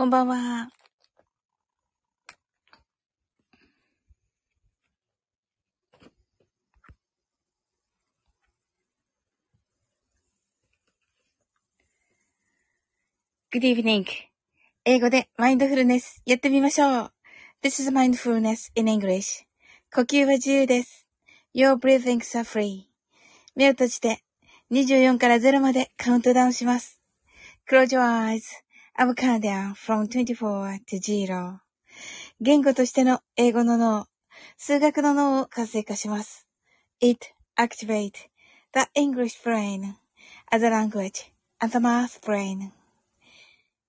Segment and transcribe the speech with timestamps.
[0.00, 0.70] こんばんは。
[13.52, 14.06] Good evening.
[14.86, 17.12] 英語でマインドフルネスやってみましょう。
[17.62, 19.44] This is mindfulness in English.
[19.94, 21.06] 呼吸は自由です。
[21.54, 22.84] Your breathings are free.
[23.54, 24.22] 目を閉じて
[24.70, 27.02] 24から0までカウントダウンします。
[27.70, 28.44] Close your eyes.
[29.00, 31.60] I'm countdown from 24 to 0.
[32.42, 34.06] 言語としての英語の脳、
[34.58, 36.46] 数学の脳を活性化します。
[37.00, 38.12] It activate
[38.74, 39.94] the English brain
[40.52, 42.72] as a language and the math brain.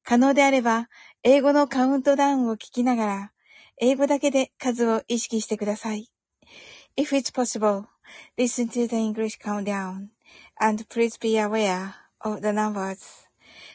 [0.06, 0.88] 可能であれば、
[1.24, 3.32] 英語のカウントダウンを聞きながら、
[3.82, 6.10] 英語だけで数を意識してください。
[6.96, 7.84] If it's possible,
[8.38, 10.08] listen to the English countdown
[10.62, 13.21] and please be aware of the numbers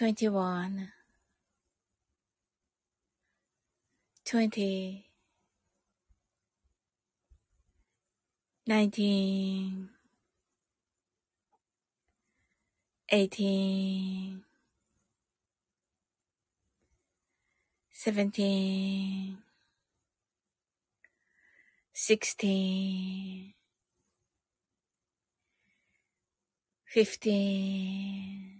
[0.00, 0.90] twenty-one,
[4.24, 5.10] twenty,
[8.66, 9.90] nineteen,
[13.12, 14.42] eighteen,
[17.92, 19.36] seventeen,
[21.92, 23.52] sixteen,
[26.86, 28.59] fifteen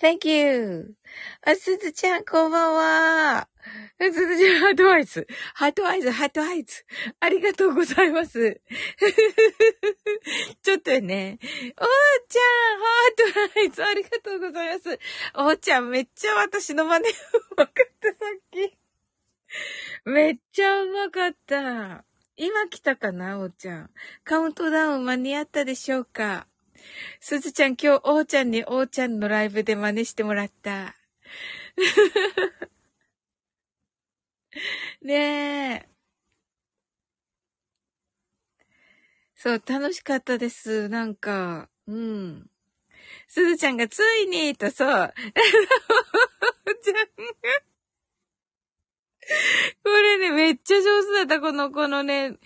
[0.00, 0.96] Thank you.
[1.46, 3.48] あ、すずちゃん、こんばんは。
[4.00, 5.26] すずちゃん、ハートアイズ。
[5.54, 6.84] heart eyes、heart eyes。
[7.20, 8.60] ありがとうございます。
[10.62, 11.38] ちょっとね。
[11.40, 11.48] おー
[12.28, 14.98] ちゃん、 heart eyes、ありがとうございます。
[15.34, 17.12] おーちゃん、めっちゃ私の真似 う
[17.56, 18.76] まかった、さっき。
[20.06, 22.04] めっちゃうまかった。
[22.36, 23.90] 今来たかな、おーちゃん。
[24.24, 26.48] カウントダウン間に合ったでしょうか？
[27.20, 30.94] すずちゃん、今日、おーちゃんにおーちゃんのライブで真似してもらった。
[35.02, 35.88] ねえ。
[39.34, 40.88] そう、楽しかったです。
[40.88, 42.50] なんか、うん。
[43.28, 44.88] すずちゃんがついに、とそう。
[44.88, 45.12] おー
[46.82, 47.04] ちゃんが
[49.82, 52.38] これね、めっちゃ上手だった、この、このね。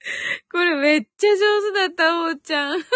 [0.50, 2.82] これめっちゃ上手だった、おーちゃん。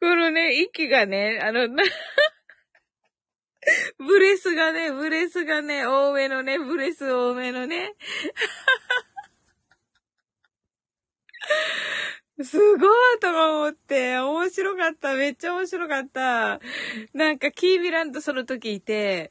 [0.00, 1.84] このね息がね、あの、な
[3.98, 7.94] ブレスがね、ブレスがね、多めのね、ブレス多めのね。
[12.42, 15.14] すごいとか思って、面白かった。
[15.14, 16.60] めっちゃ面白かった。
[17.14, 19.30] なんか、キービランドその時いて、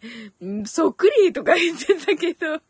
[0.65, 2.61] そっくりとか言ってたけど、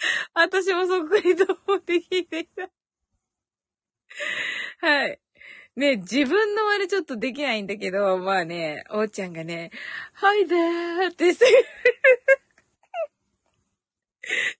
[0.34, 2.70] 私もそっくりと思って聞いてた。
[4.86, 5.20] はい。
[5.76, 9.70] ね、自分の真似ちょっとできないんだけど、まあね、おーちゃんがね、
[10.12, 11.44] はいでーってす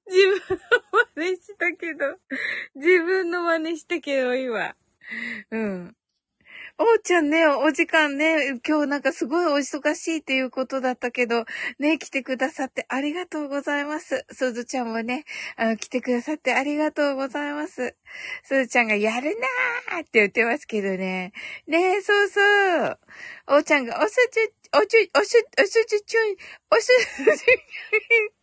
[0.07, 0.61] 自分の
[1.17, 2.19] 真似したけど、
[2.75, 4.75] 自分の真似したけど、今。
[5.51, 5.97] うん。
[6.83, 11.45] おーちゃんね、お時間ね、今日なんかすごいお忙しいっていうことだったけど、
[11.79, 14.25] ね、来てくださってありがとうございます。
[14.33, 15.27] すずちゃんもね、
[15.59, 17.97] あの、来てくださってありがとうございます。
[18.45, 19.37] すずちゃんがやる
[19.91, 21.33] なーって言ってますけどね。
[21.67, 22.99] ねえそうそう。
[23.49, 24.41] おーちゃんが、おすじ、
[24.79, 26.37] おじ、おす、おすじちゅん、
[26.71, 26.89] おす
[27.19, 27.57] じちゅ
[28.37, 28.41] ん。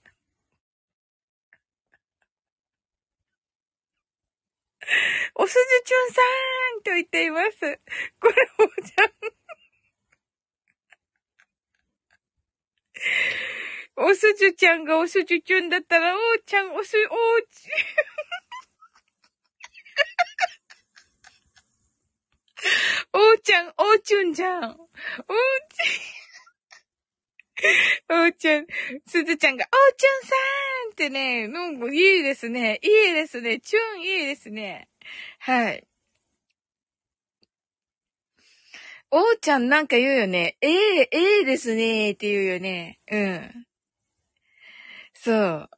[5.36, 7.60] おすじちゅんさーんと言っています。
[8.20, 9.12] これ、おじゃん。
[14.10, 17.08] おすじちゃんがおすじちゅんだったら、おーちゃん、おす、おー
[17.52, 17.70] ち。
[23.14, 24.64] おーちゃん、おーちゅんじゃん。
[24.64, 24.78] おーち。
[28.10, 28.68] おーちゃん、
[29.08, 32.80] すずちゃんが、おーちゅんさーんってね、なんかいいですね。
[32.84, 33.60] いいですね。
[33.60, 34.90] チュンいいですね。
[35.40, 35.88] はい。
[39.12, 40.58] おーちゃんなんか言うよね。
[40.62, 43.00] ええええですねーって言うよね。
[43.12, 43.66] うん。
[45.14, 45.70] そう。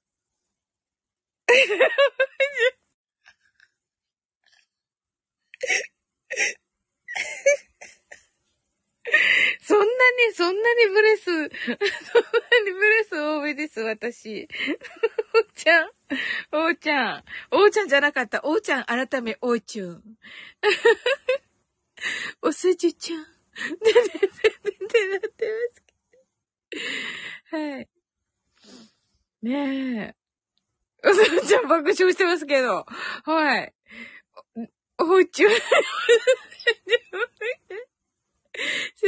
[9.61, 11.49] そんなに、そんなにブレス、そんなに
[12.71, 14.47] ブレス多めです、私。
[15.33, 15.89] おーちゃん、
[16.51, 20.03] おーちゃん、おーちゃんじゃなかった、おーちゃん改め、おーちゅん。
[22.41, 23.23] おすじちゃん。
[23.79, 24.09] で、で、で、
[24.87, 27.57] で、なってますけど。
[27.57, 27.89] はい。
[29.41, 30.15] ね
[31.03, 31.09] え。
[31.09, 32.85] おすじちゃん爆笑してますけど。
[33.23, 33.73] はい。
[34.97, 35.51] お、おーちゅん。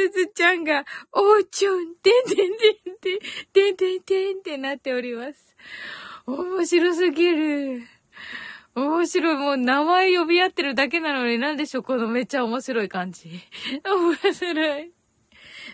[0.02, 3.20] すずちゃんが、おーちょん、てんてんてんてん、
[3.54, 5.56] てんてんてんってなっております。
[6.26, 7.82] 面白すぎる。
[8.74, 9.36] 面白い。
[9.36, 13.30] もう名前呼び合ってるだけなのになんでしょうこのめっちゃ面白い感じ。
[13.86, 14.92] 面白い。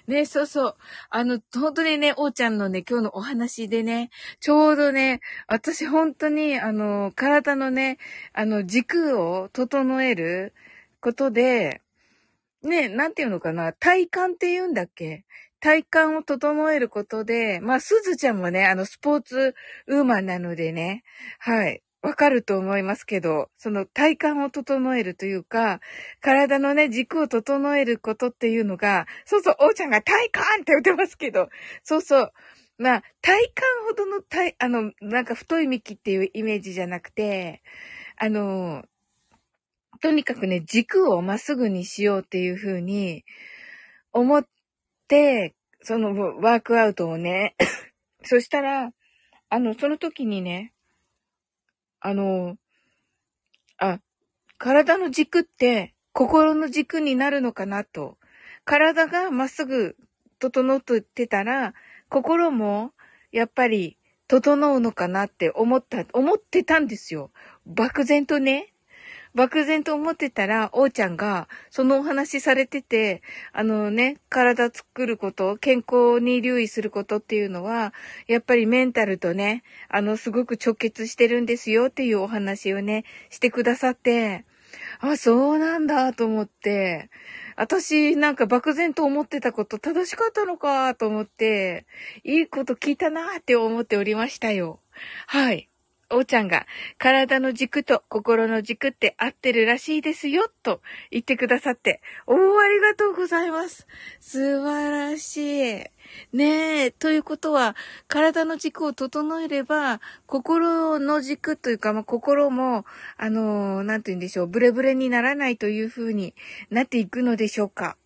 [0.08, 0.76] ね、そうそう。
[1.10, 4.10] あの、本当にね、おーちゃんのね、今日のお話でね、
[4.40, 7.98] ちょうどね、私本当に、あの、体のね、
[8.34, 10.54] あの、軸を整える
[11.02, 11.82] ことで、
[12.68, 15.25] ね、なんていうのかな、体幹って言うんだっけ？
[15.60, 19.56] 体幹を整えることで、まあ、すずちゃんもね、あの、スポーツ
[19.88, 21.04] ウーマンなのでね、
[21.40, 25.80] はい、わかると思いますけど、その体幹を整えるというか、
[26.22, 31.50] 体のね、軸を整えることっていうのが、そうそう、おうちゃんが体幹って言ってますけど、
[31.84, 32.31] そうそう、
[32.78, 33.54] まあ、体幹
[33.88, 37.64] ほどの体、あの、なんか太い幹っていうイメージじゃなくて、
[38.18, 38.84] あの、
[39.98, 43.26] とにかくね、軸をまっすぐにしようっていうふうに
[44.12, 44.48] 思っ
[45.07, 47.56] て、そのワークアウトをね、
[48.24, 48.92] そしたら、
[49.50, 50.74] あの、その時にね、
[52.00, 52.57] あの、
[53.78, 54.00] あ、
[54.57, 58.18] 体の軸って心の軸になるのかなと。
[58.66, 59.95] 体がまっすぐ
[60.40, 61.74] 整ってたら、
[62.10, 62.92] 心も
[63.31, 67.31] やっぱり整うのかなって思った、思ってたんですよ。
[67.66, 68.74] 漠然とね。
[69.38, 73.22] 漠然と思ってたら、おーちゃんが、そのお話されてて、
[73.54, 77.94] あのね、体作ること、健康に留意することっていうのは、
[78.26, 84.44] やっぱりメンタルとね、あの、すごく直結してるんですよっていうお話をね、してくださって、
[85.02, 87.12] あ、そうなんだと思って、
[87.58, 91.86] 私なんか漠然と思ってたこと正しかったのかと思って、
[92.24, 94.80] いいこと聞いたなって思っておりましたよ。
[95.28, 95.70] はい。
[96.09, 96.66] おーちゃんが、
[96.97, 103.87] 体の軸と心の軸って合ってるらしいですよ、と言ってくださって、おー、ありがとうございます。
[104.21, 105.83] 素晴らしい。
[106.31, 107.76] ねえ、ということは、
[108.07, 112.85] 体の軸を整えれば、心の軸というか、まあ、心も、
[113.18, 116.33] あのー、なんて言うんでしょう、ブレブレにならないという風に
[116.69, 117.97] なっていくのでしょうか。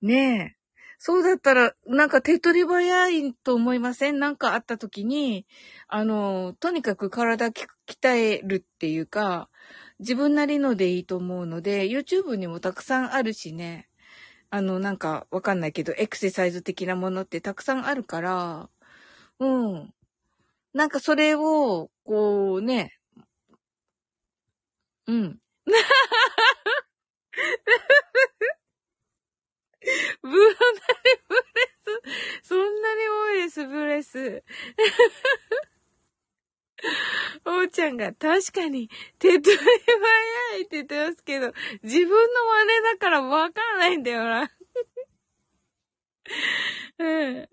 [0.00, 0.59] ねえ。
[1.02, 4.18] そうだったら、なんか手取り早いと思いません？
[4.20, 5.46] なんかあった時に、
[5.88, 7.64] あの、とにかく体鍛
[8.16, 9.48] えるっていうか、
[9.98, 13.88] 自分なりのでいいと思うので、YouTube にもたくさんあるしね。
[14.50, 18.68] あの、なんかわかんないけど、エクササイズ的なものってたくさんあるから、
[19.40, 19.46] う
[19.78, 19.94] ん。
[20.74, 22.98] なんかそれを、こうね、
[25.06, 25.38] うん。
[30.22, 30.46] ブーナレ
[31.28, 31.42] ブレ
[32.42, 32.48] ス。
[32.48, 34.44] そんなに多いです、ブレス。
[37.44, 44.50] おうちゃんが確かに手取り早いって言ってますけど、自分の真似だからわからないんだよな。
[46.98, 47.48] うん。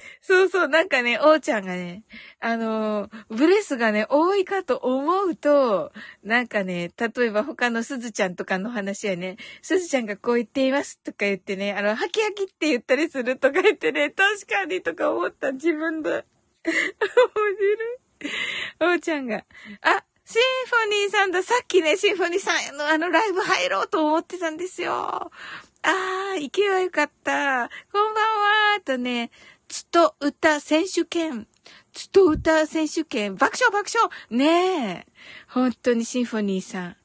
[0.20, 2.04] そうそう、なんかね、おうちゃんがね、
[2.40, 5.92] あのー、ブレスがね、多いかと思うと、
[6.22, 16.24] なんかね、例えば他のすずちゃんとかの話はね、すずちゃんがこう言っていますとか言ってね、あの、ハキハキって言ったりするとか言ってね、確かにとか思った自分で。
[16.64, 16.74] 面
[18.80, 18.92] 白い。
[18.92, 19.44] おうちゃんが、
[19.82, 21.42] あ、シンフォニーさんだ。
[21.42, 25.30] さっきね、シンフォニーさんのあのライブ入ろうと思ってたんですよ。
[25.82, 27.70] あー、行けばよかった。
[27.90, 29.30] こんばんはーとね、
[29.70, 31.46] つと歌選手権。
[31.92, 33.36] つと歌選手権。
[33.36, 35.12] 爆笑爆笑ねえ。
[35.46, 36.96] 本当にシンフォニーさん。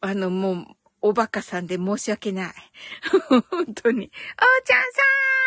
[0.00, 0.66] あの、もう、
[1.02, 2.54] おバカさんで申し訳ない。
[3.50, 4.06] 本当に。
[4.06, 5.02] おーちゃんさ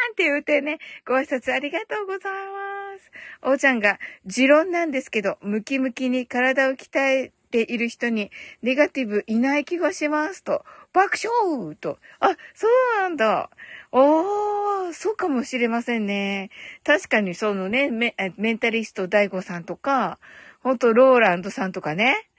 [0.08, 0.78] ーんって言うてね、
[1.08, 3.12] ご挨拶ありがとうございます。
[3.42, 8.30] おーちゃんが、持論なんですけど、ムキムキに体を鍛えている人に、
[8.62, 11.98] ネガティブいない気がしますと、爆笑と。
[12.20, 13.50] あ、そうなんだ。
[13.92, 16.50] おー、そうかもしれませんね。
[16.84, 20.20] 確かにそのね、メメンタリスト大悟さんとか、
[20.62, 22.30] ほんとローランドさんとかね。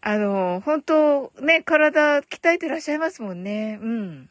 [0.00, 3.78] あの、本当ね、体鍛えてらっしゃいますもんね。
[3.82, 4.30] うん。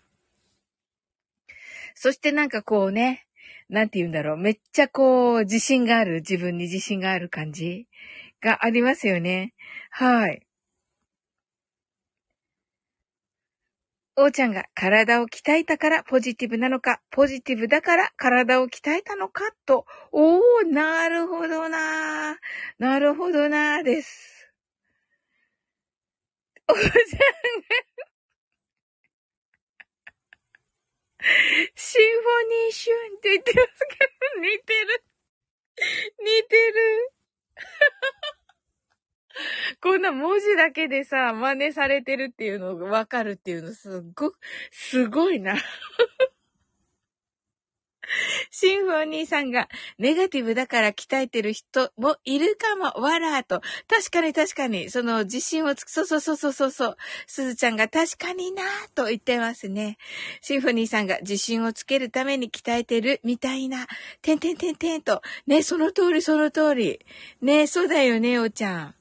[1.95, 3.25] そしてなんかこうね、
[3.69, 4.37] なんて言うんだろう。
[4.37, 7.87] めっちゃこう、自信がある、自分に自信がある感じ
[8.41, 9.53] がありますよね。
[9.91, 10.46] はい。
[14.19, 22.35] おーちゃんが体を鍛えたからポジティブなのか、ポジティブだから体を鍛えたのかと、おー、なるほどなー。
[22.79, 24.51] なるほどなーです。
[26.67, 26.97] おーちゃんが
[31.75, 34.05] シンフォニーシュンって言ってますけ
[34.35, 35.03] ど、似てる。
[36.19, 37.11] 似てる。
[39.81, 44.33] こんな文字だけでさ、真似されてるっていうのがわかるっていうのすっご、
[44.71, 45.55] すごいな。
[48.51, 49.67] シンフォニーさんが、
[49.99, 53.61] ネガティブだから鍛えてる人もいるかも、わらーと。
[53.87, 56.97] 確かに確かに、その自信をつく、そうそうそうそうそう。
[57.27, 58.65] すずちゃんが確かになー
[58.95, 59.97] と言ってますね。
[60.41, 63.87] シンフォニーさんが自信をつけるために鍛えてるみたいな、
[64.21, 65.21] てんてんてんてんと。
[65.45, 67.05] ね、その通りその通り。
[67.41, 68.96] ね、そうだよね、おちゃん。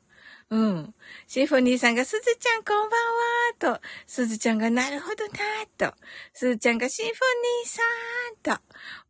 [0.50, 0.95] うん。
[1.26, 2.88] シンフォニーさんが、すずちゃんこん
[3.60, 5.96] ばんはと、すずちゃんが、なるほどなと、
[6.32, 8.62] すずちゃんが、シンフォニーさんと、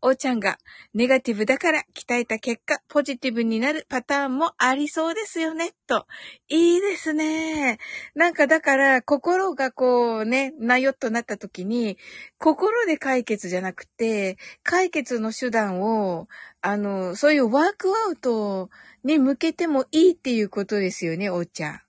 [0.02, 0.58] おーちゃんが、
[0.94, 6.06] ネガティブだから鍛えた結果、ポジティブになるパターンもありそうですよね、と。
[6.48, 7.78] いいですね。
[8.14, 11.98] なんかだから、心がこうね、なよっとなった時に、
[12.38, 16.28] 心で解決じゃなくて、解決の手段を、
[16.60, 18.70] あの、そういうワークアウト
[19.04, 21.85] に向けてもいいっていうことですよね、おーちゃん。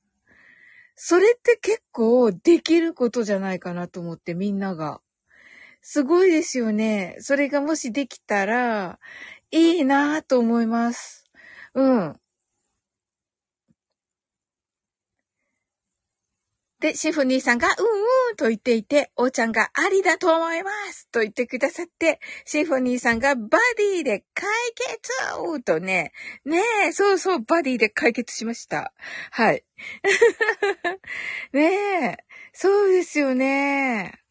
[0.99, 4.99] それって結構できることじゃないかなと思ってみんなが。
[5.81, 7.15] すごいですよね。
[7.19, 8.99] それがもしできたら、
[9.51, 11.25] いいなぁと思います。
[11.75, 12.19] うん。
[16.79, 26.11] で、シフォニーさんが、うんうんと言っていて、おーちゃんがありだと思いますと言ってくださって、シフォニーさんがバディで解決とね、
[26.45, 28.93] ねえ、そうそう、バディで解決しました。
[29.31, 29.63] はい。
[31.51, 32.17] ねえ、
[32.53, 34.26] そうですよね。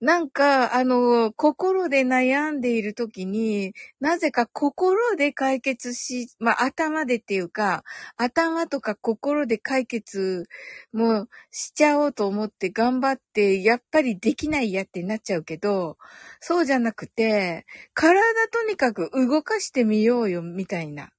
[0.00, 7.84] なんか、あの、心で悩んでいるときに、なぜか心で解決し、まあ、頭でっていうか、
[8.16, 10.48] 頭とか心で解決
[10.94, 15.98] もしちゃおうと思って頑張って、やっぱりできないやってなっちゃうけど、
[16.40, 21.10] そうじゃなくて、体とにかく動かしてみようよ、みたいな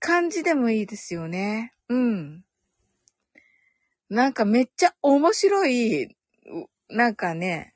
[0.00, 1.72] 感じでもいいですよね。
[1.88, 2.44] うん。
[4.10, 6.14] なんかめっちゃ面白い、
[6.90, 7.71] なんかね、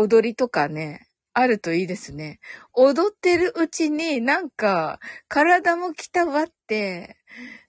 [0.00, 2.40] 踊りとかね、あるといいですね。
[2.72, 7.18] 踊ってるうちになんか、体もきたわって、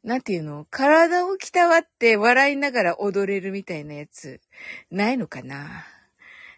[0.04, 0.66] なんていうの？
[0.72, 4.40] 体をきたわって笑いながら踊れるみたいなやつ、
[4.90, 5.86] ないのかな？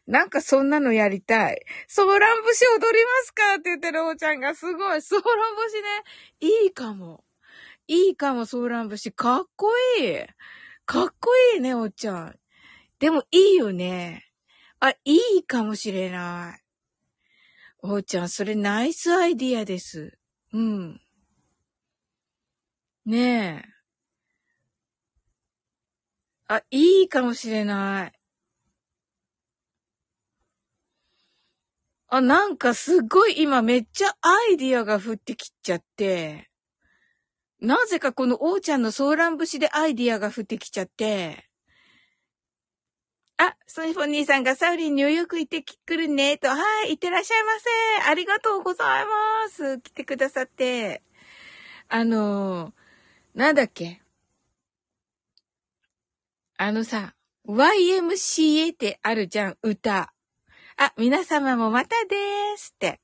[0.07, 1.61] なんかそんなのやりたい。
[1.87, 3.55] ソーラン節踊りますか？
[3.55, 5.01] って言ってるおちゃんがすごい。
[5.01, 5.87] ソーラン節ね。
[6.63, 7.23] いいかも。
[7.87, 9.11] いいかも、ソーラン節。
[9.11, 10.17] かっこいい。
[10.85, 12.35] かっこいいね、おちゃん。
[12.99, 14.25] でもいいよね。
[14.85, 16.61] あ、いいかもしれない。
[17.81, 20.19] おーちゃん、それナイスアイディアです。
[20.51, 21.01] うん。
[23.05, 23.73] ねえ。
[26.49, 28.11] あ、いいかもしれない。
[32.09, 36.49] あ、なんかすっごい今めっちゃアイディアが降ってきちゃって、
[37.61, 41.49] なぜかこのおーちゃんのソーラン節でアイディアが降ってきちゃって、
[43.45, 47.51] あ、ソニフォニーさんがサウリンニューヨーク行ってくるね、と、はい、行ってらっしゃいま
[48.05, 48.09] せ。
[48.09, 49.81] ありがとうございます。
[49.81, 51.03] 来てくださって。
[51.89, 52.73] あのー、
[53.35, 54.01] なんだっけ？
[56.55, 60.13] あのさ、YMCA ってあるじゃん、歌。
[60.77, 63.01] あ、皆様もまたでーすって。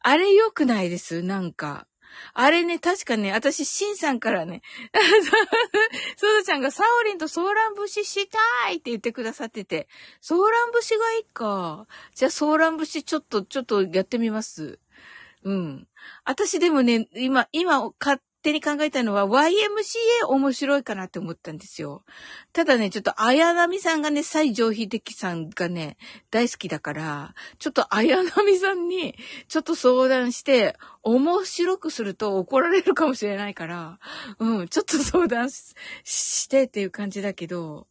[0.00, 1.22] あれ良くないです？
[1.22, 1.86] なんか。
[2.32, 4.62] あれね、確かね、私、シンさんからね、
[6.16, 9.88] すずちゃんがサオリンとソーラン節したいって言ってくださってて、
[10.20, 11.86] ソーラン節がいいか。
[12.14, 14.78] じゃあ、ソーラン節ちょっと、ちょっとやってみます。
[15.44, 15.88] うん。
[16.24, 22.04] 私でもね、今、今、勝手に考えたのは YMCA 面白いかなって思ったんですよ。
[22.52, 25.96] ただね、ちょっと綾波さんがね、最上秀樹さんがね、
[26.30, 29.16] 大好きだから、ちょっと綾波さんに、
[29.48, 33.98] ちょっと相談して、面白くすると怒られるかもしれないから、
[34.38, 37.86] うん、ちょっと相談してっていう感じだけど、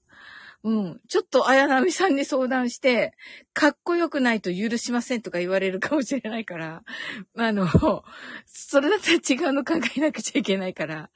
[0.64, 3.14] うん、ちょっと綾波さんに相談して、
[3.54, 6.84] かっこよくないと許しませんとか言われるかもしれないから、
[7.38, 7.68] あの、
[8.46, 11.10] それだったら違うの考えなくちゃいけないから、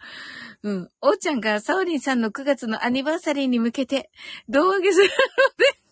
[0.64, 0.92] うん。
[1.02, 4.12] おーちゃんがサオリンさんの9月のアニバーサリーに向けて、
[4.50, 5.12] 胴上げするの
[5.58, 5.88] で、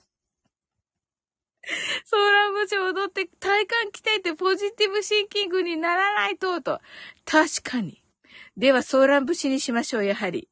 [2.03, 6.81] ソーラン節を踊って体幹鍛えてポジティブシンキングにならないと、と。
[7.25, 8.03] 確かに。
[8.57, 10.49] では、ソーラン節にしましょう、やはり。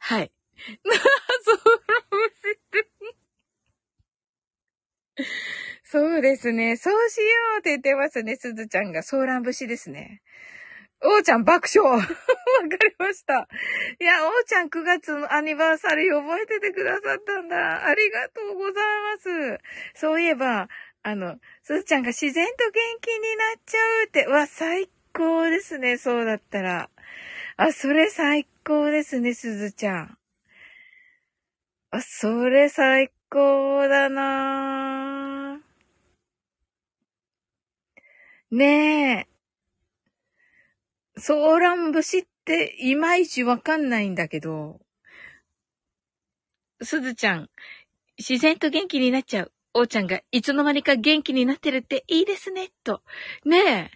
[0.00, 0.32] はい。
[5.84, 6.76] そうですね。
[6.76, 7.24] そうしよ
[7.56, 9.02] うって言ってますね、すずちゃんが。
[9.02, 10.22] ソーラン節ですね。
[11.04, 13.48] おーちゃん爆笑 わかりました。
[14.00, 17.86] いや、おーちゃん9月のアニバーサリー覚えててくださったんだ。
[17.86, 18.84] ありがとうござい
[19.16, 19.58] ます。
[19.94, 20.68] そういえば、
[21.02, 26.88] あの、すずちゃんが自然と元気になっちゃうって、わ、最高ですね、そうだったら。
[27.56, 30.18] あ、それ最高ですね、すずちゃん。
[31.94, 38.56] あ、それ最高だなぁ。
[38.56, 41.20] ねえ。
[41.20, 44.80] ソーラン節っていまいちわかんないんだけど、
[46.82, 47.50] すずちゃん、
[48.18, 49.52] 自然と元気になっちゃう。
[49.74, 53.02] おーちゃんがいつの間にか元気になってるっていいですね、と。
[53.44, 53.90] ねえ。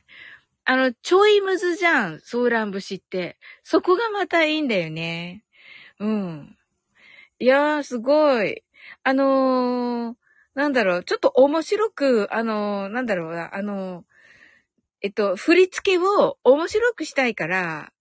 [0.67, 3.39] あの、ちょいむずじゃん、ソーラン節って。
[3.63, 5.45] そこがまたいいんだよね。
[6.01, 6.57] うん。
[7.39, 8.63] いやー、すごい。
[9.03, 10.17] あのー、
[10.55, 14.05] なんだろう、ちょっと面白く、あのー、なんだろうな、あのー、
[15.03, 17.93] えっと、振り付けを面白くしたいから、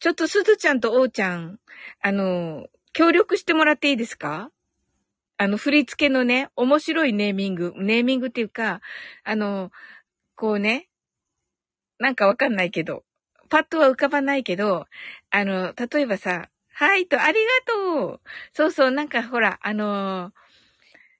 [0.00, 1.60] ちょっとすずちゃんとおーちゃん、
[2.02, 4.50] あのー、協力してもらっていいですか？
[5.38, 8.80] あの、振り付けのね、面白いネーミング、ネーミングっていうか、
[9.22, 9.70] あの、
[10.34, 10.88] こうね、
[11.98, 13.04] なんかわかんないけど、
[13.48, 14.86] パッとは浮かばないけど、
[15.30, 17.34] あの、例えばさ、はいと、あり
[17.66, 18.20] がとう
[18.52, 20.32] そうそう、なんかほら、あの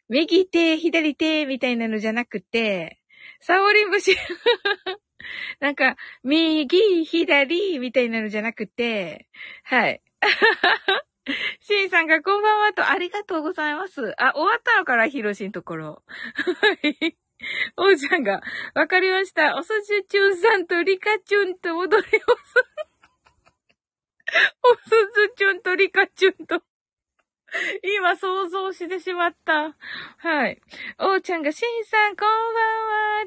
[0.08, 3.00] 右手、左手みたいなのじゃなくて、
[3.40, 4.12] サオリン節
[5.60, 9.28] なんか、右、左みたいなのじゃなくて、
[9.64, 10.02] はい。
[11.60, 14.14] シンさんがこんばんはと、ありがとうございます。
[14.20, 16.02] あ、終わったのから、ヒロシのところ。
[16.60, 17.16] はい。
[17.76, 18.40] おうちゃんが、
[18.74, 19.56] わかりました。
[19.56, 22.71] おそじゅちゅんさんとリカチュンと踊りをす。
[24.62, 26.62] おすずちゅんとリカチュンと。
[27.98, 29.76] 今想像してしまった。
[30.16, 30.58] はい。
[30.98, 32.34] おうちゃんが、しんさん、こんば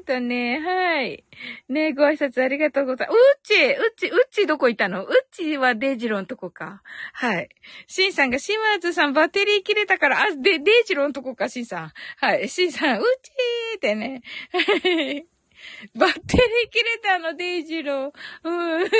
[0.00, 0.04] は。
[0.04, 1.24] とね、はい。
[1.68, 3.18] ねご挨拶ありがとうございます。
[3.18, 5.04] うちうちうちどこいたの？
[5.04, 6.82] うちはデイジロンとこか。
[7.12, 7.48] はい。
[7.86, 11.92] しんさんが、しまずさん、バッテリー切れたから、あ、で、デイジロンとこか、しんさん。
[12.16, 12.48] はい。
[12.48, 14.22] しんさん、うちーってね。
[14.52, 15.24] はい。
[15.94, 18.12] バッテリー切れたの、デイジロー。
[18.44, 18.90] うん。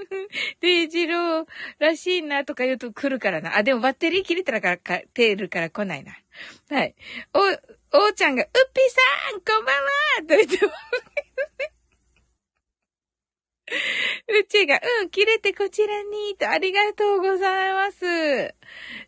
[0.60, 1.46] デイジロー
[1.78, 3.56] らしいなとか言うと来るからな。
[3.56, 6.16] あ、でもバッテリー切れたらから、か、てるから来ないな。
[6.70, 6.94] はい。
[7.32, 8.88] お、おーちゃんが、うっぴー
[9.30, 9.90] さんこんばんは
[10.28, 11.13] と言ってます。
[14.28, 18.54] うちが、うん、切れてこちらに、と、ありがとうございます。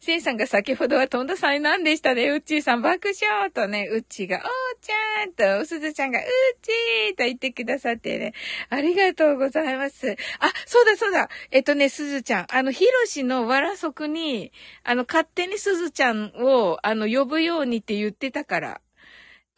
[0.00, 2.30] しんさんが先ほどはとんだ災難でしたね。
[2.30, 4.42] うちーさん爆笑とね、うちが、おー
[4.80, 6.26] ちゃんと、すずちゃんが、うっ
[6.62, 8.32] ちーと言ってくださってね。
[8.70, 10.16] ありがとうございます。
[10.40, 11.28] あ、そうだそうだ。
[11.50, 12.46] えっとね、すずちゃん。
[12.50, 14.52] あの、ひろしのわらそくに、
[14.84, 18.80] あの、勝手にすずちゃんを、あの、呼ぶようにって言ってたから。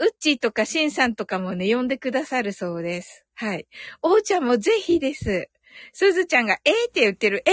[0.01, 3.28] うちーとかしんさんとかもね、呼んでくださるそうです。
[3.41, 3.69] はい。
[4.03, 5.49] おうちゃんもぜひです。
[5.93, 7.45] すずちゃんが、えー、って言ってる。
[7.47, 7.53] え？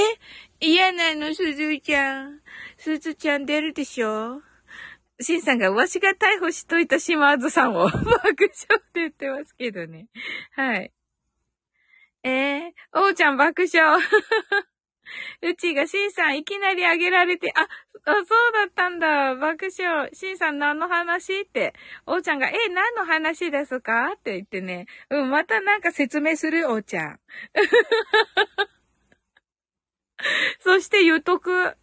[0.60, 2.42] 嫌なの、すずちゃん。
[2.76, 4.42] すずちゃん出るでしょ？
[5.22, 10.08] しんさんが、わしが逮捕しといた島津さんを爆笑って言ってますけどね。
[10.56, 10.92] はい。
[12.24, 14.00] えー、おうちゃん爆笑。
[15.42, 17.68] うちがしんさんいきなりあげられて、あ、あ、
[18.14, 19.36] そうだったんだ。
[19.36, 20.10] 爆笑。
[20.14, 21.74] しんさん何の話って。
[22.06, 24.14] おうちゃんが、え、何の話ですか？
[24.16, 24.86] って言ってね。
[25.10, 27.20] うん、またなんか説明する、おうちゃん。
[30.60, 31.52] そして言うとく。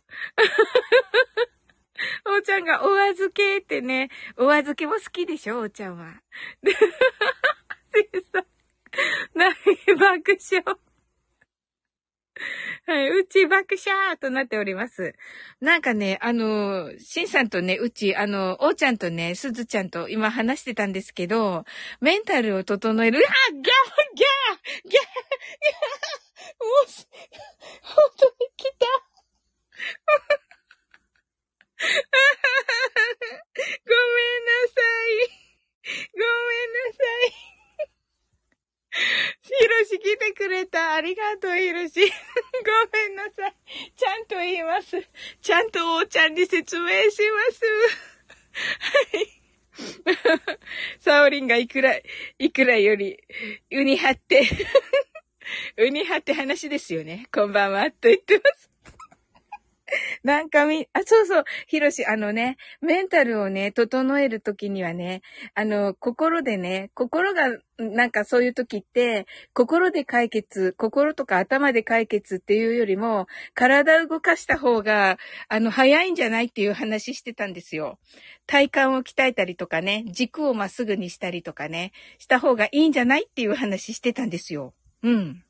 [2.26, 6.20] おうちゃんがお預けってね、お預けも好きでしょ、おうちゃんは。
[6.62, 6.78] で、さ
[8.40, 9.50] ん、な
[9.98, 10.64] 爆笑？
[12.86, 15.14] はい、うち爆笑となっております。
[15.60, 21.64] なんかね、あの、しんさんとね、うち、あの、おうちゃんとね、すずちゃんと今話してたんですけど、
[22.00, 23.68] メンタルを整える、あギャーギャー
[24.16, 25.04] ギャーギャー
[26.58, 26.86] もう、
[27.82, 28.86] 本当に来た。
[31.82, 31.88] ご
[33.88, 35.42] めんなさい。
[36.12, 37.02] ごめんなさ
[37.58, 37.61] い。
[39.42, 40.94] ひろし来てくれた。
[40.94, 42.00] ありがとう、ひろし。
[42.64, 43.54] ごめんなさい。
[43.96, 45.02] ちゃんと言います。
[45.40, 47.64] ちゃんとおーちゃんに説明します。
[49.14, 49.42] はい。
[51.00, 51.98] サオリンがいくら、
[52.38, 53.18] いくらより、
[53.70, 54.46] ウニ張って、
[55.78, 57.26] ウニ張って話ですよね。
[57.32, 58.71] こんばんは、と言ってます。
[60.22, 65.22] なんかみ、あ、そうそう、ひろし、あのね、メンタルをね、整えるときにはね、
[65.54, 77.98] あの、心でね、心が、なんかそういうときって、心で解決、心とか頭で解決っていうよりも、体を動かした方が、あの、早いんじゃないっていう話してたんですよ。
[78.46, 84.74] 体幹を鍛えたりとかね、軸をまっすぐにしたりとかね、した方がいいんじゃないっていう話してたんですよ。
[85.02, 85.44] うん。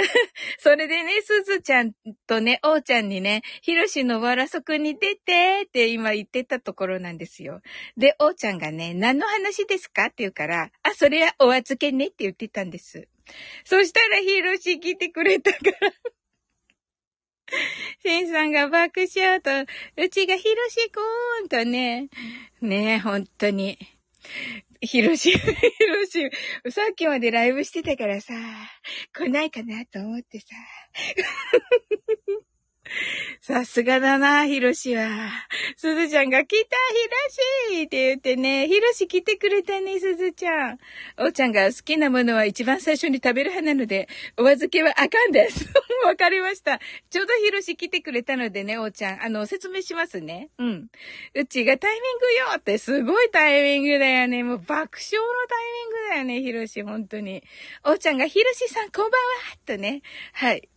[0.58, 1.92] それでね、すずちゃん
[2.26, 7.60] とね、おうちゃんにね、ひろしのわらそくに出てって今言ってたところなんですよ。
[7.96, 13.08] で、おうちゃんがね、何の話ですかって言うから、あ、それはお預けねって言ってたんです。
[13.64, 15.92] そしたらひろし来てくれたから
[18.02, 19.50] シンさんが爆笑と、
[19.96, 22.08] うちがひろしくーんとね、
[22.60, 23.78] ねえ、本当に。
[24.80, 26.30] ひろし、ひろし、
[26.70, 28.34] さっきまでライブしてたからさ、
[29.12, 30.46] 来ないかなと思ってさ。
[33.40, 35.30] さすがだな、ひろしは。
[35.76, 40.78] すずちゃんが来た、ひろしって言ってね、ひろし来てくれたね、すずちゃん。
[41.18, 45.66] おうちゃんが好きなものは一番最初に食べる派なので、お預けはあかんです。
[46.04, 46.80] わかりました。
[47.10, 49.22] ちょうどひろし来てくれたのでね、おうちゃん。
[49.22, 50.50] あの、説明しますね。
[50.58, 50.88] うん。
[51.34, 54.42] うちがタイミングよってすごいタイミングだよね。
[54.42, 57.42] もう爆笑のタイミングだよね、ひろし、本当に。
[57.84, 60.02] おうちゃんがひろしさんこんばんはとね。
[60.32, 60.68] はい。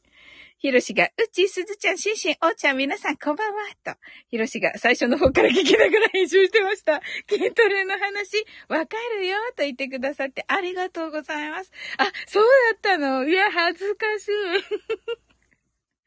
[0.63, 3.99] ひろしが、うち、すずちゃん、しんしん、おうちゃん、皆さん、こんばんは、と。
[4.29, 7.01] ひろしが、最初の方から聞きながら編集してました。
[7.29, 11.71] 筋トレの話、わかるよ、と言ってくださって、ありがとうございます。
[11.97, 15.32] あ、そうだったのいや、恥ずかしい。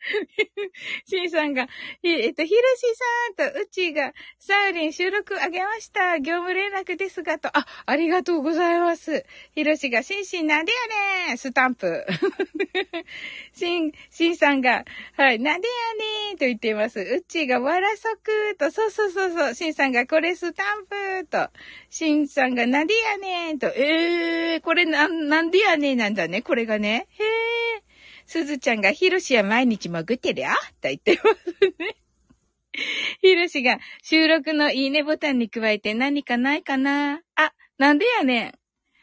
[1.07, 1.69] シンさんが、
[2.03, 2.87] えっと、ヒロシ
[3.37, 6.19] さんとうちが、サーリン収録あげました。
[6.19, 9.25] 業務連絡ですが、と、あ、ありがとうございます。
[9.55, 12.05] ヒロシが、シンシンなんでやねんスタンプ。
[13.53, 14.85] シン、シンさんが、
[15.17, 17.01] はい、なんでやねんと言っています。
[17.01, 21.51] うちが、わらそくと、そうそうそうそう、シンさんが、これスタンプと、
[21.91, 27.09] シンさんが、なんでやねんと、えー、これな、なんでやねんなんだね、これがね。
[27.19, 27.86] へー。
[28.27, 30.49] すずちゃんが、ひろしは毎日潜ってるよ
[30.81, 31.47] と言ってます
[31.79, 31.97] ね。
[33.23, 37.23] ひろしが、収録のいいねボタンに加えて何かないかな？
[37.37, 38.53] あ、なんでやねん。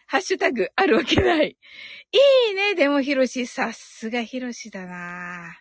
[0.06, 1.48] ハッシュタグあるわけない。
[1.48, 5.56] いいね、でもひろし、さすがひろしだな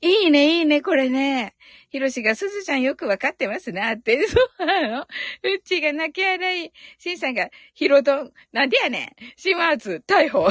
[0.00, 1.56] いいね、いいね、これね。
[1.88, 4.24] ひろしが、すずちゃんよくわかってますなって。
[4.28, 5.08] そうなのうっ
[5.64, 6.70] ちが泣き笑い。
[6.98, 9.16] しんさんが、ひろどん、なんでやねん。
[9.36, 10.48] 島津、逮捕。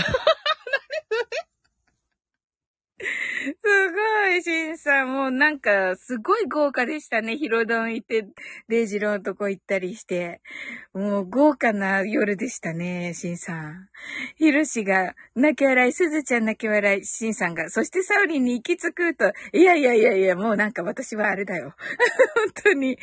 [3.45, 5.13] すごい、しんさん。
[5.13, 7.37] もうなんか、すごい豪華でしたね。
[7.37, 8.27] ヒロドン行って、
[8.67, 10.41] デイジローのとこ行ったりして。
[10.93, 13.89] もう豪華な夜でしたね、しんさん。
[14.37, 17.69] ヒロシが泣き笑い、すずちゃん泣き笑い、しんさんが。
[17.69, 21.75] そしてサウリンに行き着くと、いやいやいやいや、もうなんか私はあれだよ。
[22.35, 22.97] 本当に、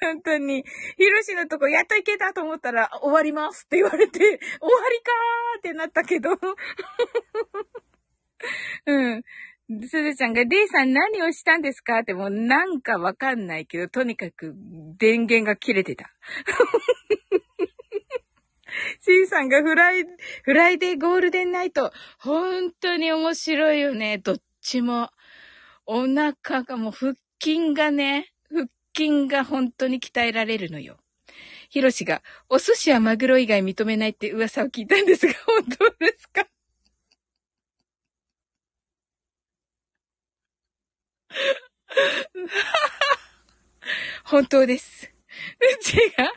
[0.00, 0.64] 本当に、
[0.96, 6.30] ヒロシのとこやっと行けたと思ったら、終わりますって言われて、終わりかーってなったけど。
[8.86, 9.22] うん。
[9.88, 12.00] すずちゃんが、デイさん何をしたんですか？
[12.00, 14.54] ってもうなんかわかんないけど、とにかく
[14.98, 16.12] 電源が切れてた。
[19.00, 21.92] シンさんが Fri, Friday Golden Night。
[22.18, 24.18] 本当に面白いよね。
[24.18, 25.10] どっちも。
[25.86, 30.98] お腹がもう腹筋がね、腹筋が本当に鍛えられるのよ。
[31.68, 36.46] ヒロシが、お寿司はマグロ以外認めないって噂を聞いたんですが、本当ですか？
[44.24, 45.12] 本当です。
[45.60, 46.32] うちが、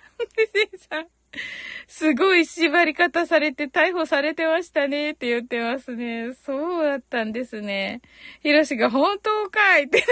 [0.78, 1.08] さん、
[1.88, 6.34] すごい縛り方されて逮捕されてましたねって言ってますね。
[6.34, 8.02] そうだったんですね。
[8.42, 10.04] ヒロシが本当かいって。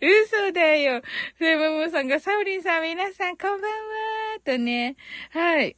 [0.00, 1.02] 嘘だよ。
[1.38, 4.96] セブムさんが、サウリンさん、皆さん、こんばんはとね。
[5.30, 5.76] はい。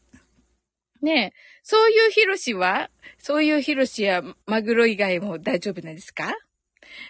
[1.07, 2.91] ねえ、そういうヒロシは？
[3.19, 6.35] そういうヒロシやマグロ以外も大丈夫なんですか？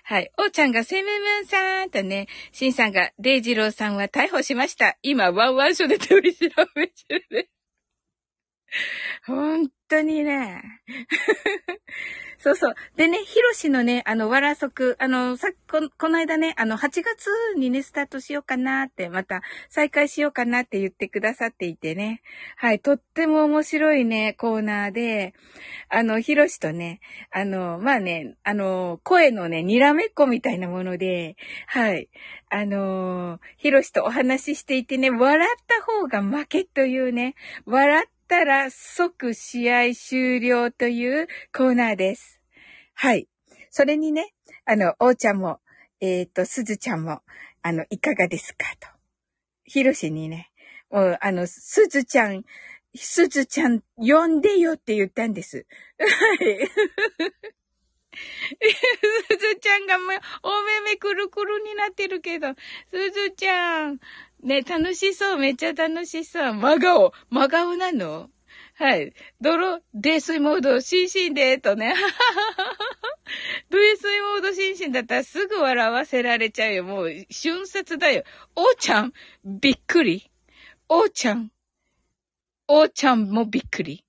[0.04, 0.30] はい。
[0.38, 4.98] おーちゃんがセムムンさんとね、シンさんが、デイジローさんは逮捕しました。
[5.02, 6.94] 今、ワンワン署で取り調べ中
[7.30, 7.50] です。
[9.26, 10.62] 本当にね。
[12.46, 12.74] そうそう。
[12.94, 17.26] でね、ヒロシのね、あの、わらそく、あの、さこ、この間ね、あの、8月
[17.59, 22.22] にね、スタートしようかなって、また、再開しようかなって言ってくださっていてね。
[22.56, 25.35] はい、とっても面白いね、コーナーで、
[25.88, 27.00] あの、ヒロシとね、
[27.32, 31.35] あの、まあね、あの、声のね、にらめっこみたいなもので、
[31.66, 32.09] はい、
[32.48, 42.36] あの、ヒロシとお話ししていてね、笑った方が負けというね、笑ったら即試合終了というコーナーです。
[42.98, 43.28] はい。
[43.70, 44.32] それにね、
[44.64, 45.61] あの、おーちゃんも、
[46.00, 47.20] えっ、ー、と、すずちゃんも、
[47.62, 48.64] あの、いかがですか？
[48.80, 48.88] と。
[49.64, 50.50] ひろしにね、
[50.90, 52.44] もう、あの、すずちゃん、
[52.94, 55.66] すずちゃん、呼んでよって言ったんです。
[55.98, 56.04] は
[56.42, 56.66] い。
[58.16, 60.09] すずちゃんがもう、
[60.42, 62.54] お目目くるくるになってるけど、
[62.90, 64.00] すずちゃん、
[64.42, 66.54] ね、楽しそう、めっちゃ楽しそう。
[66.54, 68.30] 真顔、真顔なの？
[68.78, 69.14] はい。
[69.40, 71.94] 泥、泥水モード、シンシンで、とね。
[73.70, 76.84] 泥水モードシンシンだったらすぐ笑わせられちゃうよ。
[76.84, 78.22] もう、瞬殺だよ。
[78.54, 80.30] おーちゃん、びっくり。
[80.90, 81.50] おーちゃん、
[82.68, 84.04] おーちゃんもびっくり。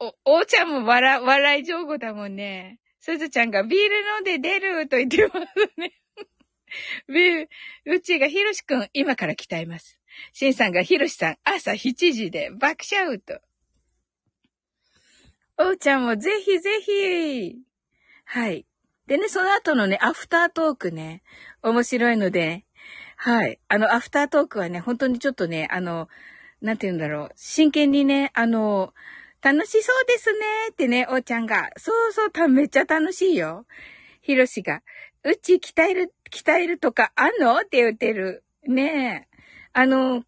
[0.00, 2.80] お、おーちゃんも笑、笑い上手だもんね。
[2.98, 5.92] すずちゃんがビール飲んで出ると言ってますね。
[7.06, 7.48] ビー
[7.84, 9.99] ル、うちがひろしくん、今から鍛えます。
[10.32, 13.40] シンさんがひろしさん、朝7時で爆笑と。
[15.58, 17.56] おうちゃんもぜひぜひ。
[18.24, 18.66] はい。
[19.06, 21.22] でね、その後のね、アフタートークね、
[21.62, 22.64] 面白いので、
[23.16, 23.58] はい。
[23.68, 26.08] あの、アフタートークはね、本当にちょっとね、あの、
[26.62, 27.30] なんて言うんだろう。
[27.36, 28.94] 真剣にね、あの、
[29.42, 30.38] 楽しそうですね
[30.72, 31.70] ってね、おうちゃんが。
[31.76, 33.66] そうそう、た、めっちゃ楽しいよ。
[34.22, 34.82] ひろしが、
[35.24, 38.44] うち鍛える、鍛えるとかあんのって言ってる。
[38.66, 39.29] ねえ。
[39.72, 40.24] あの、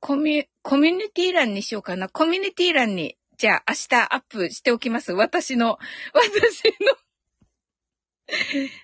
[0.00, 2.08] コミュ、コミュニティ欄にしようかな。
[2.08, 5.12] コミュニティ欄に、じゃあ明日アップしておきます。
[5.12, 5.78] 私の、
[6.14, 6.96] 私の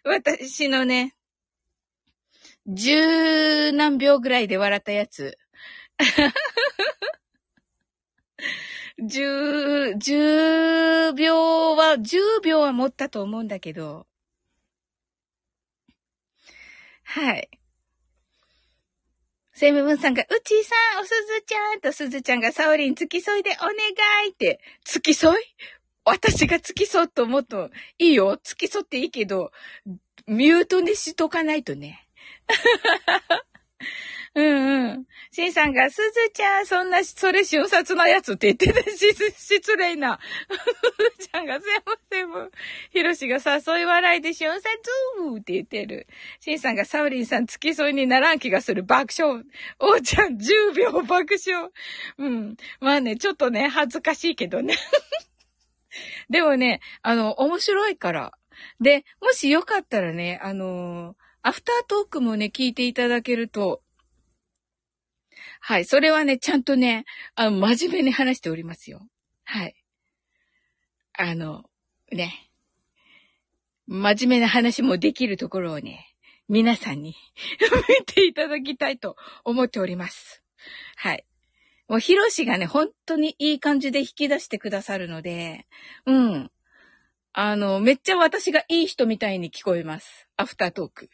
[0.04, 1.14] 私のね、
[2.66, 5.38] 十何秒ぐらいで笑ったやつ。
[8.98, 14.06] 十、十秒は、十秒は持ったと思うんだけど。
[17.04, 17.57] はい。
[19.58, 23.74] セムムンさんが、うちさん、おすずちゃんとすずちゃんがサオリン付き添いでお願
[24.28, 25.44] いって、付き添い？
[26.04, 27.68] 私が付き添うと思うと、
[27.98, 29.50] いいよ、付き添っていいけど、
[30.28, 32.06] ミュートにしとかないとね。
[34.34, 35.04] うんうん。
[35.30, 40.18] シンさんが、すずちゃん、そんな、それ瞬殺なやつって言ってたし、失礼な。
[41.18, 42.52] すずちゃんが、セブセブ。
[42.90, 44.66] ヒロシが誘い笑いで瞬殺
[45.38, 46.06] って言ってる。
[46.40, 48.82] シンさんが、サウリンさん付き添いにならん気がする。
[48.82, 49.44] 爆笑。
[49.78, 51.70] おーちゃん、10秒爆笑。
[52.18, 52.56] うん。
[52.80, 54.76] まあね、ちょっとね、恥ずかしいけどね。
[56.30, 58.32] でもね、あの、面白いから。
[58.80, 63.82] で、もしよかったらね、あのー、アフタートークもね、聞いていただけると、
[65.60, 65.84] はい。
[65.84, 69.00] それはね、ちゃんとね、あの、真面目に話しておりますよ。
[69.44, 69.74] はい。
[71.14, 71.64] あの、
[72.12, 72.50] ね。
[73.86, 76.14] 真面目な話もできるところをね、
[76.48, 77.14] 皆さんに
[78.00, 80.42] 見ていただきたいと思っております。
[80.96, 81.24] はい。
[81.88, 85.66] もう、ヒロシがね、本当にいい感じで引き出してくださるので、
[86.04, 86.50] うん。
[87.32, 90.28] あの、めっちゃ私がいい人みたいに聞こえます。
[90.36, 91.10] アフタートーク。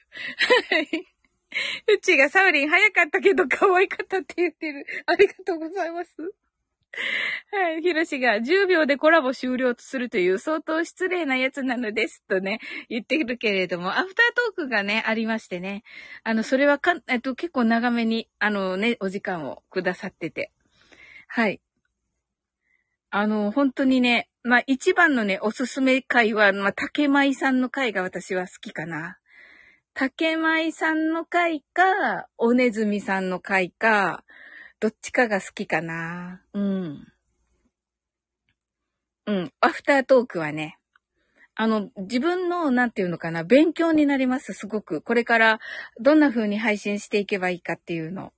[0.71, 1.14] はい。
[1.93, 4.87] うちがサウリン早かったけど可愛かったって言ってる。
[5.07, 6.17] ありがとうございます。
[7.51, 7.83] はい。
[7.83, 15.83] ひろしが10秒でコラボ終了するという相当失礼なやつなのですとね、言ってるけれども、アフタートークがね、ありましてね。
[16.23, 20.53] あの、それはか、えっと、結構長めに、あのね、お時間をくださってて。
[21.27, 21.61] はい。
[23.11, 29.19] あの、本当にね、まあ一番のね、おすすめ回は、まあ竹舞さんの回が私は好きかな。
[29.97, 34.25] 竹舞さんの回か、おねずみさんの回か、
[34.81, 36.43] どっちかが好きかな。
[36.53, 37.13] うん。
[39.27, 39.53] うん。
[39.61, 40.81] アフタートークはね、
[41.55, 45.01] あの、自分の、なんていうのかな、勉強になります、すごく。
[45.01, 45.61] これから、
[46.01, 48.33] どんな風に配信していけばいいかっていうの。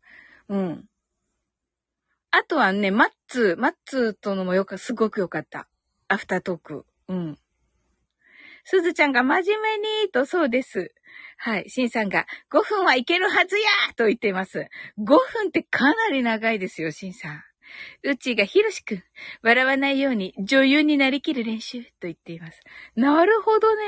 [0.51, 0.85] うん。
[2.33, 5.67] あとはね、マッツー、マッツーとのもよか、すごくよかった。
[6.09, 6.85] アフタートーク。
[7.09, 7.39] うん。
[8.69, 10.93] すずちゃんが真面目にとそうです。
[11.39, 11.71] はい。
[11.71, 14.67] しんさんが、5分はいけるはずやと言っています。
[14.99, 17.43] 5分ってかなり長いですよ、しんさん。
[18.03, 19.05] うちがひろしくん、
[19.43, 22.61] 笑わないように女優になりきる練習と言っています。
[22.97, 23.83] なるほどね。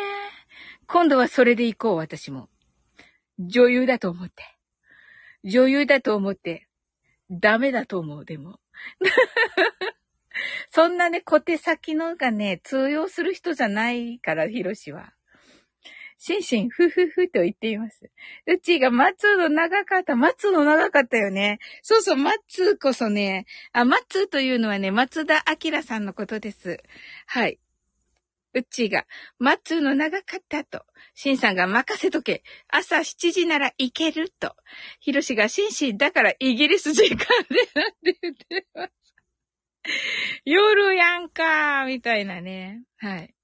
[0.86, 2.48] 今度はそれで行こう、私も。
[3.40, 4.44] 女優だと思って。
[5.42, 6.68] 女優だと思って、
[7.32, 8.60] ダメだと思う、でも。
[10.70, 15.12] そんなね、小手先のがね、通用する人じゃないから、ひろしは。
[16.20, 18.10] シンシン、ふふふと言っています。
[18.46, 20.16] うちが松の長かった。
[20.16, 21.60] 松の長かったよね。
[21.82, 26.82] そうそう、松こそね、あ、松というのはね、松田明さんのことです。
[27.26, 27.60] はい。
[28.54, 29.06] うちが、
[29.38, 30.84] 松の長かったと。
[31.14, 32.42] シンさんが任せとけ。
[32.68, 34.56] 朝7時なら行けると。
[34.98, 37.26] ヒロシがシンシンだからイギリス時間で
[37.80, 38.97] なんて言ってます。
[40.44, 42.82] 夜やんかみたいなね。
[42.98, 43.34] はい。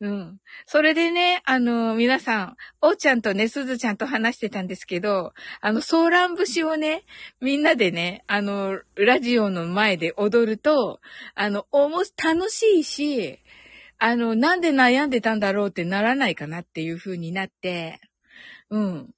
[0.00, 0.38] うん。
[0.66, 7.04] それでね、あの、皆さん、おーちゃんとね、すずちゃんと話してたんですけど、あの、ソーラン節をね、
[7.40, 11.00] みんなでね、あの、ラジオの前で踊ると、
[11.34, 13.40] あの、おも、楽しいし、
[13.98, 18.00] あの、なんで悩んでたんだろうってならないかなっていう風になって、
[18.70, 19.10] うん。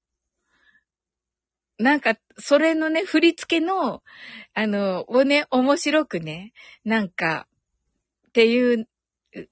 [1.83, 4.03] なんか、それのね、振り付けの、
[4.55, 6.53] あの、をね、面白くね、
[6.85, 7.49] なんか、
[8.29, 8.89] っていう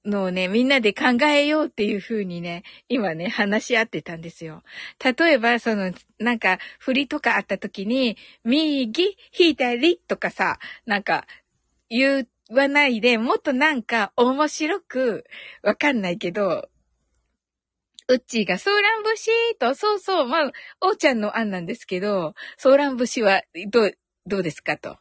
[0.04, 4.62] のをね、みんなで考えようっていう風にね、今ね、話し合ってたんですよ。
[5.04, 11.26] 例えば、その、なんか、振りとかあった時に、右、左とかさ、なんか、
[11.88, 15.24] 言わないで、もっとなんか、面白く、
[15.62, 16.68] わかんないけど、
[18.10, 23.92] うっちーがソーラン節と、そうそう、まあ、おーちゃんの案なんですけど、ソーラン節は、どう、
[24.26, 24.98] どうですかと。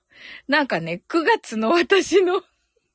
[0.48, 2.43] なんかね、9月の私の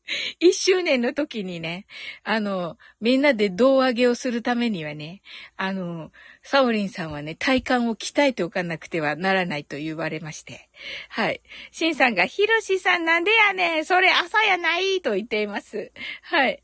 [0.38, 1.86] 一周年の時にね、
[2.22, 5.22] あの、みんなで胴上げをするためにはね、
[5.56, 10.68] あの、サオリンさんはね、体幹を鍛えておかなくてはならないと言われまして。
[11.08, 11.40] はい。
[11.72, 15.90] シンさんが、ヒロシさんなんでやねんそれ朝やないと言っています。
[16.22, 16.62] はい。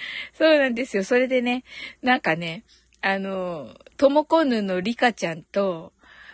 [0.34, 1.04] そうなんですよ。
[1.04, 1.64] それでね、
[2.02, 2.64] なんかね、
[3.00, 5.92] あの、ともこぬのリカちゃんと、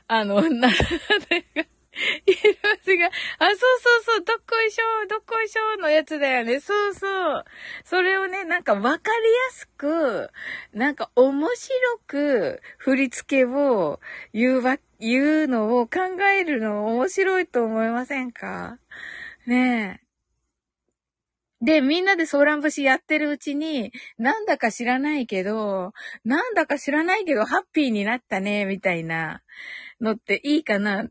[0.09, 2.37] あの、な、イル
[2.83, 6.61] スが、あ、そうそうそう、どっこいしょ、どっこいしょのやつだよね。
[6.61, 7.07] そうそ
[7.39, 7.45] う。
[7.85, 10.31] それをね、なんかわかりやすく、
[10.73, 14.01] なんか面白く振り付けを
[14.33, 16.01] 言うわ、言うのを考
[16.39, 18.79] えるの面白いと思いませんか？
[19.47, 20.04] ねえ。
[21.65, 29.41] で、みんなでソーラン節やってるうちに、なんだか知らないけど、なんだか知らないけど、ハッピーになったね、みたいな
[29.99, 31.05] のっていいかな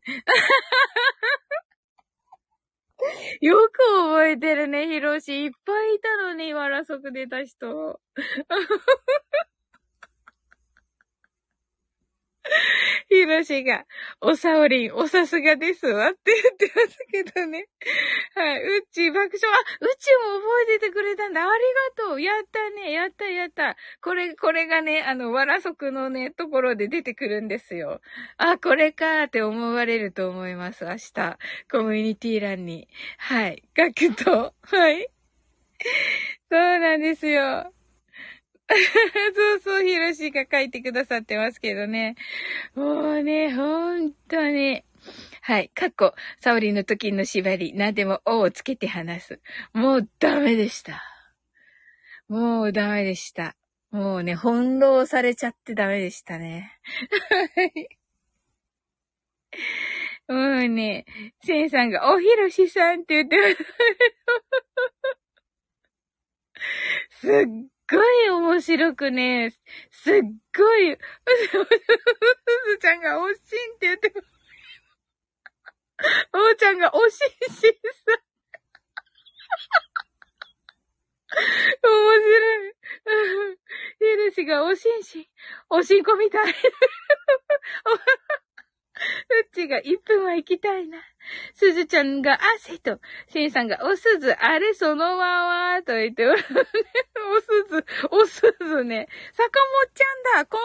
[3.41, 5.45] よく覚えてるね、ヒロシ。
[5.45, 7.99] いっぱいいたのに、今らそく出た人。
[13.09, 13.85] ひろしが、
[14.21, 17.67] おさおりん、おさすがですわって言ってますけどね。
[18.35, 18.63] はい。
[18.63, 19.53] うち、爆笑。
[19.53, 21.41] あ、うちも覚えててくれたんだ。
[21.41, 21.49] あり
[21.97, 22.21] がとう。
[22.21, 22.91] やったね。
[22.91, 23.75] やったやった。
[24.01, 28.01] これ、これがね、あの、わらそくのね、ところで出てくるんですよ。
[28.37, 30.85] あ、これかーって思われると思います。
[30.85, 31.37] 明日、
[31.71, 32.87] コミュニティ欄に。
[33.17, 33.63] はい。
[33.77, 34.53] 書くと。
[34.61, 35.07] はい。
[36.49, 37.73] そうなんですよ。
[39.35, 42.15] そうそう、ヒロシが書いてくださってますけどね。
[42.75, 44.83] もうね、ほんとに。
[45.41, 45.69] はい。
[45.75, 49.41] 過去、サオリンの時の縛り、何でも王をつけて話す。
[49.73, 51.03] もうダメでした。
[52.29, 53.55] もうダメでした。
[53.91, 56.79] もうね、翻弄されちゃってダメでしたね。
[60.27, 61.05] もうね、
[61.43, 63.43] センさんが、おひろしさんって言ってま
[67.09, 69.51] すっごい面白くね、
[69.91, 70.21] すっ
[70.57, 70.99] ごい、す
[72.67, 73.37] ずちゃんがおしんっ
[73.79, 74.13] て言って
[76.33, 77.71] おーちゃんがおしんしんさん。
[81.83, 82.73] 面白い。
[83.99, 85.25] ヒルシがおしんしん、
[85.69, 86.51] おしんこみたい。
[86.51, 86.55] う
[89.53, 90.99] ちが1分は行きたいな。
[91.55, 92.99] すずちゃんが汗と、
[93.31, 96.43] しんさんがおすず、あれそのままと言っておる。
[97.35, 99.07] おすず、おすずね。
[99.33, 100.61] 坂本ちゃんだこん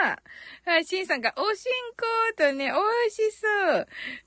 [0.00, 0.22] ばんは
[0.64, 2.04] はい、しんさんがおしんこ
[2.36, 2.76] とね、お
[3.06, 3.20] いし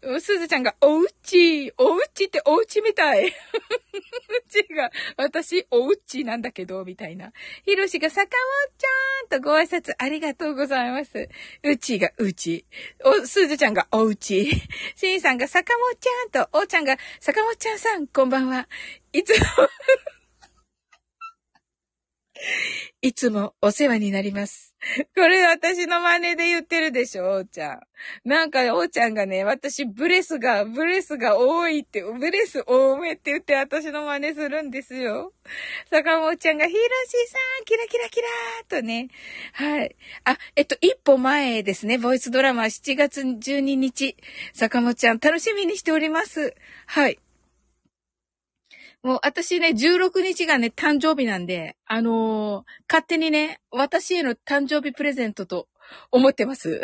[0.01, 0.19] そう。
[0.19, 3.27] すずちゃんがおうち、おうちっておうちみたい。
[3.29, 3.31] う
[4.49, 7.31] ちが、私、おうちなんだけど、みたいな。
[7.63, 8.31] ひろしが坂本
[8.77, 11.29] ちゃんとご挨拶ありがとうございます。
[11.63, 12.65] うちがうち。
[13.03, 14.51] お、すずちゃんがおうち。
[14.95, 18.67] しんさんが坂本ちゃんと、おーちゃんが、坂本ちゃんさん、こんばんは。
[19.13, 19.45] いつも
[23.01, 24.74] いつもお世話になります。
[25.15, 27.81] これ私の真似で言ってるでしょ、おーちゃん。
[28.23, 35.33] なんか、おーちゃんがね、私、ブレスが、ブレスが多いって、ブレス多めって言って私の真似するんですよ。
[35.89, 39.09] 坂本ちゃんが、ひろしさん、キラキラキラーとね。
[39.53, 39.95] はい。
[40.23, 44.15] あ、えっと、一歩前ですね、ボイスドラマ7月12日。
[44.53, 46.53] 坂本ちゃん、楽しみにしております。
[46.85, 47.19] はい。
[49.05, 55.67] もう私ね、16日がね、誕生日なんで、あのー、勝手にね、私への誕生日プレゼントと
[56.09, 56.81] 思ってます。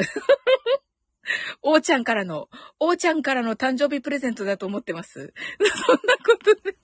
[1.63, 2.47] おーちゃんからの、
[2.79, 5.33] おーちゃんからの誕生日プレゼントだと思ってます。
[5.57, 6.77] そんなことで。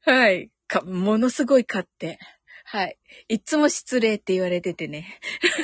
[0.00, 0.50] はい。
[0.66, 2.18] か、ものすごい買って。
[2.72, 2.96] はい。
[3.28, 5.20] いつも失礼って言われててね。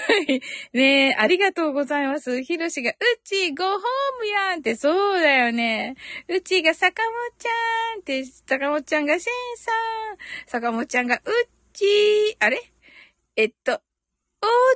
[0.75, 2.43] ねえ、ありがとうございます。
[2.43, 2.95] ひろしが、う
[3.25, 3.81] ち、ごホー
[4.19, 5.97] ムやんって、そうだよね。
[6.29, 10.19] うちが、坂本ちゃんって、坂本ちゃんが、しんさん。
[10.49, 12.61] 坂本ちゃんが、うっちーあれ？
[13.37, 13.81] えっと、おー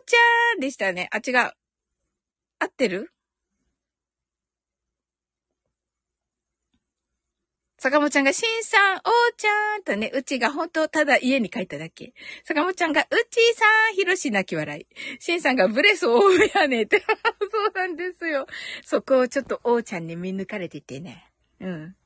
[0.06, 1.10] ちゃんでしたね。
[1.12, 1.52] あ、違う。
[2.60, 3.11] 合ってる？
[7.82, 9.02] 坂本ちゃんが、しんさん、おー
[9.36, 12.14] ちゃんとね、うちが本当ただ家に帰っただけ。
[12.44, 14.86] 坂本ちゃんが、うちーさん、ひろし泣き笑い。
[15.18, 17.00] しんさんが、ブレス多めやねって。
[17.02, 18.46] そうなんですよ。
[18.84, 21.28] そこをちょっとおーちゃんに見抜かれててね。
[21.58, 21.96] うん。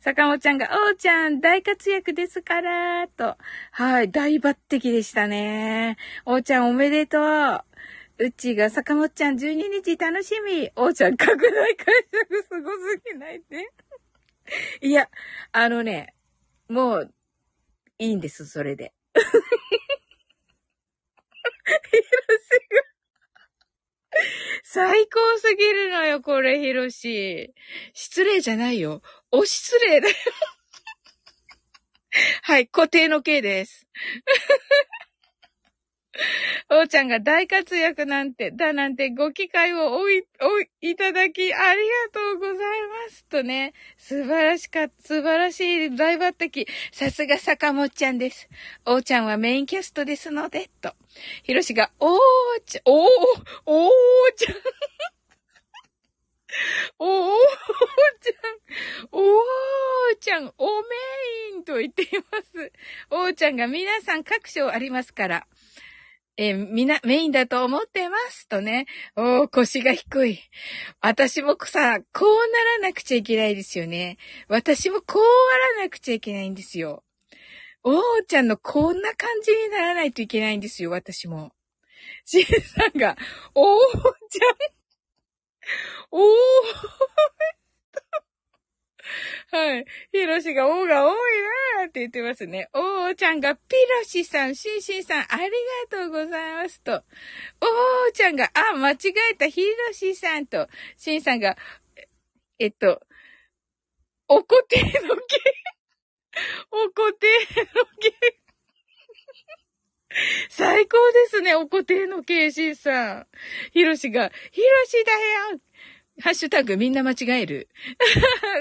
[0.00, 3.36] 坂本ちゃんが、おーちゃん、大活躍ですから、と。
[3.70, 5.98] はい、大抜擢でしたね。
[6.26, 7.64] おーちゃんおめでとう。
[8.18, 10.68] うちが坂本ちゃん12日楽しみ。
[10.74, 13.70] おーちゃん拡大解釈すごすぎないって。
[14.80, 15.08] いや、
[15.52, 16.14] あのね、
[16.68, 17.14] もう、
[17.98, 18.92] いいんです、それで。
[19.14, 19.20] ヒ
[21.98, 22.02] ロ
[22.38, 22.82] シが。
[24.64, 27.54] 最高すぎるのよ、これ、ヒロシ。
[27.92, 29.02] 失礼じゃないよ。
[29.30, 30.14] お失礼だよ。
[32.42, 33.86] はい、固定の K です。
[36.68, 41.80] おーちゃんが大活躍なんて、だなんてご機会をおい、おい、いただき、あり
[42.12, 43.24] がとうございます。
[43.26, 46.66] とね、素晴らしかった、素晴らしい大抜擢。
[46.92, 48.48] さすが坂本ちゃんです。
[48.84, 50.94] おーちゃんはメインキャストですので、と。
[51.42, 52.18] ひろしが、おー
[52.66, 53.08] ちゃん、おー、
[53.66, 53.90] おー
[54.36, 54.56] ちゃん。
[56.98, 57.38] おー
[58.20, 58.60] ちゃん、
[59.12, 60.88] おーちゃん、おメ
[61.54, 62.72] インと言っています。
[63.08, 65.46] おーちゃんが皆さん各賞ありますから。
[66.38, 68.86] えー、みな、メインだと思ってますとね。
[69.16, 70.40] おー、腰が低い。
[71.00, 74.16] 私もさ、こうならなくちゃいけないですよね。
[74.48, 77.04] 私もこうあらなくちゃいけないんですよ。
[77.84, 81.52] おーちゃんのこんな感じにならないといけないんですよ、私も。
[82.24, 83.16] しんさんが、
[83.54, 83.80] おー
[84.30, 84.56] ちゃん、
[86.12, 86.32] おー
[89.50, 89.84] はい。
[90.12, 91.14] ひろしが、おが多い
[91.78, 92.68] なーって言ってますね。
[92.72, 95.50] おーちゃんが、ピロシさん、シンシンさん、あり
[95.90, 96.92] がとうございますと。
[96.92, 97.00] おー
[98.12, 98.96] ちゃんが、あ、間違
[99.32, 101.56] えた、ひろしさんと、シンさんが、
[102.58, 103.02] えっと、
[104.28, 104.92] おこてのけ、
[106.70, 107.26] おこて
[107.74, 108.42] のけ。
[110.50, 113.26] 最高ですね、おこてのけいしんさん。
[113.72, 115.12] ひろしが、ひろしだ
[115.54, 115.60] よ
[116.20, 117.68] ハッシュタグみんな間違える。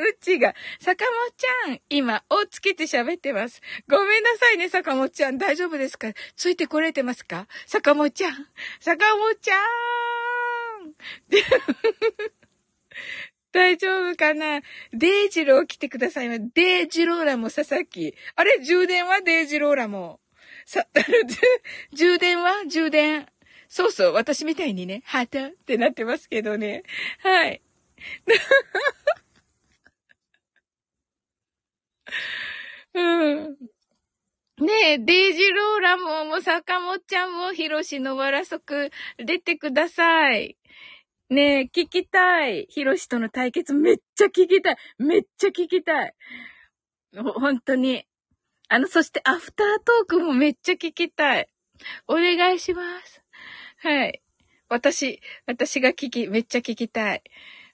[0.09, 3.61] うちが、坂本ちゃん、今、をつけて喋ってます。
[3.89, 5.37] ごめんなさいね、坂本ちゃん。
[5.37, 6.13] 大丈夫ですか？
[6.37, 7.47] ついてこれてますか？
[7.67, 8.47] 坂本ちゃん。
[8.79, 10.93] 坂本ちゃーん
[13.51, 14.61] 大丈夫かな？
[14.93, 16.29] デイジロー来てください。
[16.53, 18.15] デイジローラも佐々木。
[18.35, 18.59] あれ？
[18.63, 20.21] 充電はデイジローラも。
[20.65, 20.87] さ、
[21.91, 22.65] 充電は？
[22.67, 23.27] 充電。
[23.71, 26.83] そうそう、私みたいにね、ハートってなってますけどね。
[27.19, 27.61] はい。
[32.93, 33.57] うん。
[34.59, 40.57] ねえ、デイジローラも、もう、坂本ちゃんも、ヒロシのわらそく、出てください。
[41.29, 42.67] ねえ、聞きたい。
[42.69, 44.77] ヒロシとの対決めっちゃ聞きたい。
[44.97, 46.13] めっちゃ聞きたい。
[47.15, 48.05] ほ、本当に。
[48.67, 51.47] あの、そしてアフタートークもめっちゃ聞きたい。
[52.09, 53.20] お願いします。
[53.83, 54.21] はい。
[54.69, 57.23] 私、私が聞き、めっちゃ聞きたい。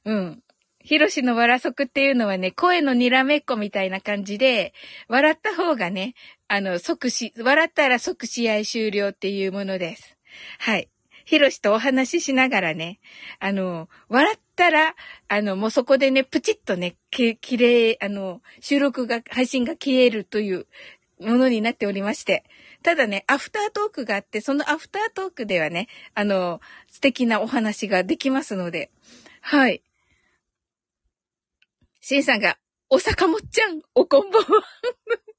[0.06, 0.44] うん。
[0.80, 4.74] ヒロシのわらそくっていうのはね、声のにらめっこみたいな感じで、
[5.10, 6.14] 笑った方がね、
[6.48, 10.18] あの、即し、笑ったら即試合終了っていうものです。
[10.60, 10.90] はい。
[11.26, 13.02] ヒロシとお話ししながらね、
[13.40, 14.96] あの、笑ったら、
[15.28, 20.68] あの、もうそこでね、プチッとね、き、きれい、あの、収録が、配信が消えるという
[21.20, 22.46] ものになっておりまして。
[22.84, 28.92] ただね、アフタートークがあって、そのアフタートークではね、あの、素敵なお話ができますので、
[29.42, 29.82] はい。
[32.02, 32.58] シンさんが、
[32.90, 34.48] お坂もっちゃん、おこんばんは。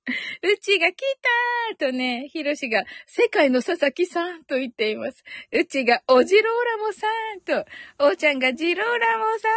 [0.43, 0.97] うちが来
[1.71, 5.25] たーとね、ひろしが、世界の佐々木さんと言っています。
[5.53, 7.07] うちが、おじろうらもさ
[7.37, 7.67] んと、
[7.99, 9.49] おーちゃんが、じろうらもさ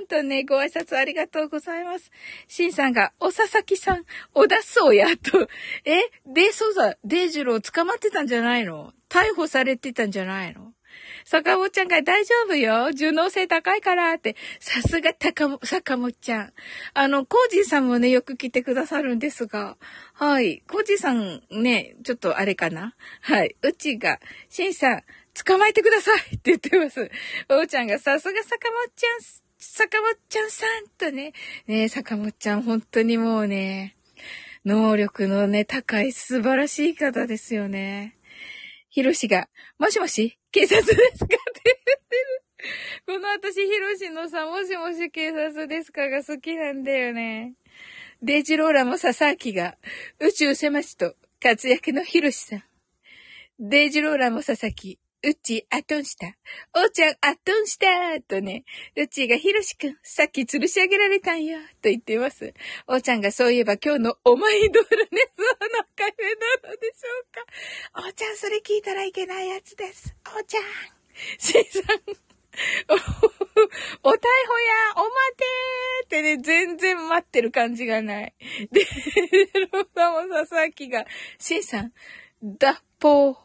[0.00, 2.10] んとね、ご挨拶ありがとうございます。
[2.46, 4.04] しんさんが、お佐々木さん、
[4.34, 5.48] おだそうやと、
[5.84, 8.92] え、で、そうだ、デイジロー捕まってたんじゃないの？
[9.08, 10.72] 逮捕されてたんじゃないの？
[11.30, 12.88] 坂本ちゃんが大丈夫よ。
[12.90, 14.34] 受能性高いからって。
[14.60, 16.52] さすが高も、坂本ちゃん。
[16.94, 19.76] あの、コージーさんもね、よく来てくださるんですが。
[20.14, 20.62] はい。
[20.66, 22.94] コージーさんね、ちょっとあれかな。
[23.20, 23.56] はい。
[23.60, 25.02] うちが、シンさん、
[25.34, 27.10] 捕まえてくださいって言ってます。
[27.50, 29.20] おうちゃんが、さすが坂本ちゃん、
[29.58, 31.34] 坂本ちゃんさんとね。
[31.66, 33.96] ね坂本ちゃん、本当にもうね、
[34.64, 38.16] 能力のね、高い素晴らしい方ですよね。
[38.88, 40.37] ひろしが、もしもし？
[40.50, 40.84] 警察で
[41.14, 41.28] すかって
[41.64, 42.42] 言ってる。
[43.06, 47.54] この私、ヒロシのさ、もしもし警察ですかが好きなんだよね。
[48.22, 49.76] デイジローラも佐々木が、
[50.18, 52.64] 宇宙狭しと活躍のヒロシさん。
[53.60, 56.28] デイジローラも佐々木、うち、あっとんした。
[56.74, 57.86] おーちゃん、あっとんした
[58.22, 58.64] とね、
[58.96, 62.54] うちがひろしくん、さっき吊るし上げられたんよと言っています。
[62.86, 68.06] おーちゃんがそういえば今日のお前ドルネスのカフェなのでしょうか。
[68.06, 70.14] おーちゃん、それ聞いたらいけないやつです。
[70.26, 70.62] おーちゃん。
[71.38, 72.28] しんさん。
[72.88, 73.02] お、お逮
[74.02, 74.18] 捕や
[74.96, 78.34] お待てーってね、全然待ってる感じがない。
[78.70, 78.86] で、
[79.72, 81.06] ロサも佐々木が、
[81.38, 81.92] しんさん、
[82.42, 83.36] 脱法、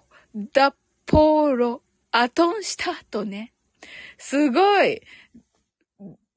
[0.54, 0.76] 脱
[1.06, 3.54] ポーロ、アトンしたとね。
[4.18, 5.02] すごい。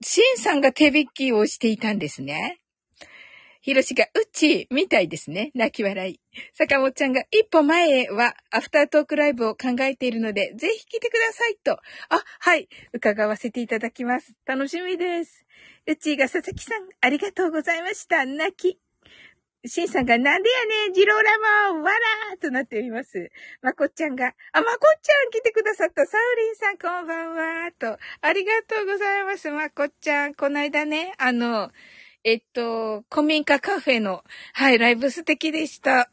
[0.03, 2.61] シンさんが手引きをしていたんですね。
[3.67, 5.51] ヒロシが、うちみたいですね。
[5.57, 6.21] 泣き笑い。
[6.53, 11.73] 坂本ちゃんが、一歩前へは、アフタートークライブを考えているので、ぜひ来てくださいと。
[11.73, 11.81] あ、
[12.39, 12.69] はい。
[12.93, 14.35] 伺わせていただきます。
[14.47, 15.45] 楽しみです。
[15.85, 18.25] うちが、佐々木さん、ありがとうございました。
[18.25, 18.79] 泣き。
[19.69, 23.31] シンさんが、なんでやねん、ジローラモンわらーとなっております。
[23.63, 26.07] まこっちゃんが、あ、まこっちゃん来てくださった。
[26.07, 27.99] サウリンさんこんばんはと。
[28.21, 29.51] ありがとうございます。
[29.51, 30.35] まこっちゃん。
[30.35, 31.71] この間ね、あの、
[32.25, 36.11] えっと、古民家カフェの、はい、ライブ素敵でした。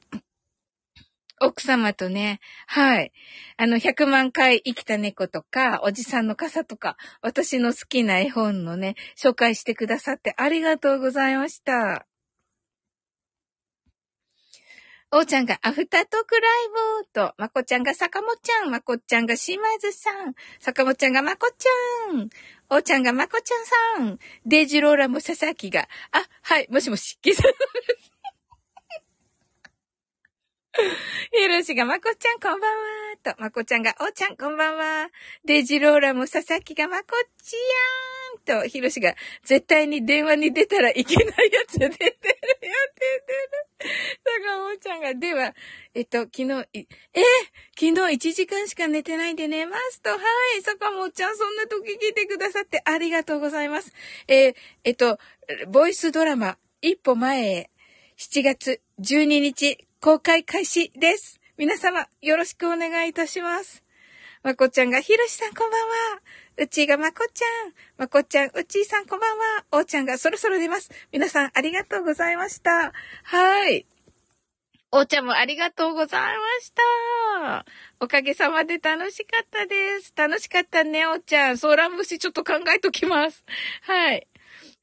[1.40, 3.12] 奥様とね、はい。
[3.58, 12.06] あの、100万回生きた猫とか、おじさんの傘とか、私の好きな絵本のね、紹介してくださってありがとうございました。
[15.16, 16.52] おーちゃんがアフタートークライ
[17.04, 22.30] ブと、まこちゃんが坂本ちゃん、まこちゃんが島津さん、坂本ちゃんがまこちゃん、
[22.72, 27.52] おーちゃんがまこちゃんさん、デジローラも佐々木が、あ、はい、もしもし、キさん。
[31.32, 35.10] ひろしがまこちゃんこんばんはと、まこちゃんがおーちゃんこんばんは。
[35.46, 37.06] デジローラも佐々木がまこ
[37.44, 37.54] ち
[38.48, 43.94] やーんと、ひろしが絶対に電話に出たらいけないやつ出て るよ、出てる。
[44.44, 45.56] 坂本ちゃんが、では、
[45.94, 46.86] えっと、昨日、え
[47.80, 50.18] 昨日1時間しか寝てないで寝ますと、は
[50.58, 53.94] い、坂本ちゃん、そんな時聞いてくださってありがとうございます。
[54.28, 55.20] えー、えっと、
[55.68, 57.70] ボイスドラマ、一歩前へ、
[58.18, 61.40] 7月12日、公開開始です。
[61.58, 63.84] 皆様、よろしくお願いいたします。
[64.44, 66.22] まこちゃんが、ひろしさんこんばんは。
[66.56, 67.74] うちがまこちゃん。
[67.98, 69.66] まこちゃん、うちーさんこんばんは。
[69.72, 70.92] おーちゃんがそろそろ出ます。
[71.12, 72.94] 皆さんありがとうございました。
[73.24, 73.88] はい。
[74.92, 76.72] おーちゃんもありがとうございまし
[77.42, 77.66] た。
[78.00, 80.14] おかげさまで楽しかったです。
[80.16, 81.58] 楽しかったね、おーちゃん。
[81.58, 83.44] ソーラン節ちょっと考えときます。
[83.82, 84.28] はい。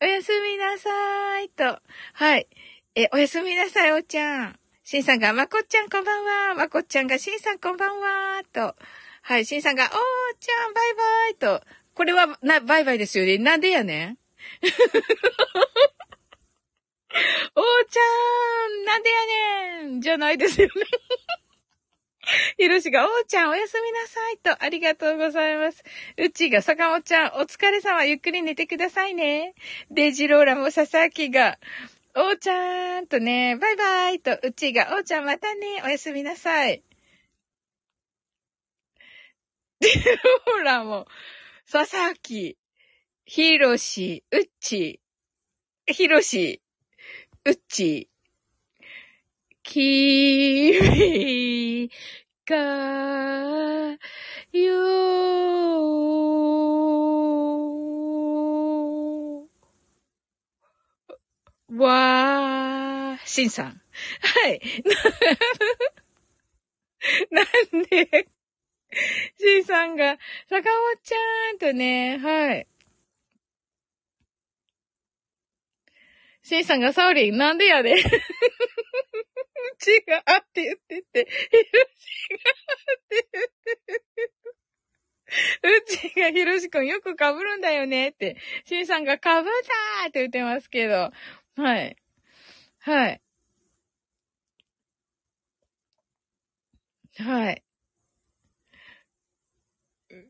[0.03, 1.51] おやすみなさい。
[1.51, 1.81] と。
[2.15, 2.49] はい。
[2.97, 4.59] え、おやすみなさい、おーちゃん。
[4.83, 6.55] しんさんが、まこちゃんこんばんは。
[6.57, 8.43] まこちゃんが、しんさんこんばんは。
[8.53, 8.75] と。
[9.23, 9.91] はい、しんさんが、おー
[10.39, 11.65] ちゃん、バイバイと。
[11.95, 13.39] これは、な、バイバイですよね。
[13.39, 14.19] なんでやねん
[17.55, 18.01] おーちゃ
[18.83, 19.27] んなんでや
[19.85, 20.73] ねんじゃないですよね。
[22.59, 25.83] ひろしが、おーちゃんおやすみなさいと、ありがとうございます。
[26.17, 29.55] うちが、坂本ちゃん、お疲れ様、ゆっくり寝てくださいね。
[29.91, 31.59] デジローラも佐々木が、
[32.15, 36.83] おーちゃんとね、バイバイと、うちが、おーちゃんまたね、おやすみなさい。
[39.81, 41.07] デジローラも、
[41.71, 42.59] 佐々木、
[43.25, 45.01] ひろし、うっち、
[45.87, 46.61] ひろし、
[47.47, 48.11] うっち、
[49.63, 51.91] きみ
[52.45, 52.55] か
[54.53, 55.21] よ
[61.73, 63.81] わー、しんさん。
[64.21, 64.61] はい。
[67.31, 67.45] なん
[67.85, 68.27] で、
[69.39, 70.19] しんさんが、
[70.49, 72.67] 坂本ちゃんとね、はい。
[76.43, 78.03] しんさんが、サオリン、なんでやで、ね。
[78.03, 81.63] うちがあって言ってて、ひろ
[81.97, 82.09] し
[82.45, 84.31] があって言ってて。
[85.63, 89.43] うちがひろしくんよく被るんだよねって、しんさんが被ったー
[90.09, 91.13] って言ってますけど、
[91.57, 91.97] はい。
[92.81, 93.21] はい。
[97.19, 97.63] はい。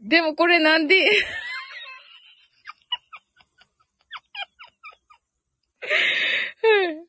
[0.02, 0.94] でもこれなんで？
[0.94, 1.06] は
[6.84, 7.08] い。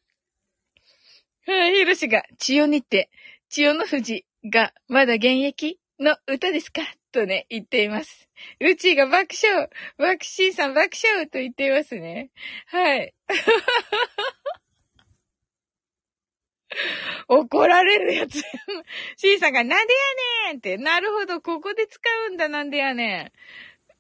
[1.47, 3.09] はい、ひろしが、千代にて、
[3.49, 6.82] 千代の富士がまだ現役の歌ですか？
[7.11, 8.30] とね、言っています。
[8.61, 12.32] うちが爆笑爆心さん爆笑と言っていますね。
[12.67, 13.13] はい。
[17.28, 18.41] 怒られるやつ。
[19.17, 23.32] シーさんが、なんでやねんって、なるほど、ここで使うんだ、なんでやねん。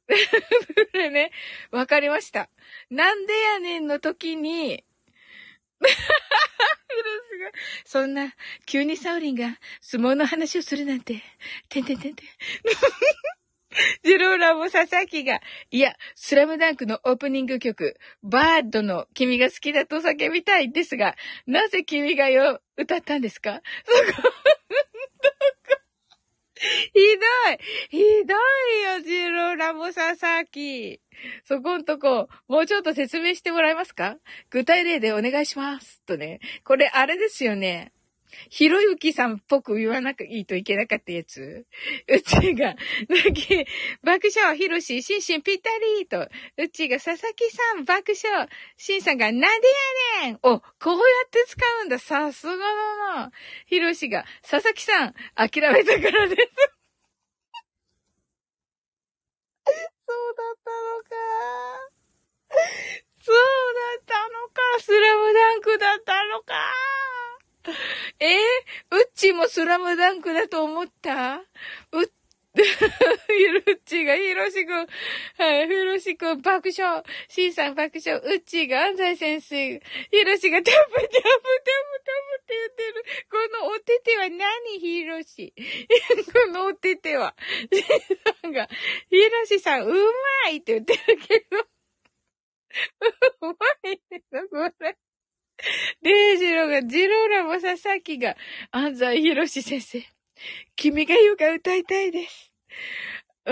[0.07, 0.13] そ
[0.97, 1.31] れね、
[1.71, 2.49] わかりました。
[2.89, 4.83] なんでやねんの時に、
[5.79, 5.89] ヒロ
[7.29, 7.51] スが、
[7.85, 11.21] そんな、急にサウリンが相撲の話をするなんて、
[11.69, 12.27] てんてんてんてん。
[14.03, 21.15] ジローラも佐々木が、いや、スラムダンクのオープニング曲、バードの君が好きだと叫びたいですが、
[21.45, 23.61] なぜ君がよ、歌ったんですか？
[23.85, 24.21] そこ、
[26.61, 27.01] ひど
[27.53, 27.57] い
[27.89, 31.01] ひどいよ、ジローラも佐々木。
[31.45, 34.17] そこんとこ、もうちょっと説明してもらえますか？
[34.49, 36.01] 具体例でお願いします。
[36.05, 36.39] とね。
[36.63, 37.93] これ、あれですよね。
[38.49, 41.65] ひろゆきさんっぽく言わなきゃいいといけなかったやつ？
[42.07, 42.75] うちが、
[43.09, 43.65] なき、
[44.03, 45.69] 爆笑、ひろし、しんしんぴった
[45.99, 46.27] りと、
[46.57, 49.67] うちが、佐々木さん爆笑、しんさんが、なんで
[50.23, 50.39] やねん？
[50.43, 51.99] お、こうやって使うんだ。
[51.99, 52.59] さすがだ
[53.17, 53.31] な。
[53.65, 56.41] ひろしが、佐々木さん、諦めたからです。
[59.63, 61.15] そうだったのか。
[63.23, 63.39] そうだ
[64.01, 64.61] ったのか。
[64.79, 66.55] スラムダンクだったのか。
[68.19, 68.37] えー、
[68.97, 71.43] うっちもスラムダンクだと思った？
[71.91, 72.07] うっ、
[72.53, 74.87] ひろっちが、ひろしくん、
[75.37, 79.79] はい、ひろしくん爆笑、しんさん爆笑、うっちが安西先生、
[80.11, 83.05] ひろしがタブタブタブタブって言ってる。
[83.29, 84.79] このお手手は何？
[84.79, 85.53] ひろし。
[86.33, 87.35] このお手手は。
[87.71, 87.83] しん
[88.41, 88.67] さんが、
[89.09, 91.59] ひろしさん、うまいって言ってるけど。
[93.41, 93.53] うま
[93.91, 94.97] いね、これ。
[96.01, 98.35] デイジローが、ジローラも佐々木が、
[98.71, 100.03] 安西博士先生、
[100.75, 102.51] 君が言うか歌いたいです。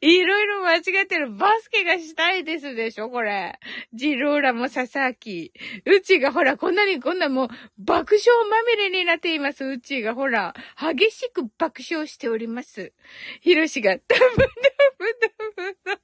[0.00, 1.32] いろいろ間違ってる。
[1.32, 3.58] バスケがしたいですでしょこれ。
[3.92, 5.52] ジローラも佐々木。
[5.86, 7.48] うちがほら、こんなにこんなもう、
[7.78, 9.64] 爆笑まみれになっています。
[9.64, 12.92] うちがほら、激しく爆笑しております。
[13.40, 16.00] ヒロシが、タブタブタブタブ。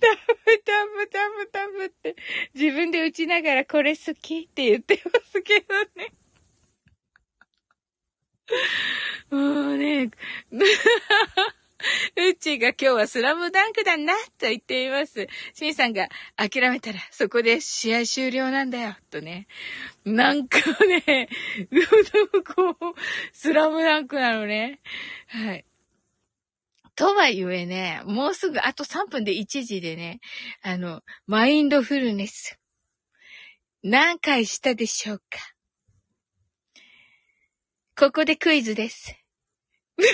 [0.00, 2.16] タブタブタブタブって
[2.54, 6.12] 自分で打ちながらこれ好きって言ってますけどね。
[9.30, 10.10] もうね、
[12.16, 15.26] うちが今日はスラムダンクだなと言っています。
[15.54, 19.46] シンさんが諦めたらそこで試合終了なんだよとね。
[20.04, 20.58] なんか
[21.06, 21.28] ね、
[22.54, 22.74] こう、
[23.32, 24.80] スラムダンクなのね。
[25.28, 25.64] はい。
[27.02, 30.20] とはいえね、もうすぐあと3分で1時でね、
[30.62, 32.60] あの、マインドフルネス。
[33.82, 35.24] 何回したでしょうか
[37.98, 39.16] ここでクイズです。
[39.96, 40.12] クイズ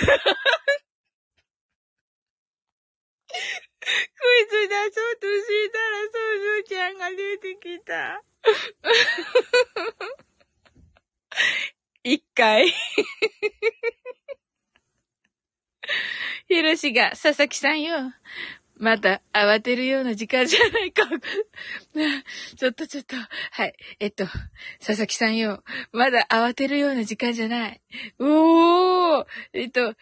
[4.67, 6.11] 出そうとしたら、そう
[6.41, 8.23] そうちゃんが出てきた。
[12.03, 12.73] 一回。
[16.47, 18.13] ひろしが、佐々木さんよ。
[18.79, 21.03] まだ慌てるような時間じゃないか。
[22.57, 23.15] ちょっとちょっと。
[23.17, 23.73] はい。
[23.99, 24.25] えっと、
[24.79, 25.63] 佐々木さんよ。
[25.91, 27.81] まだ慌てるような時間じゃない。
[28.19, 29.95] おーえっと、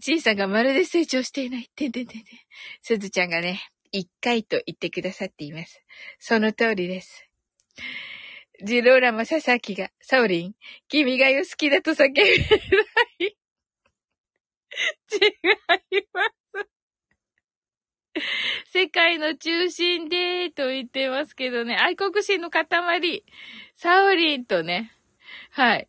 [0.00, 1.70] ちいさんがまるで成長していない。
[1.74, 2.38] てんてんてんてん。
[2.82, 5.82] すずちゃんがね、一回と言ってくださっています。
[6.18, 7.26] その通りです。
[8.62, 10.54] ジローラも佐々木が、サオリン、
[10.88, 12.24] 君がよ好きだと叫びな
[13.20, 13.39] い。
[15.12, 16.70] 違います。
[18.72, 23.24] 世界の中心で、と言ってますけどね、愛国心の塊、
[23.74, 24.92] サオリンとね、
[25.50, 25.88] はい。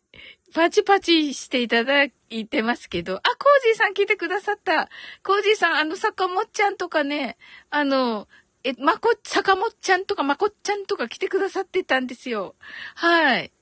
[0.54, 4.88] パチパチしていただいてますけど、あ、コージーさん来てくださった。
[5.22, 7.38] コージーさん、あの、坂本ちゃんとかね、
[7.70, 8.28] あの、
[8.64, 12.54] え、まこ、坂本ちゃんとかまこっちゃんとか来てくださってたんですよ。
[12.94, 13.52] はい。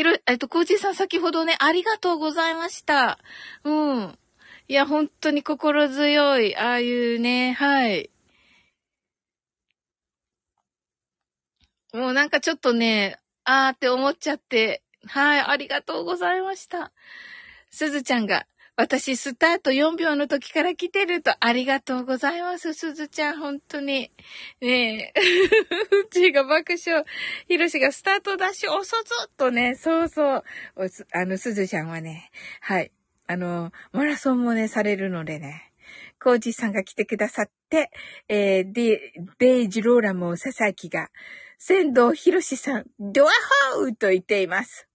[0.00, 3.18] ひろ、えっと、コージーさん先ほどね、ありがとうございました。
[3.64, 4.18] うん。
[4.66, 8.08] いや、本当に心強い、ああいうね、はい。
[11.92, 16.92] もうなんかちょっとね、あーって思っちゃって、はい、ありがとうございました。
[17.70, 18.46] すずちゃんが、
[18.80, 24.10] 私、スタート4秒の時から来てると、ありがとうございます、すずちゃん、本当に。
[24.62, 25.20] ねえ。
[26.02, 27.04] うちが爆笑。
[27.46, 30.44] ひろしがスタートダッシュ、おそぞっとね、そうそう。
[31.12, 32.30] あの、すずちゃんはね、
[32.62, 32.90] はい。
[33.26, 35.74] あの、マラソンもね、されるのでね。
[36.18, 37.90] コージさんが来てくださって、
[38.28, 41.10] えー、デ、デイジローラも佐々木が、
[41.58, 43.30] 仙道博士さん、ドア
[43.74, 44.86] ホーと言っています。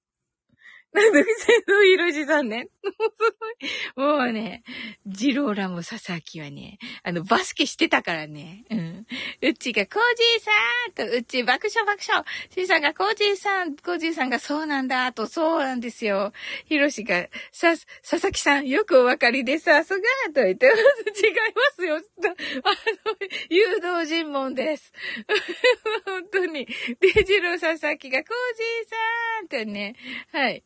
[0.91, 2.69] なんで、仙道博士さんね。
[3.95, 4.63] もうね、
[5.05, 8.65] ジローラも佐々木はね、あの、バスケしてたからね。
[8.69, 9.05] うん。
[9.41, 12.23] うちがコージーさんと、うち爆笑爆笑。
[12.49, 16.33] シーさんがコージーさん、コージーさんがそうなんだと、そうなんですよ。
[16.65, 20.01] ヒロシが、さ、佐々木さん、よくお分かりでさすが
[20.33, 20.81] と言ってます。
[21.25, 21.95] 違いますよ。
[21.95, 23.15] あの、
[23.49, 24.93] 誘導尋問です。
[26.05, 26.65] 本当に。
[26.99, 28.27] デジロー佐々木がコー
[28.57, 29.95] ジーさんとね、
[30.31, 30.63] はい。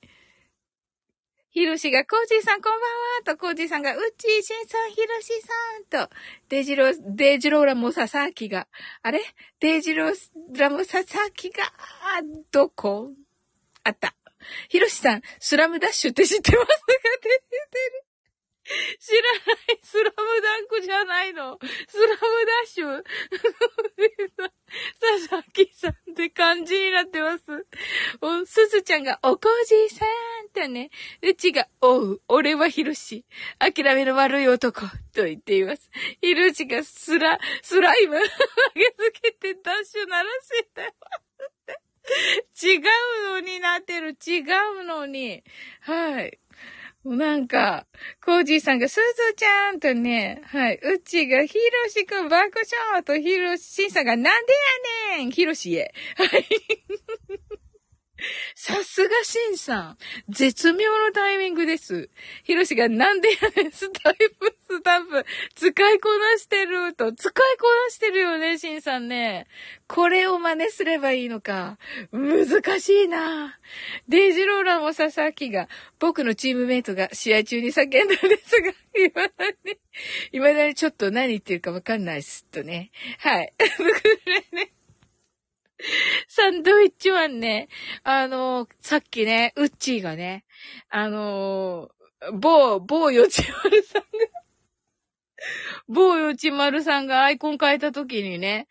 [1.51, 2.87] ヒロシが、コージーさんこんばんは
[3.25, 6.15] と、コージーさんが、うっちー、しんさん、ひろしさんと、
[6.47, 8.67] デジロー、デジローラモササーキが、
[9.01, 9.19] あれ？
[9.59, 10.13] デジロー
[10.59, 11.63] ラモササーキが、
[12.51, 13.11] どこ？
[13.83, 14.13] あった。
[14.69, 16.75] ヒロシさん、スラムダッシュって知ってますか？
[16.87, 18.08] 出てる。
[18.99, 19.79] 知らない。
[19.81, 21.59] スラムダンクじゃないの。
[21.87, 22.19] スラムダ
[22.63, 23.03] ッシュ？
[24.99, 27.65] 佐々木さんって感じになってます。
[28.21, 30.91] お、すずちゃんが、おこじさんとね、
[31.23, 33.25] うちが、おう、俺はひろし。
[33.57, 34.81] 諦めの悪い男。
[35.13, 35.89] と言っています。
[36.21, 38.19] ひろしがスラ、スライム。
[38.21, 38.25] 投
[38.75, 40.83] げつけてダッシュ鳴らしてま
[42.53, 42.65] す。
[42.65, 42.81] 違う
[43.29, 44.17] のになってる。
[44.25, 44.41] 違
[44.81, 45.43] うのに。
[45.81, 46.39] はい。
[47.05, 47.87] なんか、
[48.23, 52.59] コージーさんが、すずちゃんとね、はい、うちが、ひろしくん爆
[52.91, 54.53] 笑と、ひろしさんが、なんで
[55.13, 55.93] やねんひろしへ。
[56.17, 56.45] はい。
[58.55, 59.97] さすがシンさん。
[60.29, 62.09] 絶妙のタイミングです。
[62.43, 67.13] ヒロシがなんでやねん、スタイプ、スタンプ、使いこなしてると。
[67.13, 69.47] 使いこなしてるよね、シンさんね。
[69.87, 71.77] これを真似すればいいのか。
[72.11, 73.57] 難しいな。
[74.07, 75.67] デイジローラーも佐々木が、
[75.99, 79.23] 僕のチームメイトが試合中に叫んだんですが、未だ
[79.65, 79.77] に、
[80.31, 82.91] 未だにちょっと何言ってるかわかんないっすとね。
[83.19, 83.53] はい。
[84.53, 84.71] ね
[86.27, 87.69] サンドイッチマンね、
[88.03, 90.45] あのさっきね、ウッチーがね、
[90.89, 91.89] あの
[92.33, 94.07] 某、某よちまるさんが
[95.87, 98.67] 某よちまるさんがアイコン変えた時にね、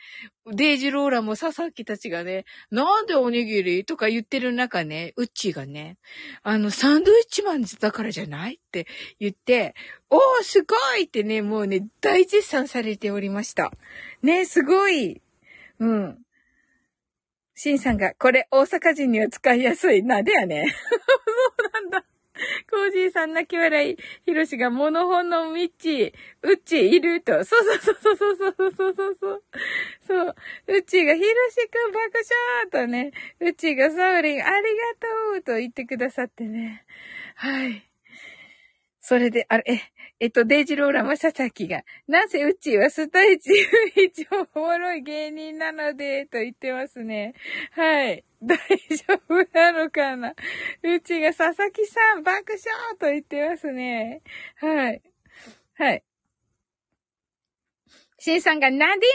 [0.46, 5.98] デイジローラも佐々木たちがね、なんでおにぎりとか言ってる中ね、ウッチーがね、
[6.42, 8.86] あの、サンドイッチマンだからじゃないって
[9.18, 9.74] 言って、
[10.10, 13.72] おー、すごいってね、もうね、大絶賛されておりました。
[14.22, 15.20] ね、すごい。
[15.80, 16.18] うん。
[17.60, 20.04] シンさんが、これ大阪人には使いやすい。
[20.04, 20.66] なでやね。
[20.70, 20.96] そ
[21.58, 22.04] うなんだ。
[22.70, 23.96] コージーさん泣き笑い。
[24.24, 27.44] ヒロシがモノホンのミッチ、ウッチいると。
[27.44, 29.42] そうそうそうそうそうそうそうそうそう。
[30.06, 30.36] そう。
[30.68, 32.12] ウッチがヒロシくん爆
[32.70, 34.62] 笑とね、ウッチがサウリンありが
[35.34, 36.84] とうと言ってくださってね。
[37.34, 37.82] はい。
[39.00, 39.80] それで、あれ、え、
[40.20, 43.50] えっと、デイジローラマササキが、なぜうちはスタイチ
[43.94, 47.34] 一応おもろい芸人なので、と言ってますね。
[47.72, 48.24] はい。
[48.42, 50.34] 大丈夫なのかな？
[50.82, 54.22] うちが佐々木さん爆笑と言ってますね。
[54.56, 55.02] はい。
[55.74, 56.02] はい。
[58.20, 59.12] シンさんがなんでや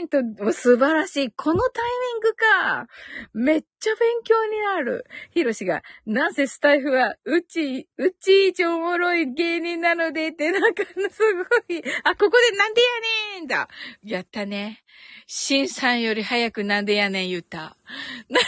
[0.00, 1.30] ねんと、素晴らしい。
[1.30, 1.84] このタイ
[2.14, 2.88] ミングか。
[3.34, 5.04] めっちゃ勉強になる。
[5.32, 11.82] ヒロシが、なんせスタイフは、うち、うち一おもろい芸人なのでって、なんか、すごい。
[12.04, 12.86] あ、ここでなんでや
[13.40, 13.68] ねんだ。
[14.02, 14.82] やったね。
[15.26, 17.76] シンさんより早くなんでやねん言った。
[18.30, 18.44] なん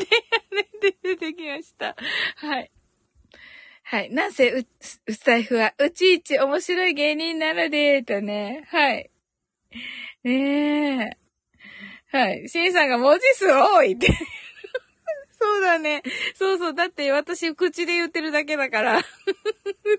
[0.00, 1.96] でやねんって出てきました。
[2.36, 2.70] はい。
[3.90, 4.10] はい。
[4.10, 8.66] なんせ、う、う財布は、うちいち面白い芸人なので、とね。
[8.68, 9.10] はい。
[10.24, 11.16] ねえ。
[12.12, 12.50] はい。
[12.50, 14.08] シンさんが文字数多いって。
[15.40, 16.02] そうだね。
[16.34, 16.74] そうそう。
[16.74, 18.98] だって私口で言ってるだけだから。
[18.98, 19.02] う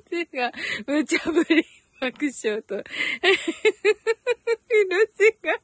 [0.07, 0.51] ちが、
[0.85, 1.65] 無茶ぶり
[1.99, 2.75] 爆笑と。
[4.69, 5.59] 命が。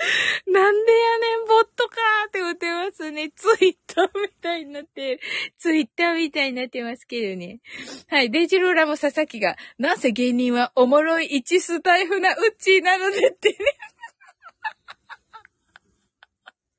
[0.46, 3.30] なんでやねん、ボットかーって言ってますね。
[3.30, 5.20] ツイッターみたいになってる。
[5.58, 7.60] ツイッターみたいになってますけどね。
[8.08, 8.30] はい。
[8.30, 13.56] デジローラも佐々木が、なんせ芸人はおもろい一スタイフなウッチーなのでってね。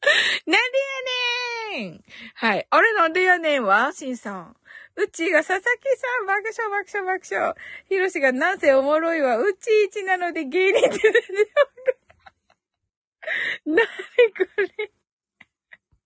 [0.48, 0.80] なんで
[1.78, 2.04] やねん
[2.34, 2.68] はい。
[2.70, 4.56] あれなんでやねんはシンさん。
[4.96, 7.56] うちが佐々木さん、爆笑爆笑爆笑。
[7.88, 9.38] ひろしがなんせおもろいわ。
[9.38, 11.00] うちいちなので芸人って
[13.66, 13.88] なに
[14.38, 14.46] こ
[14.78, 14.92] れ。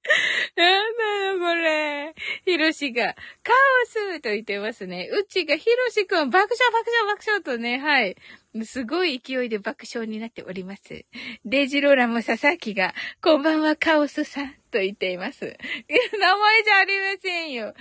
[0.56, 2.14] なんだよ、これ。
[2.46, 3.54] ひろしが、カ
[3.84, 5.10] オスと言ってますね。
[5.12, 8.16] うちがひろしくん、爆笑爆笑爆笑とね、はい。
[8.64, 11.06] すごい勢いで爆笑になっております。
[11.44, 15.46] デジローラも佐々木が、こんばんはカオスさんと言っています。
[16.20, 17.74] 名前じゃありませんよ。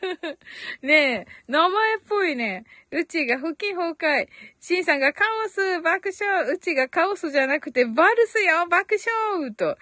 [0.80, 2.64] ねえ、名前っぽいね。
[2.90, 4.28] うちが腹筋崩壊。
[4.60, 6.50] シンさんがカオス爆笑。
[6.50, 8.96] うちがカオスじゃなくてバルスよ爆
[9.32, 9.76] 笑と。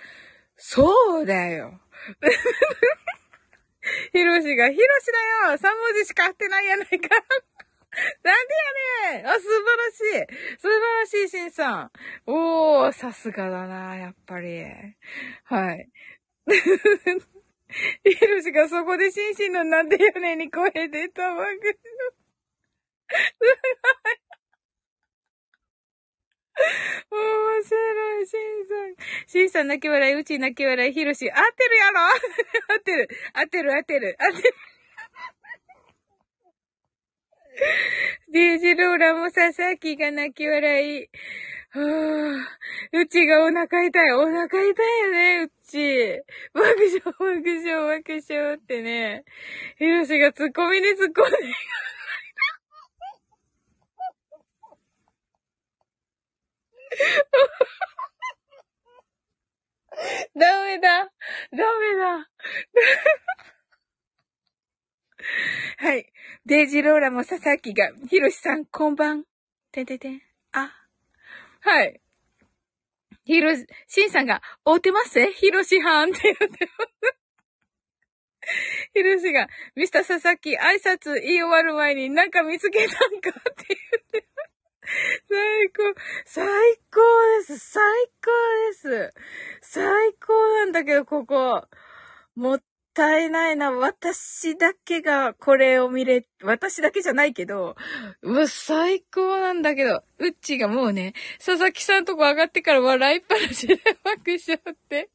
[0.57, 1.81] そうだよ。
[4.13, 5.13] ヒロシが、ヒロシ
[5.47, 6.97] だよ !3 文字しか合ってないやないか
[8.23, 8.55] なんで
[9.13, 11.91] やねんあ、素晴らしい素晴らしい、シンさん。
[12.27, 14.65] おー、さすがだな、やっぱり。
[15.45, 15.89] はい。
[18.05, 21.69] ヒロシがそこでシンシンのなんでやねんに声出たわけ。
[21.69, 21.79] す
[23.41, 23.51] ご
[24.11, 24.26] い。
[27.11, 28.95] 面白い、シンさん。
[29.27, 31.31] シンさん泣き笑い、うち泣き笑い、ヒロシ。
[31.31, 32.01] 合ってるやろ？
[32.75, 33.09] 合ってる。
[33.33, 34.17] 合ってる、合ってる。
[34.19, 34.55] 合ってる。
[38.33, 41.09] デージローラも佐々木が泣き笑い。
[41.71, 42.37] はぁ、
[42.93, 44.13] うちがお腹痛い。
[44.13, 46.23] お腹痛いよね、うち。
[46.53, 49.25] 爆笑、爆笑、爆笑ってね。
[49.79, 51.17] ヒロシがツッコミに突っ込んで。
[60.37, 61.05] ダメだ。
[61.05, 61.11] ダ
[61.53, 61.61] メ
[61.97, 62.31] だ。
[65.79, 66.13] はい。
[66.45, 69.25] デイジローラも佐々木が、ヒロシさん、こんばん。
[69.73, 70.23] てんてんてん。
[70.53, 70.73] あ。
[71.61, 72.01] はい。
[73.25, 75.33] ヒロシ、シンさんが、会うてます？
[75.33, 76.57] ヒロシはんって言ってます。
[78.95, 83.31] ヒロシが、ミスター佐々木、挨拶言い終わる前になんか見つけたんか？
[83.31, 83.77] って言
[84.21, 84.26] って。
[85.29, 86.47] 最高、最
[86.93, 87.01] 高
[87.39, 87.59] です。
[87.59, 87.83] 最
[88.23, 88.31] 高
[88.91, 89.15] です。
[89.63, 91.67] 最高なんだけど、ここ。
[92.35, 92.63] もっ
[92.95, 93.73] たいないな。
[93.73, 97.77] 私だけがこれを見れ、私だけじゃないけど、
[98.23, 105.11] うわ、最高なんだけど、うっちがもうね、佐々木さんとこ上がってから笑いっぱなしで爆笑って。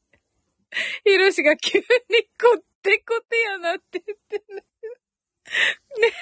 [1.04, 4.64] ひろしが急にこってこてやなって言ってね。
[6.00, 6.14] ね。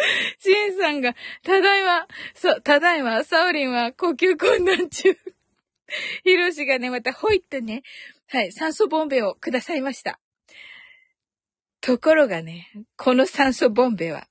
[0.38, 5.16] シンさんが、ただいま、そう、ただいま、サオリンは呼吸困難中。
[6.24, 7.82] ヒロシがね、またほいってね、
[8.28, 10.20] はい、酸素ボンベをくださいました。
[11.80, 14.28] ところがね、この酸素ボンベは、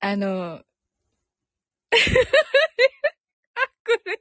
[0.00, 0.62] あの、 あ、
[3.84, 4.20] これ。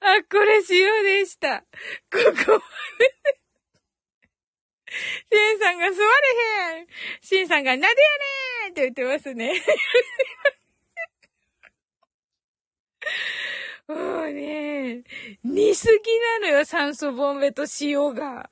[0.00, 1.60] あ、これ塩でした。
[1.60, 1.66] こ
[2.10, 2.58] こま
[2.98, 3.43] で。
[5.32, 6.02] シンさんが座れ
[6.78, 6.86] へん
[7.20, 9.52] シンさんがなでやねーって言ってますね。
[13.86, 15.04] もうね、
[15.44, 18.48] 似すぎなのよ、酸素ボンベと塩が。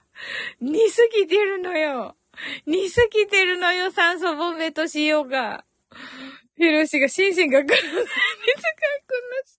[0.60, 2.16] 似すぎてるのよ。
[2.66, 5.64] 似すぎてるのよ、酸素ボンベと塩が。
[6.56, 8.04] ヒロシがシンシンが完全に使いこ
[9.30, 9.58] なし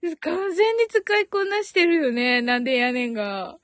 [0.00, 0.16] てる。
[0.18, 2.40] 完全に使いこなしてるよね。
[2.40, 3.58] なんでやねんが。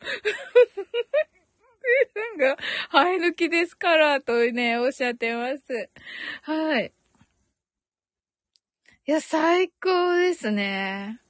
[2.39, 2.57] が、
[2.91, 5.91] 生え抜きですから、とね、おっしゃってます。
[6.43, 6.93] はい。
[9.07, 11.20] いや、最高ですね。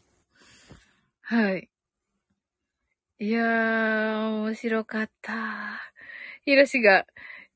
[1.22, 1.68] はい。
[3.18, 5.80] いやー、面白かった。
[6.44, 7.06] ひろしが、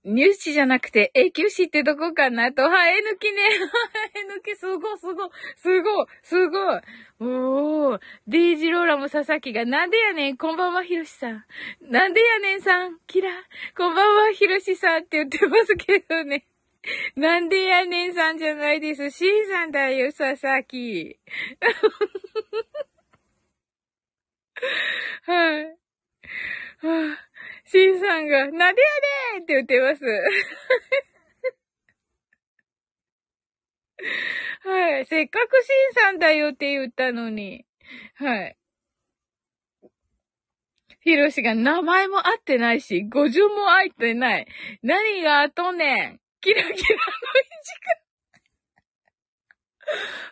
[0.05, 3.43] 入試じゃなくて永久歯ってどこかなと、生え抜きね。
[4.15, 6.81] 生え抜き、すごい、すごい、すごい、すごい。
[7.21, 11.45] おー、デイジローラも佐々木が、なんでやねん、こんばんは、ひろしさん。
[11.83, 13.29] なんでやねんさん、キラ、
[13.77, 16.47] こんばんは、ひろしさんって言ってますけどね。
[17.15, 19.11] なんでやねんさんじゃないです。
[19.11, 21.19] シーさんだよ、佐々木。
[25.27, 25.65] はい。
[25.67, 25.73] は
[27.13, 27.30] あ
[27.73, 28.89] C さんが、なんでや
[29.35, 30.05] ねんって言ってます。
[34.69, 35.07] はい。
[35.07, 37.65] せっかく C さんだよって言ったのに。
[38.17, 38.57] はい。
[41.03, 44.47] ヒロシが名前も合ってないし、語順も合ってない。
[44.83, 46.85] 何があとねんキラキラのいち
[47.81, 48.01] か。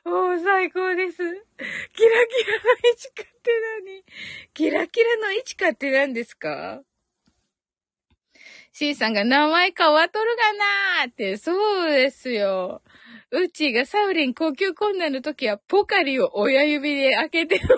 [0.10, 1.18] おー、最高です。
[1.18, 1.52] キラキラの
[2.92, 3.50] いちかって
[3.86, 4.04] 何？
[4.54, 6.82] キラキラのいちかって何ですか？
[8.78, 10.52] C さんが名前変わっとるが
[11.02, 12.80] なーって、そうですよ。
[13.32, 17.74] うちがサウリン呼吸困難の時はポカリを親指で開けて飲んで。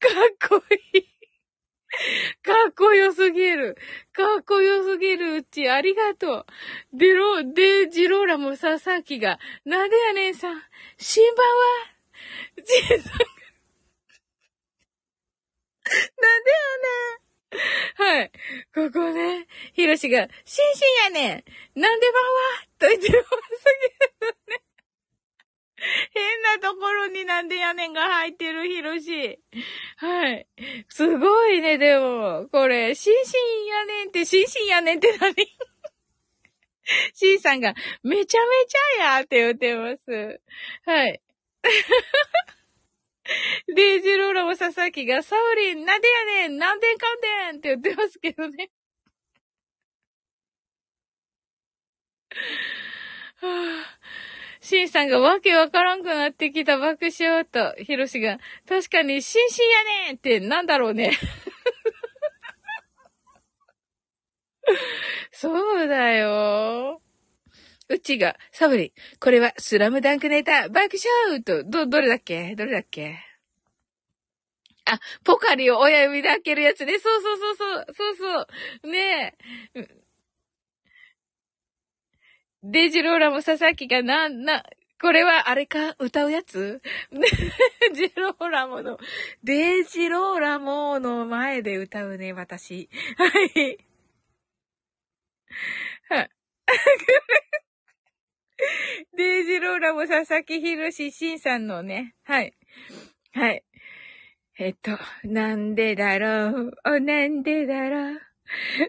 [0.00, 0.08] か
[0.56, 0.64] っこ
[0.94, 1.02] いい。
[2.42, 3.78] かっこよすぎる。
[4.12, 6.46] かっこよすぎるうち、ありがとう。
[6.92, 10.60] でろ、で、ジローラもさ、さきが、なんでやねんさん、
[10.98, 11.54] 新版は、
[12.56, 12.62] じ
[12.96, 13.18] いさんが、
[16.20, 16.56] なんでや
[17.18, 17.25] ねん。
[17.96, 18.32] はい。
[18.74, 21.44] ここね、ひろしが、シンシンやね
[21.74, 23.28] んなんでばんはと言ってます
[24.00, 24.62] けどね。
[26.12, 29.38] 変なところになんでやねんが入ってるひろし。
[29.96, 30.46] はい。
[30.88, 32.48] すごいね、でも。
[32.50, 33.32] これ、シンシ
[33.62, 35.34] ンやねんって、シンシンやねんって何？
[37.14, 40.40] シンさんが、めちゃめちゃやって言ってます。
[40.84, 41.20] はい。
[43.74, 48.70] デイジローラも佐々木が、サウリン、なんでやねんなんでんかんでんって言ってますけどね。
[53.40, 53.96] はぁ。
[54.60, 61.12] シンさんがわけわからんくなってきた爆笑と、ヒロシが、確かに、シンシンやねんってなんだろうね。
[65.30, 67.00] そうだよ。
[67.88, 70.96] うちが、サブリン、これはスラムダンクネタ、爆
[71.28, 72.56] 笑と、ど、どれだっけ？
[72.56, 73.18] どれだっけ？
[74.86, 76.98] あ、ポカリを親指で開けるやつね。
[76.98, 78.46] そうそうそうそう、そうそ
[78.84, 78.90] う。
[78.90, 79.36] ね
[79.74, 79.88] え。
[82.62, 84.64] デジローラも佐々木がな、な、
[85.00, 85.94] これはあれか？
[85.98, 86.80] 歌うやつ？
[87.12, 87.20] デ
[87.94, 88.98] ジローラモの、
[89.44, 92.88] デジローラモの前で歌うね、私。
[93.18, 93.26] は
[93.60, 93.78] い。
[96.08, 96.30] はい。
[99.16, 102.54] デイジローラも佐々木ひろししんさんのね、はい。
[103.32, 103.62] はい。
[104.58, 108.20] えっと、なんでだろう、お、なんでだろう、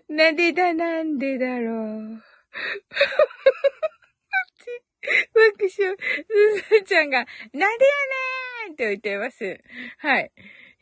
[0.09, 2.24] なんでだ、なんでだろう？
[5.34, 5.80] 爆笑、す
[6.70, 9.59] ずちゃんが、なんでやねーんって言ってます。
[9.99, 10.32] はい。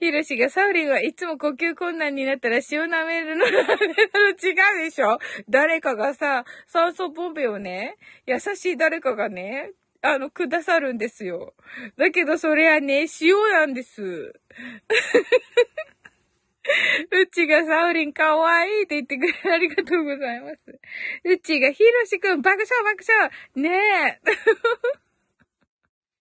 [0.06, 3.56] ひろしが、サウリンはいつも呼吸困難になったら塩舐めるの違う
[4.84, 5.18] でしょ？
[5.50, 7.98] 誰かがさ、酸素ボンベをね、
[8.28, 11.56] 優しい誰かがね、あの、くださるんですよ。
[11.98, 14.04] だけどそれはね、塩なんです。
[17.12, 20.58] うちがサウリンかわいいって言ってくれてありがとうございます。
[21.24, 23.70] うちがヒロシくん爆笑爆笑ね
[24.08, 24.22] え。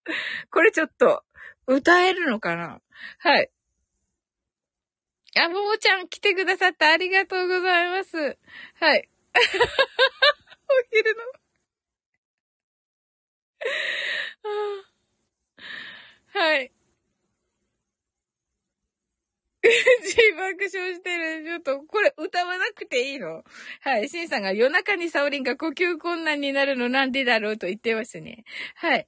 [0.51, 1.22] これちょっと、
[1.66, 2.80] 歌えるのかな？
[3.18, 3.51] はい。
[5.37, 8.16] あ、ももちゃん来てくださってありがとうございます。
[8.74, 9.09] はい。
[10.68, 11.22] お昼の
[16.32, 16.70] はい。
[20.37, 21.45] 爆笑してる。
[21.45, 23.45] ちょっと、これ歌わなくていいの？
[23.80, 24.09] はい。
[24.09, 28.45] シンさんが夜中にサオリンが呼吸困難になるのなんでだろうと言ってますね。
[28.76, 29.07] はい。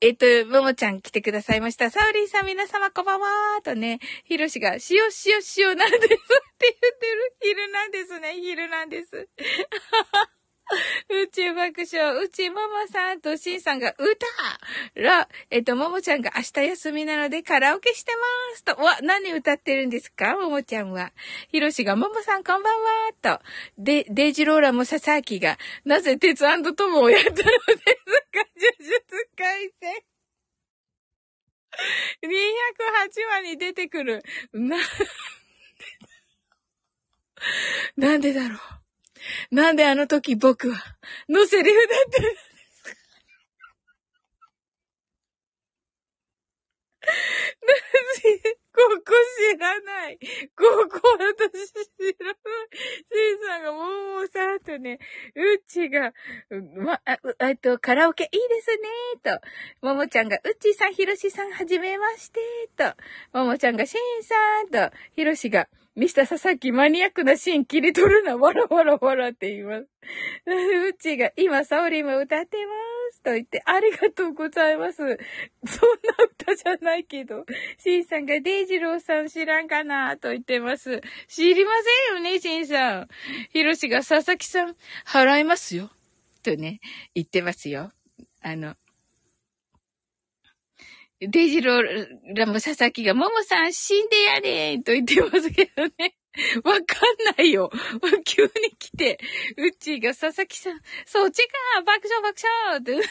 [0.00, 1.90] えっと、ももちゃん来てくださいました。
[1.90, 7.36] サウリーさん皆様こんばんはーとね、ひろしが、しよしよしよなんですって言ってる。
[7.40, 9.28] 昼なんですね、昼なんです。
[11.10, 14.26] 宇宙爆笑、うちももさんとしんさんが歌
[14.94, 18.76] ら、えっと、ももちゃんが明日休みなのでカラオケしてますと。
[18.82, 20.36] わ、何歌ってるんですか？
[20.36, 21.12] ももちゃんは。
[21.48, 23.40] ひろしが、ももさんこんばんはと。
[23.78, 26.44] で、デイジローラもささきが、なぜ鉄
[26.74, 27.50] トモをやったのですか？
[28.56, 29.92] 呪術改戦。
[32.22, 32.28] 208
[33.30, 34.22] 話に出てくる。
[34.52, 34.78] な、
[37.96, 38.58] なんでだろう。
[39.50, 40.78] なんであの時僕は、
[41.28, 42.54] のセリフだったんですか
[48.74, 49.12] ここ
[49.52, 50.18] 知らない。
[50.56, 52.36] ここ私知らない。
[53.12, 53.78] シンさんがも
[54.20, 54.98] もさんとね、
[55.34, 56.12] うちが、
[56.76, 57.00] ま、
[57.40, 59.40] えっと、カラオケいいですね、
[59.80, 59.86] と。
[59.86, 62.40] ももちゃんが、うちさん、ひろしさん、はじめまして、
[62.76, 63.38] と。
[63.38, 64.96] ももちゃんが、シンさん、と。
[65.14, 69.86] ひろしが、ミスター佐々木マニアックなシーン切り取るな、わらわらわらって言います。
[70.46, 72.72] うちが、今、サオリも歌ってま
[73.12, 73.22] す。
[73.22, 74.98] と言って、ありがとうございます。
[74.98, 75.16] そんな
[76.24, 77.46] 歌じゃないけど。
[77.78, 81.00] シンさんが、デイジローさん知らんかなと言ってます。
[81.28, 81.70] 知りま
[82.08, 83.08] せんよね、シンさん。
[83.50, 84.76] ヒロシが、佐々木さん、
[85.06, 85.90] 払いますよ。
[86.42, 86.80] とね、
[87.14, 87.92] 言ってますよ。
[88.42, 88.74] あの、
[91.20, 96.16] デジローラム佐々木が、ももさん死んでやれんと言ってますけどね。
[96.64, 97.70] わかんないよ。
[98.24, 99.20] 急に来て、
[99.56, 101.52] うっちーが佐々木さん、そっちか
[101.82, 103.08] 爆笑爆笑って。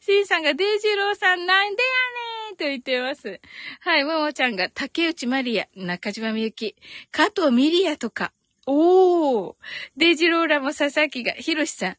[0.00, 3.40] シンさんがデイジローさんなんでやねんと言ってます。
[3.80, 6.76] はい、ももちゃんが竹内まりや、中島みゆき、
[7.10, 8.32] 加藤ミリアとか。
[8.66, 9.54] おー。
[9.96, 11.96] デイジローラも佐々木が、ひろしさん、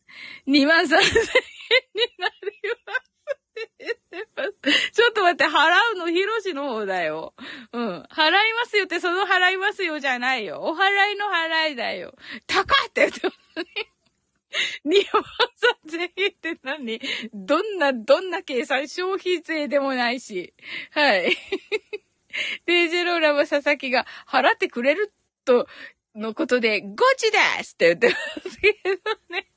[0.47, 0.99] 2万3000円に
[2.17, 2.35] なり
[2.85, 3.14] ます。
[4.93, 5.49] ちょっと待って、払
[5.95, 7.33] うのヒロシの方だよ。
[7.71, 8.01] うん。
[8.11, 10.61] 払いますよって、その払いますよじゃないよ。
[10.61, 12.13] お払いの払いだよ。
[12.47, 13.65] 高って言ってますね。
[14.85, 15.23] 2万
[15.87, 17.01] 3000円って何？
[17.33, 20.53] どんな、どんな計算消費税でもないし。
[20.91, 21.35] はい。
[22.65, 25.13] デイジェローラも佐々木が払ってくれる
[25.45, 25.67] と、
[26.15, 29.47] のことで、ゴチですって言ってますけどね。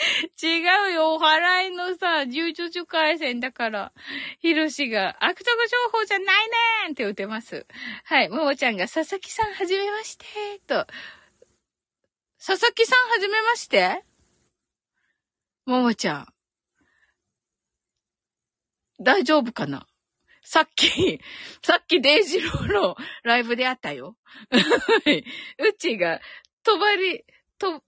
[0.42, 3.92] 違うよ、お払いのさ、住所回線だから。
[4.40, 6.26] ひろしが、悪徳情報じゃない
[6.86, 7.66] ねんって打てます。
[8.04, 10.24] はい、ももちゃんが、佐々木さんはじめまして
[10.66, 10.86] と。
[12.44, 14.02] 佐々木さんはじめまして？
[15.66, 16.34] ももちゃん。
[18.98, 19.86] 大丈夫かな？
[20.42, 21.20] さっき、
[21.62, 24.16] さっきデイジローのライブであったよ。
[24.50, 26.20] うちが、
[26.62, 27.24] とばり、
[27.58, 27.84] と、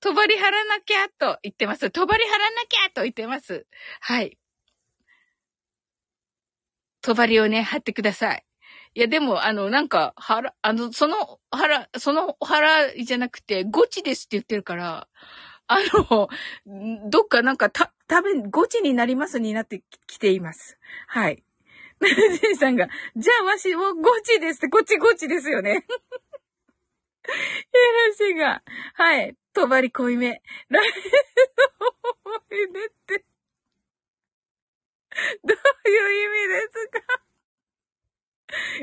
[0.00, 1.90] とばり張らなきゃと言ってます。
[1.90, 3.66] とばり張らなきゃと言ってます。
[4.00, 4.38] はい。
[7.02, 8.44] とばりをね、貼ってください。
[8.94, 15.08] いや、でも、あの、なんか、腹、あの、その腹、その腹じゃなくて、ゴチですって言ってるから、
[15.66, 15.78] あ
[16.10, 16.28] の、
[17.10, 20.78] どっかなんか、た、多分、ゴチになりますになってきています。
[21.06, 21.42] はい。
[22.40, 25.84] ジンさんが、じゃあわしもゴチですって、こっちゴチですよね。
[28.18, 28.62] ヒロシが、
[28.94, 29.36] はい。
[29.52, 30.42] とばり濃いめ。
[30.68, 31.00] ライブ
[32.30, 33.24] の思い出って、
[35.44, 37.00] どういう意味ですか？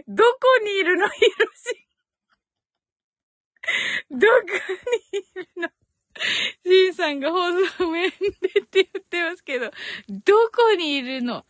[0.08, 1.88] どこにいるのヒロシ？
[4.12, 4.44] どこ
[5.14, 5.70] にいるの？
[6.66, 8.22] シンさんが放送面でっ
[8.70, 9.72] て言ってますけど、
[10.26, 11.46] どこにいるの？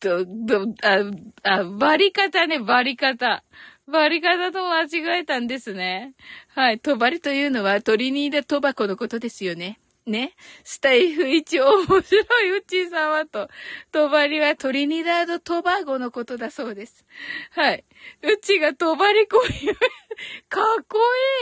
[0.00, 1.00] ど、ど、あ、
[1.42, 3.42] あ、バリ方ね、バリ方。
[3.88, 6.14] バリ方と間違えたんですね。
[6.48, 6.78] はい。
[6.78, 9.80] とばりというのはトリニーダ・トバコのことですよね。
[10.06, 10.34] ね。
[10.62, 13.48] スタイフ一面白いうち様と、
[13.90, 17.06] とばりはトリニダード・トバゴのことだそうです。
[17.52, 17.84] はい。
[18.22, 19.36] うちが帳張りこ。
[19.36, 19.74] よ
[20.50, 20.98] かっこ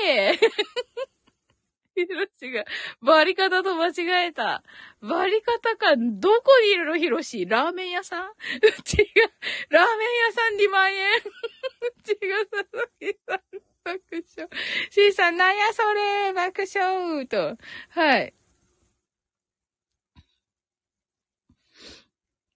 [0.06, 1.15] いい
[1.96, 2.64] ヒロシが、
[3.00, 4.62] バリ方と間違えた。
[5.00, 7.46] バリ方か、どこにいるのヒロシ？
[7.46, 8.28] ラーメン屋さん？
[8.28, 8.32] う
[8.84, 9.04] ちが、
[9.70, 11.18] ラーメン屋さん2万円。
[11.18, 11.22] う
[12.04, 13.40] ちが佐々木さん、
[13.84, 14.00] 爆
[14.36, 14.48] 笑。
[14.90, 16.32] シーさん、なんやそれ？
[16.34, 17.56] 爆笑と。
[17.88, 18.34] はい。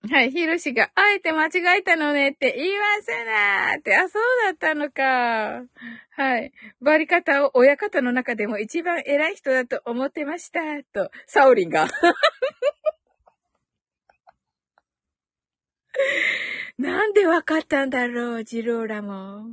[0.09, 5.63] はい、ヒロシが、あえて間違えたのねって言いますなーって、あ、そうだったのか。
[6.17, 6.53] はい。
[6.81, 10.61] バリ方を親方の中でも一番偉い人だと思ってました。
[10.95, 11.87] と、サオリンが。
[16.79, 19.45] なんでわかったんだろう、ジローラも。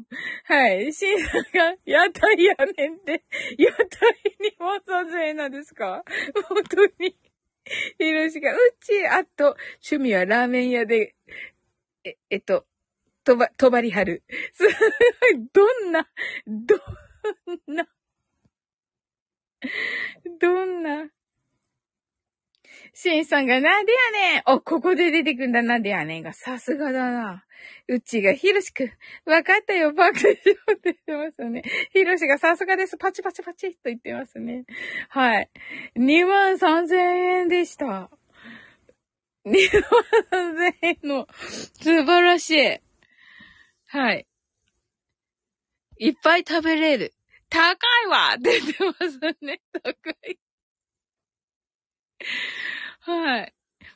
[0.46, 0.94] はい。
[0.94, 3.26] シンさんが、屋台やねんって、
[3.58, 3.86] 屋台
[4.40, 6.06] にも撮影なんですか？
[6.48, 7.18] 本当に。
[7.98, 9.56] ひろしが、うち、あと、
[9.92, 11.16] 趣味はラーメン屋で、
[12.04, 12.66] え、えっと、
[13.24, 14.24] とば、とばりはる。
[14.54, 14.74] すごい、
[15.52, 16.10] どんな、
[16.48, 17.88] どんな、
[20.40, 21.10] どんな、
[23.00, 27.44] シンさんがなんでやねんお、ここで出てくんだなんでやねんが、さすがだな。
[27.88, 28.92] うちが、ひろしくん、
[29.26, 31.62] わかったよ、爆笑って言ってますよね。
[31.94, 34.66] ひろしがさすがです、パチパチパチと言ってますね。
[35.10, 35.50] はい。
[35.96, 36.96] 2万3000
[37.42, 38.10] 円でした。
[39.46, 39.52] 2
[40.34, 42.80] 万3000円の、素晴らしい。
[43.90, 44.26] はい。
[46.00, 47.14] いっぱい食べれる。
[47.50, 49.62] 高いわって言ってますね。
[49.84, 50.40] 高い。
[53.08, 53.54] はい。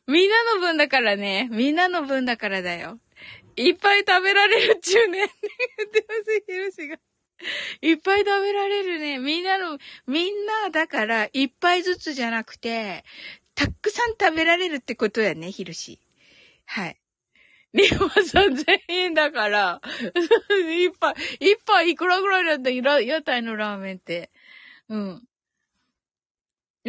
[0.08, 1.50] みんなの分だからね。
[1.52, 2.98] みんなの分だからだよ。
[3.58, 5.18] いっぱい食べられるっちゅうね。
[5.20, 6.98] 言ってます、ヒロシが。
[7.82, 9.20] いっぱい食べられるね。
[9.20, 9.78] みんなの、
[10.08, 13.04] みんなだから、一杯ずつじゃなくて、
[13.54, 16.00] たくさん食べられるってことやね、ヒロシ。
[16.66, 16.98] はい。
[17.74, 19.82] 2万3000円だから、
[20.86, 24.32] 一杯、一杯いくらぐらいだった屋台のラーメンって。
[24.88, 25.28] うん。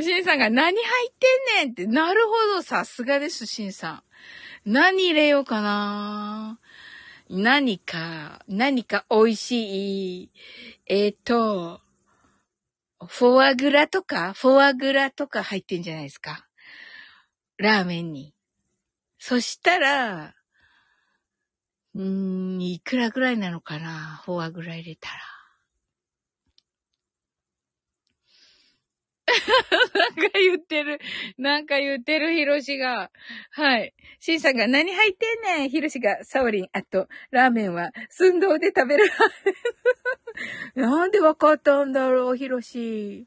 [0.00, 4.02] シンさんが何入ってんねんって、なるほど、さすがです、シンさ
[4.66, 4.70] ん。
[4.70, 6.58] 何入れようかな
[7.28, 10.30] 何か、何か美味しい、
[10.86, 11.80] えっ、ー、と、
[13.06, 16.46] フォアグラとか、フォアグラとか入ってんじゃないですか。
[17.58, 18.34] ラーメンに。
[19.18, 20.34] そしたら、
[21.94, 25.31] うーん、いくらぐらいなのかなフォアグラ入れたら。
[29.94, 31.00] なんか言ってる。
[31.38, 33.10] なんか言ってる、ヒロシが。
[33.50, 33.94] はい。
[34.20, 39.10] シンさんが何入ってんねんヒロシが、サオリン、あと、ラーメンは、寸胴で食べる。
[40.74, 42.78] なんでわかったんだろう、ヒロシ。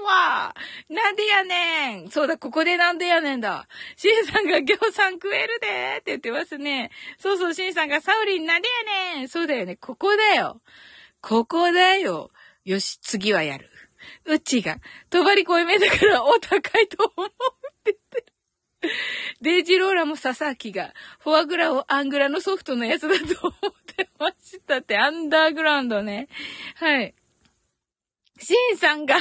[0.00, 0.54] うわ。
[0.88, 2.10] なんでやねん。
[2.10, 3.66] そうだ、ここでなんでやねんだ。
[3.96, 6.90] シンさんが餃子食えるでーって言ってますね。
[7.18, 9.28] そうそう、シンさんがサオリンなんでやねん。
[9.28, 9.76] そうだよね。
[9.76, 10.60] ここだよ。
[11.20, 12.30] ここだよ。
[12.64, 13.71] よし、次はやる。
[14.24, 14.78] うちが、
[15.10, 17.32] とばり濃いめだからお高いと思うっ
[17.84, 17.98] てて。
[19.40, 26.28] デイジローラもササキが、フォアグラをアングラのソフトのやつだと思ってましたって、アンダーグラウンドね。
[26.76, 27.14] はい。
[28.40, 29.16] シンさんが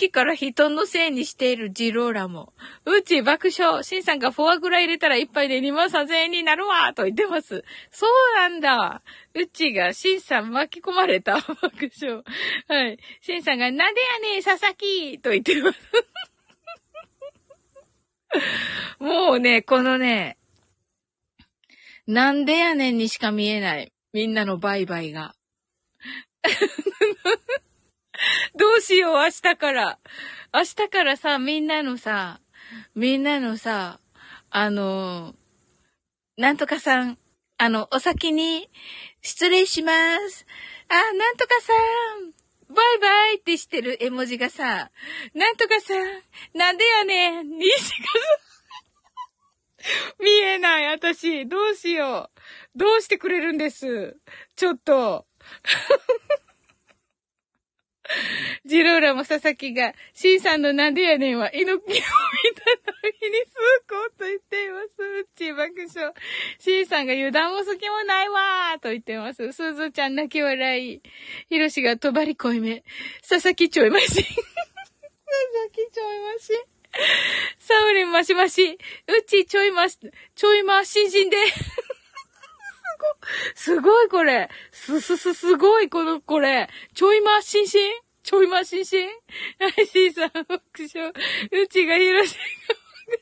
[0.00, 2.54] きから人のせいにしているジローラも。
[2.86, 3.84] うち爆笑。
[3.84, 7.64] シンさんがフォアグラ入れたら一杯で2万3000円になるわと言ってます。
[7.90, 9.02] そうなんだ。
[9.34, 11.40] うちがシンさん巻き込まれた。
[11.62, 12.22] 爆笑。
[12.68, 12.98] はい。
[13.20, 15.78] シンさんがなんでやねん、佐々木と言ってます。
[18.98, 20.38] もうね、このね、
[22.06, 23.92] なんでやねんにしか見えない。
[24.12, 25.34] みんなのバイバイが。
[28.56, 29.98] どうしよう、明日から。
[30.52, 32.40] 明日からさ、みんなのさ、
[32.94, 34.00] みんなのさ、
[34.50, 35.34] あの、
[36.36, 37.18] なんとかさん、
[37.58, 38.68] あの、お先に、
[39.22, 39.92] 失礼しま
[40.28, 40.46] す。
[40.88, 41.72] あ、なんとかさ
[42.26, 42.30] ん、
[42.74, 44.90] バイバイってしてる絵文字がさ、
[45.34, 46.22] なんとかさん、
[46.58, 48.08] なんでやねん、にしか
[50.20, 51.46] 見えない、私。
[51.46, 52.30] どうしよ
[52.74, 52.78] う。
[52.78, 54.16] どうしてくれるんです。
[54.56, 55.26] ちょっと。
[58.64, 62.02] ジローラも佐々木が、シンさんのなんでやねんは、猪木を見た
[62.92, 63.54] 時にす
[63.88, 65.02] こうと言っています。
[65.02, 66.12] うち爆笑。
[66.58, 69.52] シンさんが油断も隙もないわーと言ってます。
[69.52, 71.02] すずちゃん泣き笑い。
[71.48, 72.82] ひろしがとばり濃いめ。
[73.28, 74.08] 佐々木ちょいまし。
[74.08, 74.26] 佐々
[75.72, 76.52] 木ちょいまし。
[77.58, 78.72] サウリンマシマシ。
[78.72, 78.78] う
[79.26, 79.98] ちちょいまし、
[80.34, 81.36] ちょいましんしんで。
[83.54, 84.48] すごいこれ。
[84.72, 86.68] すすすすごいこの、これ。
[86.94, 87.92] ちょいましんしん？
[88.22, 89.06] ちょいましんしん？
[89.06, 89.12] は
[89.76, 90.60] い、シーさん、爆
[90.92, 91.10] 笑。
[91.10, 92.40] うちがひろしが
[93.08, 93.20] 爆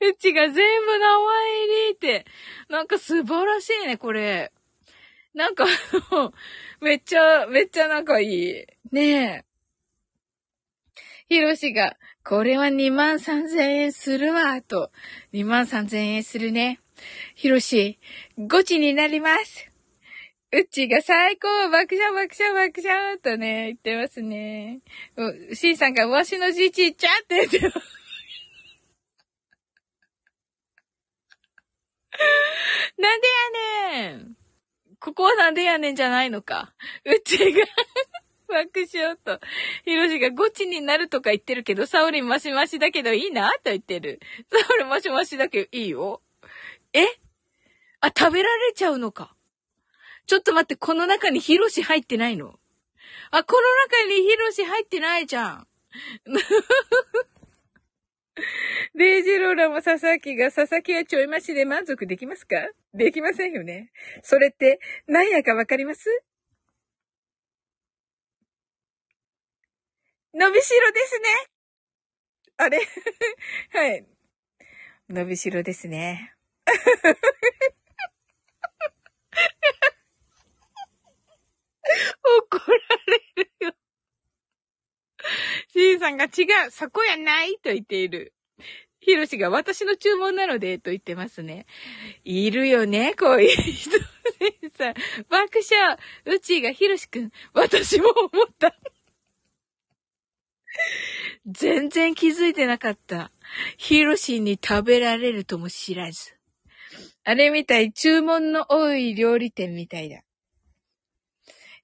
[0.00, 0.12] 笑。
[0.12, 2.26] うちが全部名前入りって。
[2.68, 4.52] なんか素晴らしいね、これ。
[5.34, 5.66] なんか、
[6.80, 8.66] めっちゃ、めっちゃ仲いい。
[8.92, 9.44] ねえ。
[11.28, 14.92] ひろしが、これは2万3000円するわ、と。
[15.32, 16.80] 2万3000円するね。
[17.34, 17.98] ひろし、
[18.38, 19.70] ゴチになります。
[20.52, 24.80] うっちが最高爆笑爆笑爆笑とね、言ってますね。
[25.16, 27.94] う、しんさんがわしの字ちっちゃって言ってます。
[32.98, 33.26] なんで
[33.96, 34.36] やねん
[35.00, 36.72] ここはなんでやねんじゃないのか。
[37.04, 37.66] うちが
[38.48, 39.40] 爆笑と。
[39.84, 44.20] ひろしがゴチになるとか言ってるけど、サオリンマシマシだけどいいなと言ってる。
[44.50, 46.22] サオリンマシマシだけどいいよ。
[46.94, 47.04] え？
[48.00, 49.36] あ、食べられちゃうのか。
[50.26, 52.58] ちょっと待って、この中にヒロシ入ってないの？
[53.30, 55.68] あ、この中にヒロシ入ってないじゃん。
[58.96, 62.56] デイジローラも佐々木が、佐々木はちょい増しで満足できますか？
[62.92, 63.92] できませんよね。
[64.22, 66.08] それって、何やかわかります？
[70.32, 71.28] 伸びしろですね。
[72.56, 72.80] あれ？
[73.72, 74.06] はい。
[75.08, 76.33] 伸びしろですね。
[82.48, 82.66] 怒ら
[83.06, 83.72] れるよ。
[85.72, 88.32] シンさんが違う、そこやないと言っている。
[89.00, 91.66] ヒロシが私の注文なので、と言ってますね。
[92.24, 93.90] いるよね、こういう人。
[94.76, 94.94] さん、
[95.28, 95.98] 爆笑。
[96.24, 98.76] うちがヒロシくん、私も思った。
[101.46, 103.30] 全然気づいてなかった。
[103.76, 106.34] ヒロシに食べられるとも知らず。
[107.24, 110.22] あれみたい、注文の多い料理店みたいだ。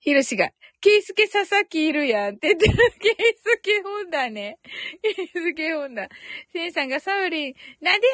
[0.00, 0.50] ヒロシが、
[0.80, 2.76] ケイスケ佐々木いるやんって言ってる。
[3.00, 4.58] ケイスケ本だね。
[5.02, 6.08] ケイスケ本だ。
[6.52, 8.06] センさんがサウリン、なんで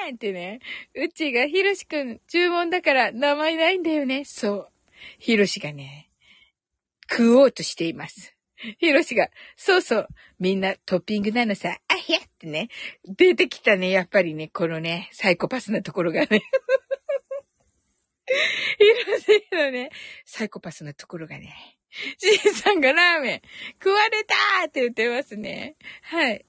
[0.00, 0.60] やねんってね。
[0.94, 4.24] うちがヒロシくん、注文だから名前ないんだよね。
[4.24, 4.72] そう。
[5.18, 6.10] ヒロシがね、
[7.10, 8.36] 食おうとしています。
[8.78, 12.68] ヒロシが、そうそう、みんなトッピングなのさ、あひゃってね、
[13.04, 16.42] 出てきたね、やっぱりね、このね、サイコパスなところがね。
[18.78, 19.90] ヒロシのね、
[20.24, 21.54] サイコパスなところがね、
[22.18, 23.42] シンさんがラーメン、
[23.82, 25.76] 食われたーって言ってますね。
[26.02, 26.44] はい。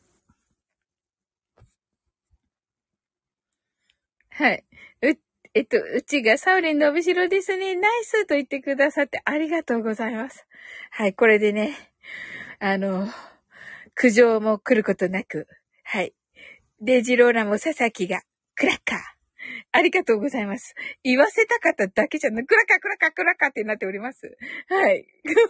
[4.30, 4.64] はい。
[5.02, 5.18] う、
[5.54, 7.76] えっと、うちがサウレン伸びしろですね。
[7.76, 10.48] ナイスと言ってくださってありがとうございます。
[10.92, 11.76] はい、これでね、
[12.60, 13.08] あの、
[13.96, 15.48] 苦情も来ることなく、
[15.84, 16.14] はい。
[16.82, 18.22] デジローラも佐々木が、
[18.56, 19.00] クラッカー。
[19.72, 20.76] ありがとうございます。
[21.04, 24.38] 言わせたかっただけじゃなく、クラッカー、クラッカー、クラッカーってなっております。
[24.70, 25.06] はい。
[25.24, 25.48] クラッ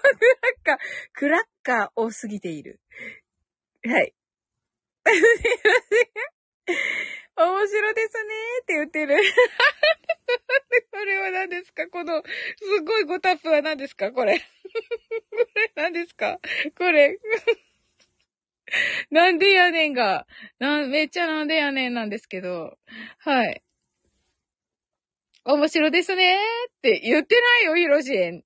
[0.63, 0.77] カー、
[1.13, 2.79] クラッカー多すぎている。
[3.85, 4.13] はい。
[7.35, 9.15] 面白ですねーって言ってる。
[10.91, 11.87] これは何ですか？
[11.87, 14.11] この、すごいごタップは何ですか？
[14.11, 14.39] これ。
[14.39, 14.45] こ
[15.55, 16.39] れ何ですか？
[16.77, 17.19] これ。
[19.11, 20.25] なんでやねんが、
[20.59, 22.77] なん、めっちゃなんでやねんなんですけど、
[23.19, 23.63] はい。
[25.45, 28.43] 面白ですねーって言ってないよ、ヒロシン。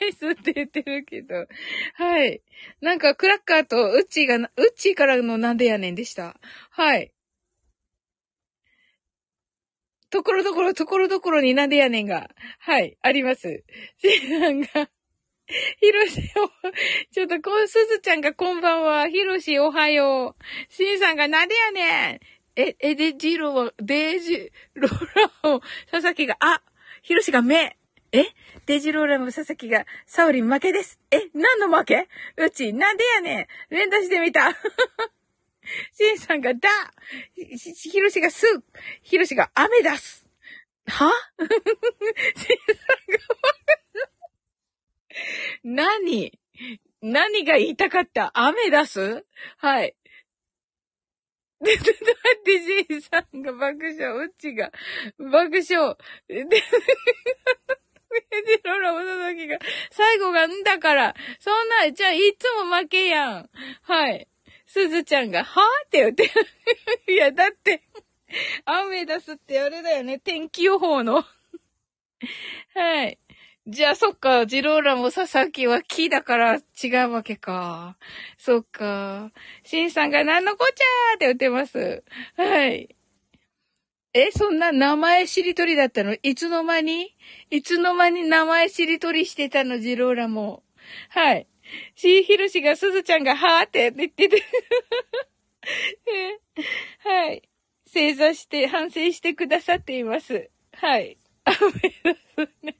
[0.00, 1.46] ナイスって言ってるけど。
[1.94, 2.40] はい。
[2.80, 6.36] なんか、クラッカーとウッチーが、ウッチーからのなんでやねんでした。
[6.70, 7.12] はい。
[10.10, 12.30] ところどころ、ところどころになんでやねんが。
[12.60, 13.64] はい、あります。
[13.98, 14.88] シンさんが、
[15.46, 16.22] ヒロシ、
[17.12, 19.08] ちょっとこ、すずちゃんがこんばんは。
[19.08, 20.72] ヒロシおはよう。
[20.72, 22.20] シンさんがなんでやねん
[22.56, 25.06] え、え、デジロは、デジロー
[25.42, 25.60] ラを、
[25.90, 26.62] 佐々木が、あ、
[27.02, 27.76] ヒロシが目。
[28.12, 28.26] え
[28.66, 30.98] デジローラも佐々木が、サオリン負けです。
[31.10, 32.08] え何の負け？
[32.36, 34.52] うち、なんでやねん連打してみた。
[35.92, 36.68] シンさんがだ
[37.34, 38.46] ヒロシがす
[39.02, 40.26] ヒロシが雨出す
[40.86, 41.10] は？
[41.42, 43.18] シンさんが
[45.64, 46.38] 何
[47.02, 49.26] 何が言いたかった雨出す？
[49.58, 49.94] はい。
[51.60, 51.96] で、ちょっ
[52.44, 54.70] て、ジンさんが爆笑、うちが
[55.18, 55.96] 爆笑。
[56.28, 56.44] で、
[58.46, 59.58] ジロラおさきが、
[59.90, 63.50] 最後がんだから、そんな、じゃあいつも負けやん。
[63.82, 64.28] はい。
[64.66, 66.30] すずちゃんが、はぁって言って。
[67.12, 67.82] いや、だって、
[68.64, 70.18] 雨出すってあれだよね。
[70.18, 71.24] 天気予報の
[72.74, 73.18] はい。
[73.66, 74.46] じゃあ、そっか。
[74.46, 77.96] ジローラも佐々木は木だから違うわけか。
[78.36, 79.30] そっか。
[79.62, 82.04] シンさんが何のこっちゃーって言ってます。
[82.36, 82.94] はい。
[84.12, 86.14] え、そんな名前しりとりだったの？
[86.22, 87.16] いつの間に？
[87.50, 89.78] いつの間に名前しりとりしてたの？
[89.78, 90.62] ジローラも。
[91.08, 91.48] はい。
[91.96, 94.42] シーヒロシがスズちゃんがはーって言ってて
[97.02, 97.42] はい。
[97.86, 100.50] 正座して、反省してくださっています。
[100.74, 101.16] はい。
[101.44, 101.52] あ、
[102.34, 102.76] めね。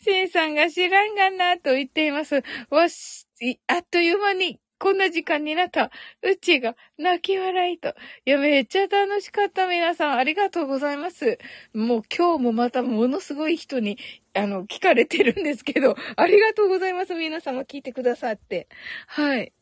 [0.00, 2.42] シンさんが知らんがなと言っています。
[2.70, 3.26] わし、
[3.66, 5.90] あっという間にこんな時間になった。
[6.22, 7.94] うちが泣き笑いと。
[8.26, 9.66] いや、めっちゃ楽しかった。
[9.66, 11.38] 皆さん、ありがとうございます。
[11.72, 13.98] もう今日もまたものすごい人に、
[14.34, 17.14] あの、聞かれてるんですけど、ありがとうございます。
[17.14, 18.68] 皆様聞いてくださって。
[19.06, 19.52] はい。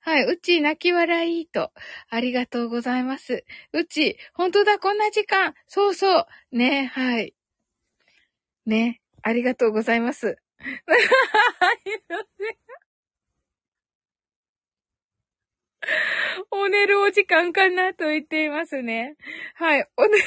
[0.00, 0.24] はい。
[0.24, 1.72] うち、泣き笑いと。
[2.08, 3.44] ありがとうございます。
[3.72, 5.54] うち、本当だ、こんな時間。
[5.68, 6.26] そうそう。
[6.50, 7.34] ね、はい。
[8.66, 10.36] ね、ありがとうございます。
[16.50, 19.16] お寝るお時間かなと言っていますね。
[19.54, 20.24] はい、お寝る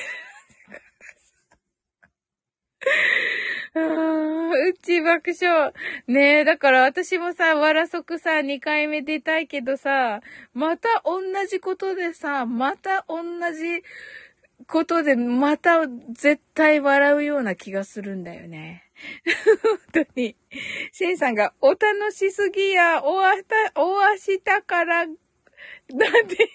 [3.76, 3.80] あ
[4.69, 5.73] うち爆笑。
[6.07, 10.22] ねえ、だから私もさ、わらそくさ、2回目出たいけどさ、
[10.53, 13.23] また同じことでさ、また同
[13.53, 13.84] じ
[14.67, 18.84] ことで、また絶対笑うような気がするんだよね。
[19.93, 20.35] 本当に。
[20.91, 25.19] シェンさんが、お楽しすぎや、おあた、おあしたから、なんで
[25.99, 26.45] やねんが違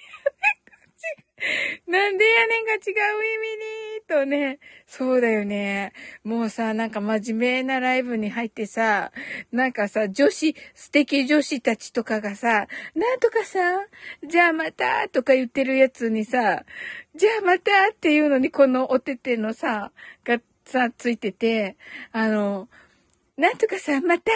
[1.86, 4.58] う、なんでやねんが違う意味に、とね。
[4.86, 5.92] そうだよね。
[6.24, 9.12] もうさ、なんか真面目なライブに入ってさ、
[9.52, 13.60] なんかさ、女子、素敵女子たちとかがさ、なんとかさ、
[14.26, 16.64] じゃあまた、とか言ってるやつにさ、
[17.18, 19.90] じゃあまたっていうのにこのお手手のさ、
[20.24, 21.76] がさ、ついてて、
[22.12, 22.68] あの、
[23.36, 24.30] なんとかさ、また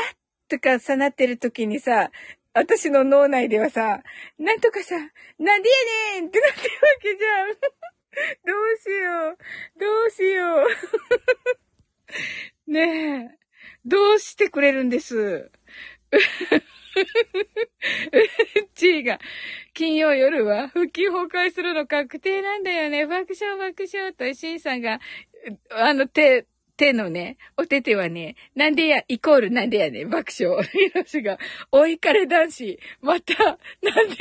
[0.48, 2.10] とかさなってる時にさ、
[2.54, 4.02] 私の脳内ではさ、
[4.36, 5.70] なんとかさ、なんで
[6.16, 7.50] やねんってなってるわけじゃん。
[8.44, 9.38] どうしよう。
[9.78, 10.66] どうしよ
[12.66, 12.70] う。
[12.72, 13.38] ねえ。
[13.84, 15.52] どうしてくれるんです。
[16.12, 16.16] う
[18.64, 19.18] っちーが、
[19.72, 23.06] 金曜夜は復帰崩壊するの確定なんだよね。
[23.06, 25.00] 爆笑爆笑と、シンさんが、
[25.70, 30.62] あの、手、手のね、お手手はね、なんでや、イコールなんでやね、爆笑。
[30.64, 31.38] ヒロシが、
[31.70, 34.18] 追いかれ男子、また、なんでやね。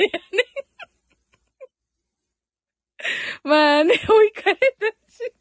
[3.44, 5.32] まあね、追いかれ男子。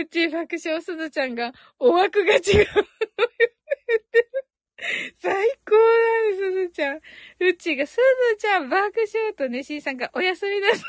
[0.00, 2.40] うち爆笑すずちゃんが、お枠が違う。
[5.18, 7.00] 最高なんです、ずちゃん。
[7.40, 10.80] うちが、すずちゃん爆笑とね、しーさんが、おやすみなさい。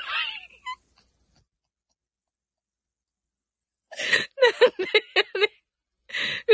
[3.92, 4.86] なんで
[5.16, 5.60] やね。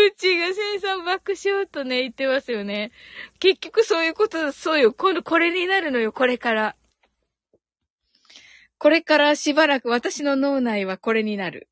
[0.10, 2.92] うちがしんさん爆笑とね、言ってますよね。
[3.40, 4.94] 結局そういうこと、そうよ。
[4.94, 6.76] 今度これになるのよ、これから。
[8.78, 11.70] これからしばらく私の脳内はこれになる。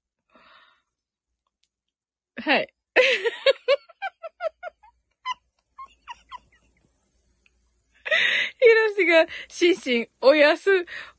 [2.38, 2.74] はい。
[8.88, 10.70] ろしが、しんしん、おやす、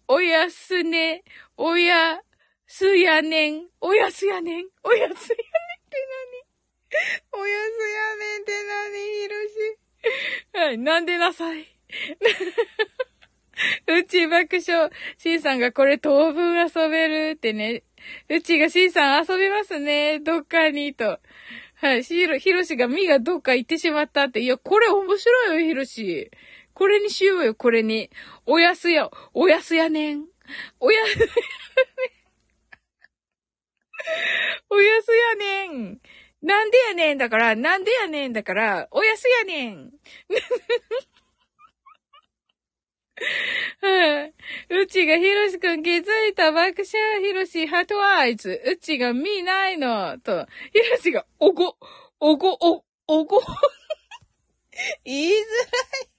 [0.09, 1.25] おやすね、
[1.57, 2.21] おや、
[2.67, 3.69] すやねん。
[3.81, 4.67] おやすやねん。
[4.83, 5.19] おやすやねんっ
[5.91, 5.97] て
[7.33, 7.41] 何？
[7.41, 8.99] おやすやねんって何？
[9.23, 10.67] ひろし。
[10.67, 11.67] はい、なんでなさい。
[13.87, 14.91] うち爆笑。
[15.19, 17.85] しんさんがこれ当分遊べるってね。
[18.29, 20.19] うちがしんさん遊びますね。
[20.19, 21.21] どっかにと。
[21.77, 22.03] はい。
[22.03, 24.41] ひろ、ひろしがみがどっか行ってしまったって。
[24.41, 26.31] いや、これ面白いよ、ひろし。
[26.75, 28.11] これにしようよ、これに。
[28.47, 30.25] おやすや、おやすやねん。
[30.81, 31.29] おやすやねん。
[34.71, 36.01] おやすやねん。
[36.43, 39.93] なんでやねんだから、なんでやねんだから、おやすやねん。
[43.81, 44.35] はい。
[44.71, 48.61] うちがひろしくん気づいた爆笑ひろしハートアイズ。
[48.67, 50.19] うちが見ないの。
[50.19, 51.77] と、ひろしがおご、
[52.21, 53.41] おご、お、おご。
[55.05, 56.14] 言いづらい。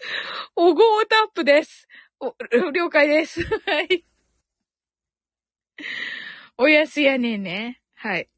[0.56, 1.88] おごおタップです。
[2.20, 2.34] お、
[2.72, 3.42] 了解です。
[3.66, 4.04] はい。
[6.58, 7.80] おやすやねんね。
[7.94, 8.28] はい。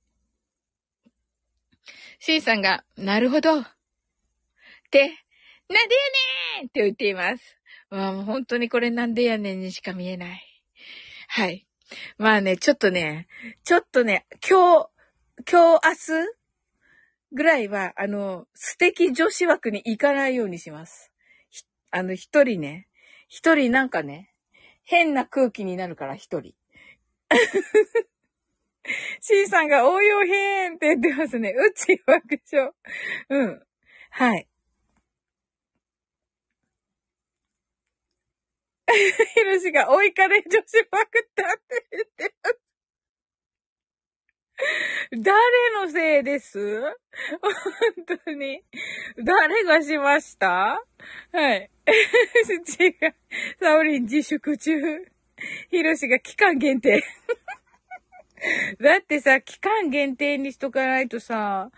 [2.18, 3.60] C さんが、なるほど。
[3.60, 3.64] っ
[4.90, 5.00] て、
[5.68, 6.00] なんでや
[6.60, 7.58] ねんって言っています。
[7.90, 10.42] まあ、もう本当にこれなんでやねんにしか見えない。
[11.28, 11.66] はい。
[12.18, 13.26] まあね、ちょっとね、
[13.64, 14.88] ちょっとね、今日、
[15.50, 16.32] 今日、明日
[17.32, 21.11] ぐらいは、あの、素敵女子枠に行かないようにします。
[21.92, 22.88] あの、一人ね、
[23.28, 24.30] 一人なんかね、
[24.82, 26.54] 変な空気になるから一人。
[29.20, 31.50] C さんが応用編って言ってますね。
[31.50, 32.72] うち爆笑。
[33.28, 33.62] うん。
[34.10, 34.48] はい。
[39.34, 42.61] ひろしが追いかれ女子まくったって言ってます。
[45.10, 46.80] 誰のせいです？
[47.40, 48.62] 本当に。
[49.18, 50.82] 誰がしました？
[51.32, 51.70] はい。
[51.86, 53.14] 違う。
[53.60, 54.72] サオリン自粛中。
[55.70, 57.02] ヒロシが期間限定。
[58.80, 61.70] だってさ、期間限定にしとかないとさ、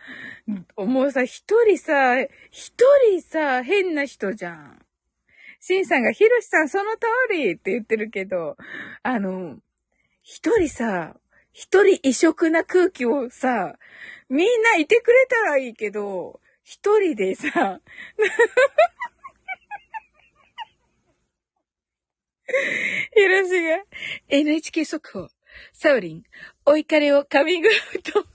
[0.76, 2.20] もうさ、一人さ、
[2.50, 2.74] 一
[3.10, 4.86] 人さ、変な人じゃん。
[5.60, 8.56] シンさんが、ヒロシさんその通りって言ってるけど、
[9.02, 9.58] あの、
[10.22, 11.16] 一人さ、
[11.54, 13.76] 一人異色な空気をさ、
[14.28, 17.80] みんないてくれたらいいけど、一人でさ、
[23.14, 23.84] ヒロシが
[24.28, 25.28] NHK 速報。
[25.72, 26.24] サウリン、
[26.66, 28.20] お怒りをカミングアウト。
[28.20, 28.26] う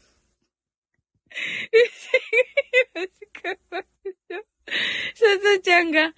[5.13, 6.13] すずちゃんが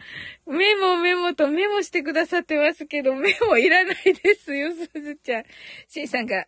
[0.45, 5.45] メモメモとメモしてくださってますけど、メモいらないですよ、すずちゃん。
[5.87, 6.45] しんさんが、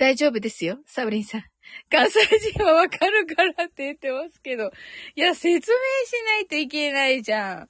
[0.00, 1.44] 大丈夫ですよ、サウリンさん。
[1.90, 2.20] 関西
[2.52, 4.72] 人はわかるからって言ってますけど。
[5.14, 7.68] いや、説明しないといけないじゃん。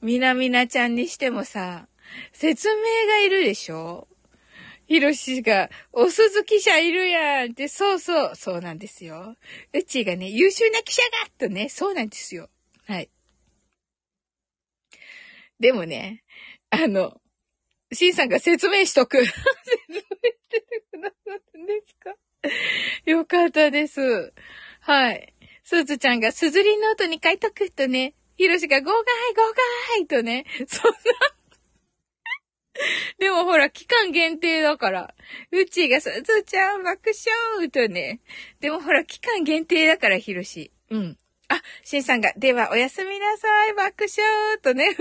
[0.00, 1.88] みなみなちゃんにしてもさ、
[2.32, 4.06] 説明がいるでしょ？
[4.86, 9.34] ひろしが、お鈴記者いるやんって、そうそう、そうなんですよ。
[9.72, 12.48] うちがね、優秀な記者がとね、そうなんですよ。
[12.86, 13.10] はい。
[15.58, 16.22] でもね、
[16.70, 17.20] あの、
[17.92, 19.24] シンさんが説明しとく。
[19.24, 20.06] 説明し
[20.50, 22.14] ててくださったんですか？
[23.04, 24.32] よかったです。
[24.80, 25.32] はい。
[25.64, 29.02] スーツちゃんがすずりノートに書いとくとね、ヒロシがゴーガイ
[29.34, 29.54] ゴー
[29.96, 30.96] ガイとね、そんな
[33.18, 35.14] でもほら、期間限定だから。
[35.52, 37.12] うちがさ、ずちゃん爆
[37.58, 38.20] 笑とね。
[38.60, 40.72] でもほら、期間限定だから、ひろし。
[40.90, 41.18] うん。
[41.48, 44.96] あ、しんさんが、ではおやすみなさい、爆笑とね。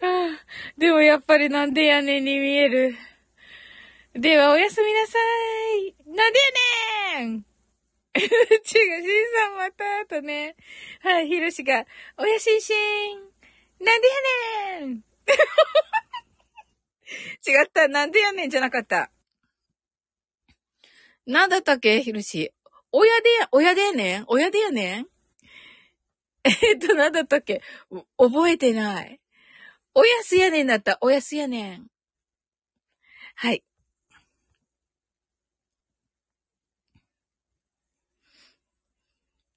[0.00, 0.38] あ
[0.78, 2.96] でもやっぱりなんでやねんに見える？
[4.14, 5.18] ではおやすみなさ
[5.76, 5.94] い。
[6.06, 6.38] なんで
[7.18, 7.44] やねん
[8.16, 10.56] 違 う、しんさんまたとね。
[11.00, 11.86] はい、ひろしが、
[12.16, 12.72] おやしんし
[13.14, 13.20] ん。
[13.84, 14.94] なんでやねん
[17.46, 19.10] 違った、なんでやねんじゃなかった。
[21.26, 22.52] なんだったっけひろし。
[22.90, 24.24] 親で、親でやねん？
[24.28, 25.06] 親でやねん？
[26.62, 27.62] えっと、なんだったっけ？
[28.16, 29.20] 覚えてない。
[29.94, 30.98] おやすやねんだった。
[31.00, 31.86] おやすやねん。
[33.34, 33.62] はい。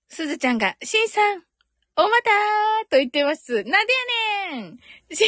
[0.09, 1.43] すずちゃんが、しんさん、
[1.95, 3.53] おまたーと言ってます。
[3.53, 5.25] なんでやねん印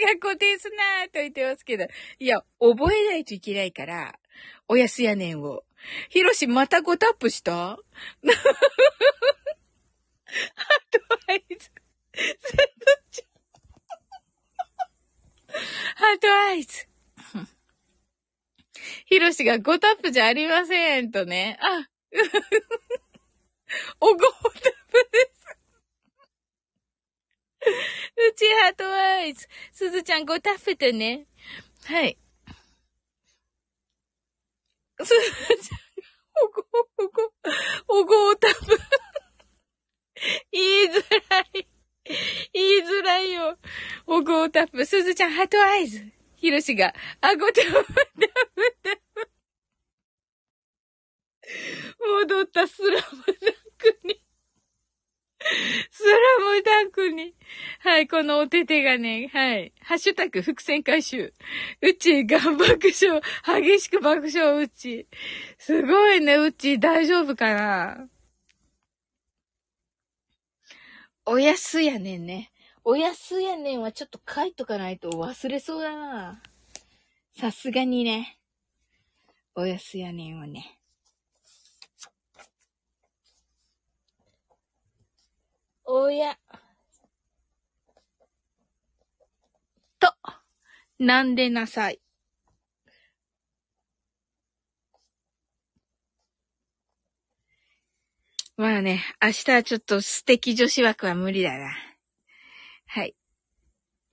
[0.00, 1.86] が固定すなーと言ってますけど。
[2.18, 4.18] いや、覚えないといけないから、
[4.68, 5.62] おやすやねんを。
[6.08, 7.78] ひろしまたごタップした？
[10.26, 11.00] ハート
[11.32, 11.70] アイズ。
[15.94, 16.86] ハートアイズ。
[19.06, 21.58] ひろしがごタップじゃありませんとね。
[21.60, 21.88] あ、
[24.00, 25.58] おごタップです。
[27.66, 29.48] うちハートアイズ。
[29.72, 31.26] すずちゃんごタップてね。
[31.84, 32.18] はい。
[34.98, 35.14] すず
[35.68, 35.78] ちゃん、
[36.44, 36.64] おご、
[36.98, 37.32] おご、
[38.00, 38.78] おごタップ。
[40.50, 41.66] 言いづらい。
[42.52, 43.58] 言いづらいよ。
[44.06, 44.84] おごタップ。
[44.84, 46.04] すずちゃんハートアイズ。
[46.36, 49.30] ひろしが、あごタップ、タップ、タップ。
[52.22, 54.22] 戻ったスラムダンクに。
[55.90, 57.34] スラムダンクに。
[57.80, 59.72] はい、このお手手がね、はい。
[59.80, 61.32] ハッシュタグ伏線回収。
[61.80, 63.22] うちが爆笑。
[63.62, 65.06] 激しく爆笑、うち。
[65.58, 68.08] すごいね、うち大丈夫かな？
[71.28, 72.52] おやすやねんね。
[72.84, 76.40] おやすやねんはちょっと書いとかないと忘れそうだな。
[77.36, 78.38] さすがにね。
[79.56, 80.78] おやすやねんをね。
[85.84, 86.38] おや。
[89.98, 90.14] と、
[91.00, 92.00] なんでなさい。
[98.56, 101.74] まあね、明日はちょっと素敵女子枠は無理だな。
[102.86, 103.14] はい。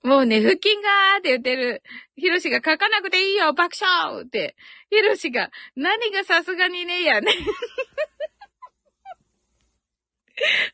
[0.02, 1.82] もうね、腹筋がーって言ってる。
[2.16, 4.54] ヒロシが書かなくていいよ爆笑って。
[4.90, 7.32] ヒロシが、何がさすがにねえやね。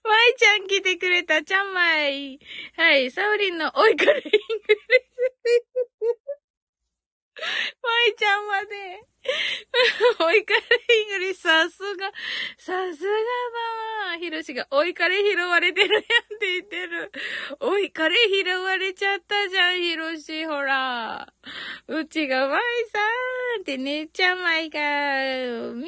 [0.02, 2.40] まいちゃん来てくれた、ちゃんまい。
[2.76, 4.36] はい、サウリンの追いかれイングリ
[6.26, 6.29] ま
[8.08, 9.10] いちゃんまで。
[10.18, 12.10] 追いかれイングリさすが、
[12.56, 13.10] さすが
[14.06, 14.16] だわ。
[14.18, 16.04] ヒロシが、追いかれ拾われてるやんっ
[16.40, 17.12] て言ってる。
[17.60, 21.32] 追いかれ拾われちゃったじゃん、ヒロシ、ほら。
[21.88, 22.60] うちが、まい
[22.90, 22.98] さ
[23.58, 25.84] んってね、ちゃんまいが、皆様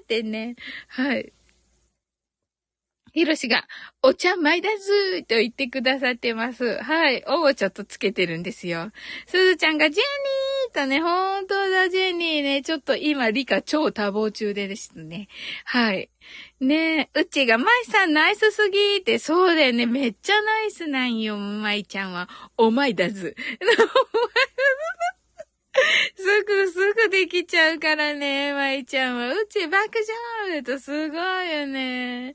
[0.00, 0.56] ってね。
[0.88, 1.32] はい。
[3.18, 3.66] ひろしが、
[4.00, 6.78] お茶前だずーと言ってくださってます。
[6.78, 7.24] はい。
[7.26, 8.92] おをちょっとつけてるんですよ。
[9.26, 12.62] すずちゃんが、ジェニーとね、ほんとだ、ジェニーね。
[12.62, 15.26] ちょっと今、理科超多忙中でですね。
[15.64, 16.10] はい。
[16.60, 19.86] ねえ、うちが、まいさんナイスすぎーって、そうだよね。
[19.86, 22.28] めっちゃナイスなんよ、まいちゃんは。
[22.56, 23.34] お前だず。
[26.16, 29.32] すぐすぐできちゃうからね、まいちゃんは。
[29.32, 29.90] うち爆
[30.46, 32.34] 笑とすごいよね。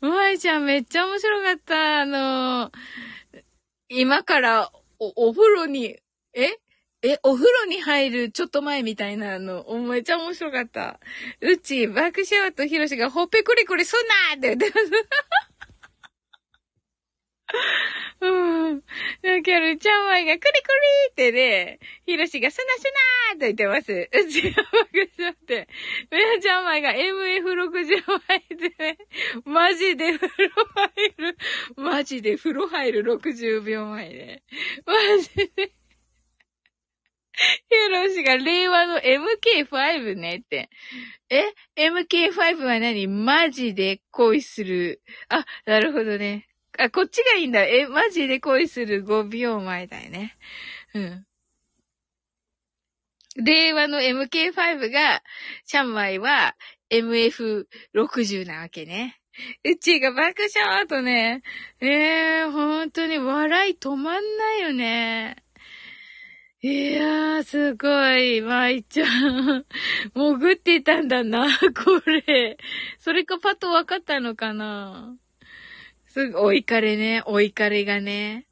[0.00, 2.00] まいちゃんめっちゃ面白かった。
[2.00, 2.70] あの、
[3.88, 5.98] 今からお、お風呂に、
[6.34, 6.48] え？
[7.06, 11.00] え、お風呂に入るちょっと前みたいなの、めっちゃ面白かった。
[11.42, 14.90] うち、爆笑とひろしがほっぺくりくりすんなって言ってます。
[18.20, 18.80] うん。
[18.80, 20.06] だけど、ちゃん。
[20.06, 20.68] まいがクリク
[21.18, 22.84] リってね、ひろしがスナス
[23.30, 23.92] ナーと言ってます。
[23.92, 25.68] うちが爆笑って。
[26.10, 26.64] めちゃん。
[26.64, 28.98] まいが MF60 枚でね、
[29.44, 31.36] マジで風呂入る、
[31.76, 34.42] マジで風呂入る60秒前で。
[34.86, 35.72] マジで。
[37.34, 40.70] ヒロシが令和の MK5 ねって。
[41.28, 45.02] え ?MK5 は何マジで恋する。
[45.28, 46.46] あ、なるほどね。
[46.78, 47.64] あ、こっちがいいんだ。
[47.64, 50.36] え、マジで恋する5秒前だよね。
[50.94, 51.26] うん。
[53.36, 55.22] 令和の MK5 が、
[55.64, 56.56] シャンマイは
[56.90, 59.20] MF60 なわけね。
[59.64, 61.42] うちが爆笑とね。
[61.80, 61.88] え
[62.42, 65.44] えー、本当に笑い止まんないよね。
[66.62, 69.66] いやー、すごい、舞ちゃん。
[70.14, 72.56] 潜ってたんだな、これ。
[72.98, 75.18] それかパッと分かったのかな
[76.14, 78.46] すぐ、お怒りね、お怒りがね。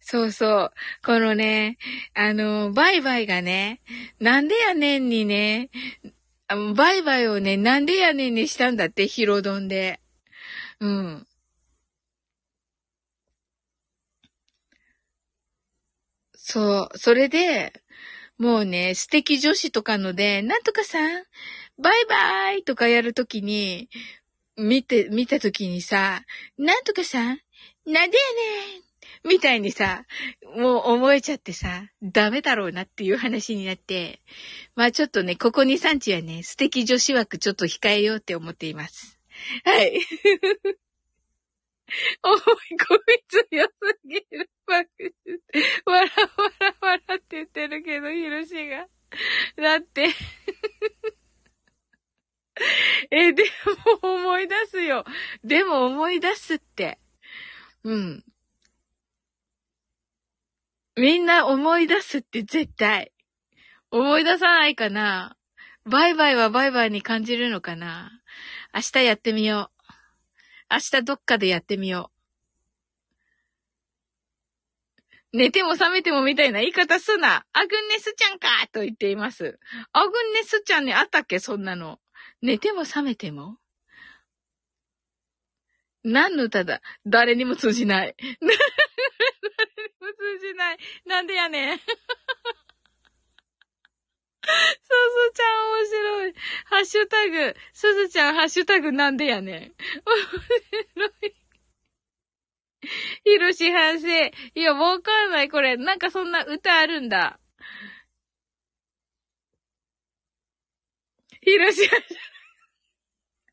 [0.00, 0.72] そうそう。
[1.04, 1.76] このね、
[2.14, 3.80] あの、バイバイがね、
[4.20, 5.70] なんでやねんにね、
[6.76, 10.00] バイバイをね、なんでやねんにしたんだって、ヒロドンで。
[10.80, 11.26] うん。
[16.34, 16.98] そう。
[16.98, 17.72] それで、
[18.38, 21.24] もうね、素敵女子とかので、なんとかさん、
[21.78, 23.88] バイバイとかやるときに、
[24.56, 26.22] 見て、見たときにさ、
[26.58, 27.40] なんとかさん、
[27.86, 28.08] なんでやね
[28.80, 28.84] ん
[29.28, 30.04] みたいにさ、
[30.56, 34.20] もう思えちゃってさ、ダメだろうなっていう話になって、
[34.74, 39.18] まあちょっとね、ここ2、3日はね、素敵女子枠ちょっと控えようって思っています。
[39.64, 39.98] はい。
[42.22, 43.70] おい、こいつ良す
[44.04, 44.50] ぎる。
[44.66, 44.82] わ
[45.92, 46.08] らわ
[46.58, 48.88] らわらって言ってるけど、ヒロシが。
[49.56, 50.08] だって
[53.10, 53.44] え、で
[54.02, 55.04] も思い出すよ。
[55.42, 56.98] でも思い出すって。
[57.82, 58.24] うん。
[60.96, 63.12] みんな思い出すって絶対。
[63.90, 65.36] 思い出さないかな
[65.84, 68.10] バイバイはバイバイに感じるのかな
[68.74, 69.92] 明日やってみよう。
[70.70, 72.10] 明日どっかでやってみよ
[75.32, 75.36] う。
[75.36, 77.44] 寝ても覚めてもみたいな言い方すな。
[77.52, 79.58] アグネスちゃんかと言っています。
[79.92, 81.40] アグネスちゃんにあったっけ？
[81.40, 81.98] そんなの。
[82.44, 83.56] 寝ても覚めても？
[86.04, 86.82] 何の歌だ？
[87.06, 88.14] 誰にも通じない。
[88.18, 88.56] 誰に
[89.98, 90.78] も通じない。
[91.06, 91.78] なんでやねん。
[91.78, 91.94] すず
[95.32, 96.34] ちゃん面白い。
[96.66, 99.56] ハッシュタグ、すずちゃんハッシュタグなんでやねん。
[99.56, 99.72] 面
[100.94, 101.34] 白い。
[103.24, 104.06] ひろし反省。
[104.54, 105.78] いや、わかんない、これ。
[105.78, 107.40] なんかそんな歌あるんだ。
[111.44, 111.88] ひろし。
[111.88, 111.96] ハ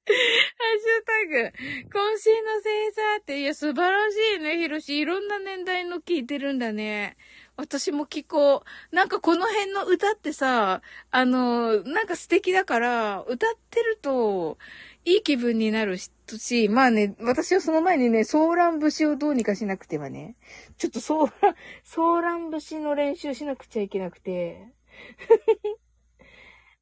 [0.03, 4.97] ッシュタグ、渾身の星座って、いや、素晴らしいね、ひろし。
[4.97, 7.17] いろんな年代の聞いてるんだね。
[7.55, 8.95] 私も聞こう。
[8.95, 10.81] なんかこの辺の歌ってさ、
[11.11, 14.57] あの、なんか素敵だから、歌ってると、
[15.05, 20.35] いい気分になるし、まあね、私はその前にね、ソーラン節をどうにかしなくてはね、
[20.77, 24.67] ちょっとソーラン、ソーラン節の練習しなくちゃいけなくて。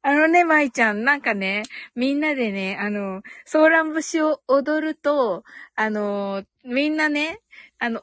[0.02, 1.62] あのね、舞ちゃん、なんかね、
[1.94, 5.44] みんなでね、あの、ソーラン節を踊ると、
[5.76, 7.40] あの、みんなね、
[7.78, 8.02] あの、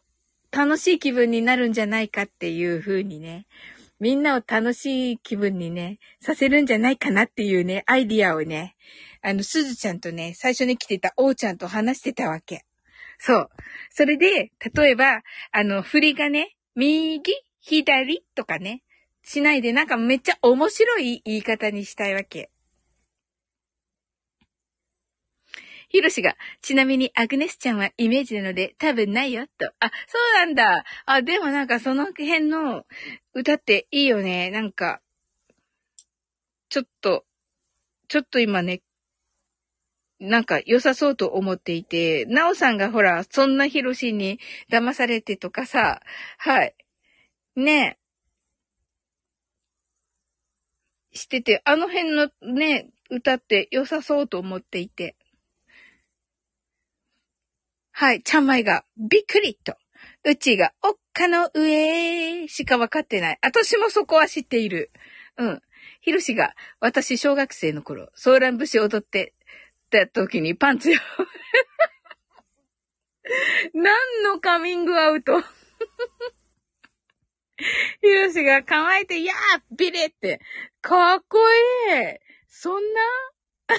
[0.51, 3.47] 楽しい気分になるんじゃないかっていう風にね、
[3.99, 8.75] みんなを楽しい気分にね、させるんじゃないかなっていうね、アイディアをね、
[9.23, 12.63] あの、すずちゃんとね、最初に来てたおうちゃんと話してたわけ。
[13.17, 13.49] そう。
[13.89, 18.83] それで、例えば、あの、振りがね、右、左とかね、
[19.27, 22.49] しないで、なんかめっちゃ面白い言い方にしたいわけ。
[25.89, 29.73] ヒロシが、ちなみにアグネスちゃんはイメージなので多分ないよ、と。
[29.81, 30.85] あ、そうなんだ。
[31.05, 32.85] あ、でもなんかその辺の
[33.33, 34.49] 歌っていいよね。
[34.49, 35.01] なんか、
[36.69, 37.25] ちょっと、
[38.07, 38.81] ちょっと今ね、
[40.21, 44.39] なんか良さそうと思っていて、ナオさんがほら、そんなヒロシに
[44.71, 45.99] 騙されてとかさ、
[46.37, 46.75] はい。
[47.57, 48.06] ねえ
[51.17, 55.17] してて、あの辺のね、歌って良さそうと思っていて。
[57.91, 59.75] はい、ちゃんまいが、びっくりと。
[60.23, 63.39] うちが、おっかの上しかわかってない。
[63.41, 64.91] 私もそこは知っている。
[65.37, 65.61] うん。
[66.01, 69.33] ひろしが、私小学生の頃、ソーラン節踊って
[69.89, 70.99] た時にパンツよ。
[73.73, 75.43] 何のカミングアウト
[78.01, 80.41] ひろしが構えて、やービリって。
[80.81, 82.17] かっこいい
[82.47, 82.99] そんな？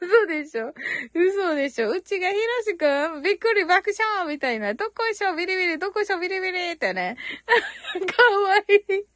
[0.00, 0.74] 嘘でしょ？
[1.14, 1.90] 嘘でしょ？
[1.90, 4.74] うちがひろしくん、びっくり爆笑みたいな。
[4.74, 7.16] どこいしょビリビリ、どこいしょビリビリってね。
[8.06, 9.06] かわいい。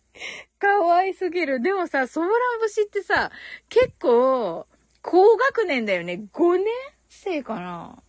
[0.59, 1.61] かわいすぎる。
[1.61, 3.33] でもさ、ソーラン節ってさ、
[3.69, 4.67] 結構、
[5.03, 6.23] 高学年だよね。
[6.33, 6.65] 5年
[7.09, 8.03] 生かな？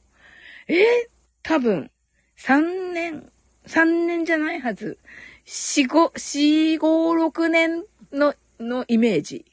[0.68, 1.10] え？
[1.44, 1.92] 多分、
[2.38, 3.32] 3年、
[3.66, 4.62] 3年じゃない？
[4.62, 5.00] はず。
[5.48, 9.46] 4、5、4、5、6年の、のイメージ。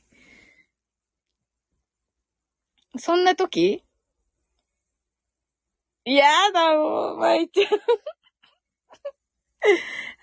[2.98, 3.84] そんな時？
[6.04, 7.70] やだもう、まいちゃん。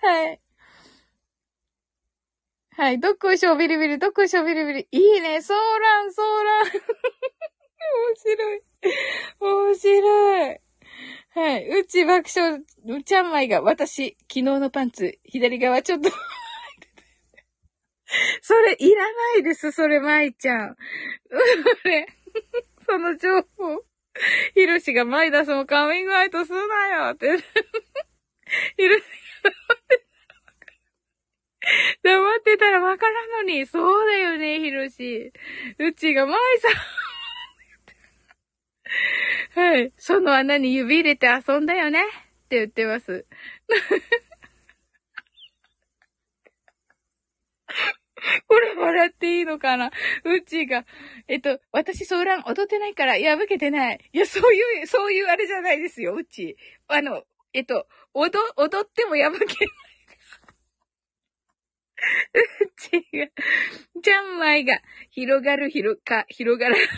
[0.06, 0.40] はい。
[2.72, 3.00] はい。
[3.00, 4.88] どっこいしょ、ビリビリ、どっこいしょ、ビリビリ。
[4.90, 6.66] いいね、ソーラン、ソーラン。
[7.80, 8.62] 面白い。
[9.40, 10.60] 面白い
[11.34, 11.66] はい。
[11.80, 12.64] うち爆笑、う
[13.04, 16.10] ちゃんまいが、私、昨日のパンツ、左側ちょっと
[18.42, 20.76] それ、いらないです、それ、まいちゃん。
[21.82, 22.06] それ、
[22.86, 23.82] その情報。
[24.54, 27.38] ひろしが、マイダスもカミングアウトすなよって。
[28.76, 29.02] ひろし
[29.42, 29.56] が黙っ
[29.88, 30.06] て
[32.02, 33.64] 黙ってたらわからんのに。
[33.66, 35.32] そうだよね、ひろし。
[35.78, 36.72] うちが、マイさん。
[39.54, 39.92] はい。
[39.96, 42.04] その穴に指入れて遊んだよねっ
[42.48, 43.26] て言ってます。
[48.46, 49.90] これ笑っていいのかな？
[50.24, 50.84] うちが、
[51.26, 54.10] えっと、私ソーラン踊ってないから破けてない。
[54.12, 56.56] いや、そういう、そういうあれじゃないですよ、うち。
[56.88, 59.46] あの、えっと、踊、踊っても破けない。
[62.34, 63.26] うちが、
[64.02, 66.88] ジャンマイが広がる広か、広がらないか。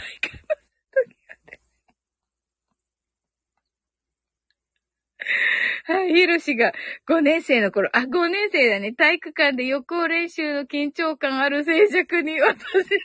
[5.85, 6.73] はい、ひろしが
[7.09, 8.93] 5年生の頃、あ、5年生だね。
[8.93, 12.55] 体育館で予行練習の緊張感ある静寂に私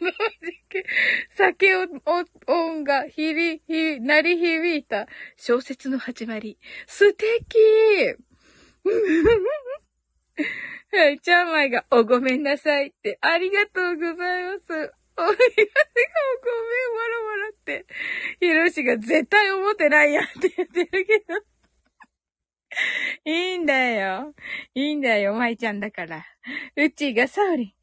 [0.02, 0.12] の
[1.32, 1.86] 酒を、
[2.48, 6.58] 音が響、ひ、鳴り響いた小説の始まり。
[6.88, 7.58] 素敵
[10.92, 14.66] はい、ちゃんまいが、お、ごめんなさいって、ありがとうございます。
[14.72, 14.88] お、ごめん、わ
[17.08, 17.86] らわらって。
[18.40, 21.26] ひろしが絶対思ってないやんって言ってるけど。
[23.26, 24.34] いいんだよ。
[24.74, 26.26] いいんだよ、舞ちゃんだから。
[26.76, 27.76] うちがサウリ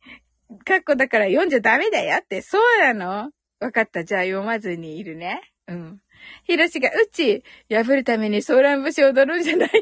[0.50, 0.58] ン。
[0.64, 3.30] カッコだから読んじゃダメだよって、そうなの？
[3.60, 4.04] わかった。
[4.04, 5.40] じゃあ読まずにいるね。
[5.66, 6.00] うん。
[6.44, 9.72] ひろしが、うち、破るためにソーラン節踊るんじゃないよ。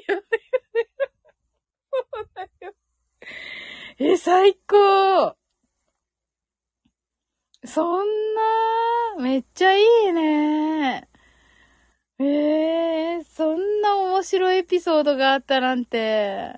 [1.93, 2.75] そうだよ。
[3.99, 5.37] え、最高
[7.65, 8.07] そん
[9.17, 11.09] な、めっちゃいいね。
[12.21, 16.55] ええー、そんな面白いエピソードがあったなんて。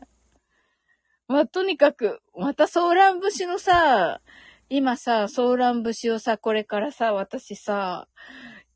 [1.28, 4.20] まあ、とにかく、またソーラン節のさ、
[4.68, 8.06] 今さ、ソーラン節をさ、これからさ、私さ、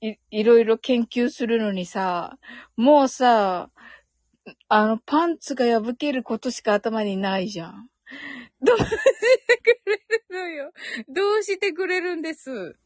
[0.01, 2.39] い、いろいろ研究するのにさ、
[2.77, 3.71] もうさ、
[4.69, 7.91] あの、パンツが破けることしか頭にないじゃん。
[8.63, 10.73] どうしてくれるのよ。
[11.09, 12.77] どうしてくれるんです。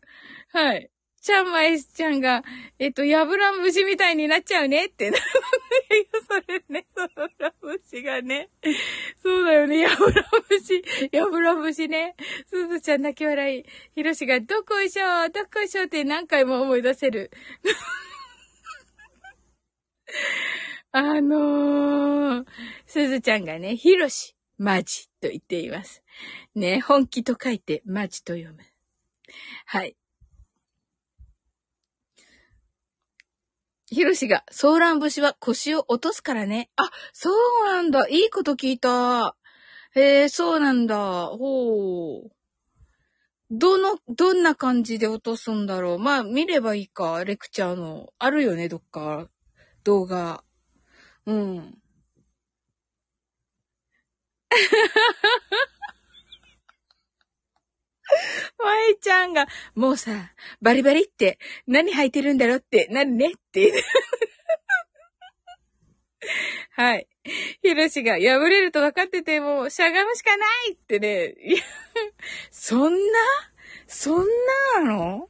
[0.48, 0.90] はい。
[1.24, 2.44] ちゃんまいちゃんが、
[2.78, 5.10] えっと、ヤブラン節みたいになっちゃうねって。
[6.28, 8.50] それね、そのラ節がね。
[9.22, 10.82] そうだよね、ヤブラン節、
[11.12, 12.14] ヤブラン節ね。
[12.46, 13.64] すずちゃん泣き笑い。
[13.94, 17.30] ひろしが、どこいしょ、どこいしょって何回も思い出せる。
[20.92, 22.46] あのー、
[22.84, 26.02] すずちゃんがね、ひろし、マジと言っています。
[26.54, 28.58] ね、本気と書いて、マジと読む。
[29.64, 29.96] はい。
[33.94, 36.68] ひろしが、ソーラン節は腰を落とすからね。
[36.76, 38.08] あ、そうなんだ。
[38.08, 39.36] いいこと聞いた。
[39.94, 41.26] へえ、そうなんだ。
[41.28, 42.30] ほう。
[43.52, 45.98] どの、どんな感じで落とすんだろう。
[46.00, 47.24] まあ、見ればいいか。
[47.24, 48.12] レクチャーの。
[48.18, 49.28] あるよね、どっか。
[49.84, 50.42] 動画。
[51.26, 51.78] うん。
[58.58, 63.72] まいちゃんが、もうさ、バリバリって、何履いてるんだろうって、なるねって。
[66.76, 67.06] はい。
[67.62, 71.34] ひろしが、破れると分かってても、しゃがむしかないってね。
[72.50, 73.20] そんな？
[73.86, 74.26] そん
[74.74, 75.28] なの？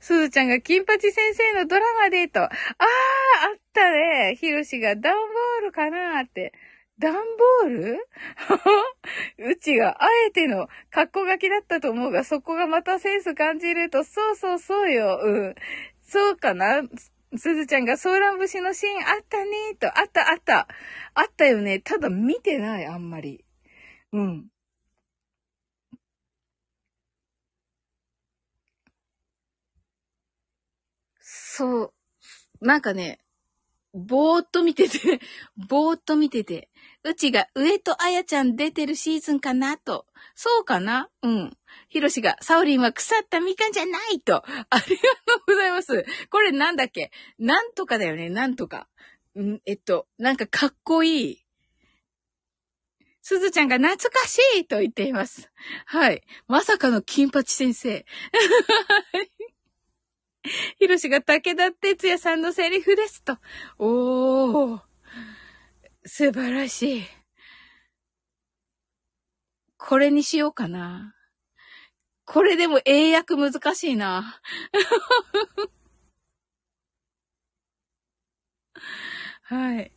[0.00, 2.40] すずちゃんが、金八先生のドラマでと。
[2.40, 4.36] ああ、あったね。
[4.38, 6.52] ひろしが、段ボールかなーって。
[6.98, 7.12] 段
[7.62, 7.98] ボール？
[9.50, 15.18] うちがあえての格好書きだったと思うが、そこがまたセンス感じると、そうそうそうよ。
[15.22, 15.54] うん。
[16.02, 16.82] そうかな？
[17.36, 20.68] すずちゃんがソーラン節のシーンあったねと、あったあった。
[21.14, 21.80] あったよね。
[21.80, 23.44] ただ見てない、あんまり。
[24.12, 24.46] うん。
[31.20, 31.92] そう。
[32.60, 33.18] なんかね、
[33.94, 35.20] ぼーっと見てて、
[35.68, 36.68] ぼーっと見てて、
[37.06, 40.06] うちが上とあやちゃん出てるシーズンかなと。
[40.34, 41.10] そうかな？
[41.22, 41.56] うん。
[41.88, 44.36] ひろしが、サオリンは腐ったみかんじゃないと。
[44.42, 44.42] あ
[44.88, 46.04] りがとうございます。
[46.30, 47.10] これなんだっけ？
[47.38, 48.88] なんとかだよね、なんとか。
[49.38, 51.44] んえっと、なんかかっこいい。
[53.20, 55.50] すずちゃんが懐かしいと言っています。
[55.86, 56.22] はい。
[56.46, 58.04] まさかの金八先生。
[60.78, 63.38] ひろしが武田哲也さんのセリフですと。
[63.78, 64.93] おー。
[66.06, 67.04] 素晴らしい。
[69.78, 71.14] これにしようかな。
[72.26, 74.40] これでも英訳難しいな。
[79.42, 79.92] はい。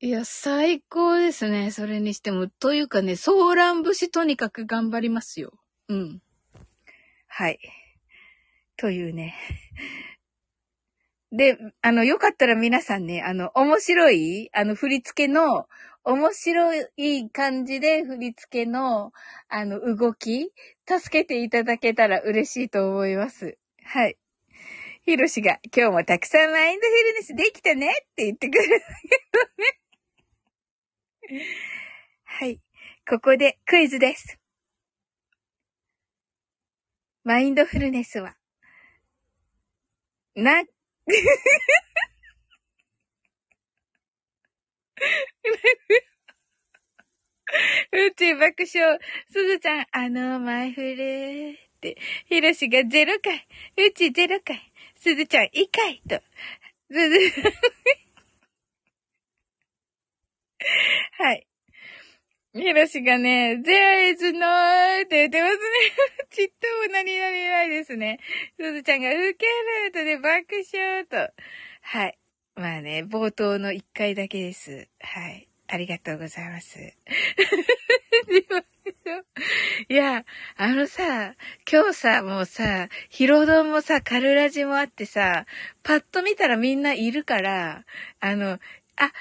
[0.00, 1.70] いや、最高ですね。
[1.70, 2.48] それにしても。
[2.48, 5.52] というかね、ソーラン節とにかく頑張りますよ。
[5.88, 6.22] うん。
[7.28, 7.58] はい。
[8.76, 9.34] というね。
[11.32, 15.68] で、あの、よかったら皆さんね、あの、面白い、あの、振り付けの、
[16.04, 19.12] 面白い感じで振り付けの、
[19.48, 20.52] あの、動き、
[20.88, 23.58] 助けていただけたら嬉しいと思います。
[23.82, 24.16] はい。
[25.02, 29.20] ひろしが、今日もたくさんマインドフルネスできたねって言ってくれるんだけ
[31.28, 31.44] どね。
[32.24, 32.60] はい。
[33.08, 34.38] ここでクイズです。
[37.24, 38.36] マインドフルネスは、
[40.36, 40.60] な、
[47.92, 48.98] うち爆笑。
[49.30, 51.96] すずちゃん、あの、マイフルって、
[52.26, 53.46] ひろしが0回。
[53.78, 54.60] うち0回。
[54.96, 56.22] すずちゃん、1回と。
[56.90, 57.42] すず、
[61.18, 61.46] はい。
[62.56, 65.60] ひろしがね、there is no って言ってますね。
[66.30, 66.52] ちっと
[66.88, 68.18] も何々ないですね。
[68.58, 69.46] すずちゃんが受け
[69.84, 71.32] るとで爆笑と。
[71.82, 72.18] はい。
[72.54, 74.88] まあね、冒頭の1回だけです。
[75.00, 75.48] はい。
[75.68, 76.78] ありがとうございます。
[79.88, 80.24] いや、
[80.56, 81.34] あのさ、
[81.70, 85.44] 今日さ、もうさ、ヒロドンもさ、カルラジもあってさ、
[85.82, 87.84] パッと見たらみんないるから、
[88.20, 88.58] あの、
[88.96, 89.12] あ、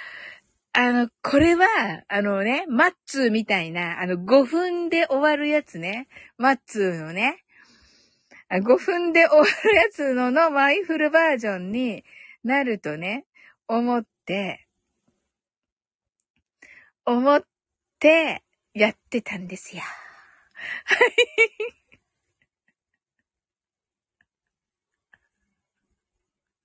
[0.77, 1.65] あの、これは、
[2.09, 6.07] あのね、マッツーみたいな、あの、5分で終わるやつね。
[6.37, 7.43] マッツーのね。
[8.63, 12.03] 5分で終わるやつののマイフルバージョンに
[12.43, 13.25] なるとね、
[13.67, 14.67] 思って、
[17.05, 17.43] 思っ
[17.99, 18.43] て
[18.73, 19.81] やってたんですよ。
[20.85, 20.99] はい。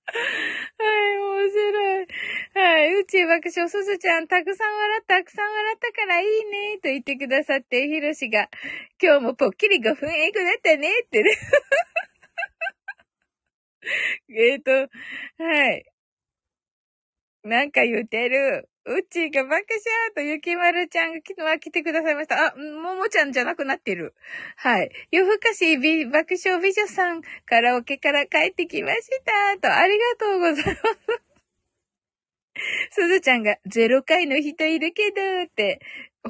[0.11, 2.07] はい面白い。
[2.53, 8.47] はい、宇宙爆笑、すずちゃん、たくさん笑った、たくさん笑ったからいいね、と言ってくださって、ひろしが、
[9.01, 11.31] 今日もぽっきり5分英語だったね、ってね。
[14.29, 14.87] えっと、は
[15.73, 15.90] い。
[17.43, 18.69] なんか言ってる。
[18.85, 19.61] うっちーが爆笑
[20.15, 22.53] とゆきまるちゃんが昨日は来てくださいました。
[22.53, 24.15] あ、ももちゃんじゃなくなってる。
[24.55, 24.91] はい。
[25.11, 29.59] 夜更かし爆笑美女さん、カラオケから帰ってきました。
[29.59, 31.31] と、ありがとうございます。
[32.91, 35.79] すずちゃんが0回の人いるけど、って、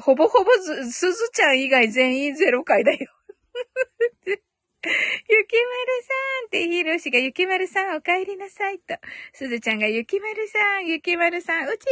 [0.00, 0.50] ほぼほぼ
[0.90, 2.98] すずちゃん以外全員0回だよ。
[4.84, 6.14] ゆきまるさ
[6.44, 8.96] んってヒロシがゆきまるさんお帰りなさいと。
[9.32, 11.84] すずちゃんがゆきまるさん、ゆきまるさん、うち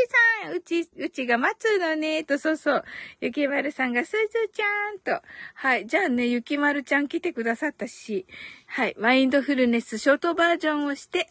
[0.43, 2.85] さん、うち、うちが待つのね、と、そうそう。
[3.21, 4.17] ゆきまるさんがすず
[4.53, 5.23] ちゃんと。
[5.55, 5.87] はい。
[5.87, 8.27] じゃあね、ゆきまるちゃん来てくださったし、
[8.67, 8.97] はい。
[8.99, 11.29] マインドフルネスショートバージョンをして、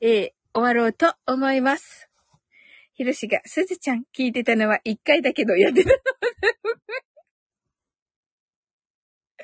[0.00, 2.08] えー、終わろうと思います。
[2.94, 5.96] ひろしが、すずちゃん聞いてたのは一回だけどやってたの。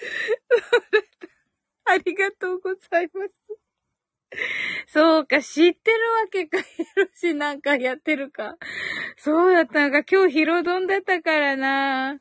[1.91, 3.61] ありがとうございます。
[4.87, 8.57] そうか、知ってるわけか、ヒロシなんかやってるか。
[9.17, 12.15] そうだったのか、今日ヒロドンだったからな。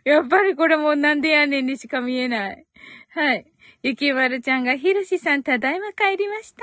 [0.04, 2.66] やっぱりこれもなんでやねんにしか見えない。
[3.10, 3.46] はい。
[3.82, 6.62] ゆきまるちゃんがひろしさんただいま帰りました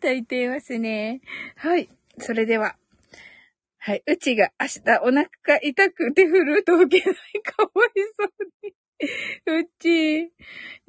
[0.00, 1.20] と言っていますね。
[1.56, 1.88] はい。
[2.18, 2.76] それでは。
[3.86, 4.02] はい。
[4.06, 7.16] うちが明日お腹が痛くてフルート受けない。
[7.42, 9.62] かわいそうに。
[9.62, 10.32] うち、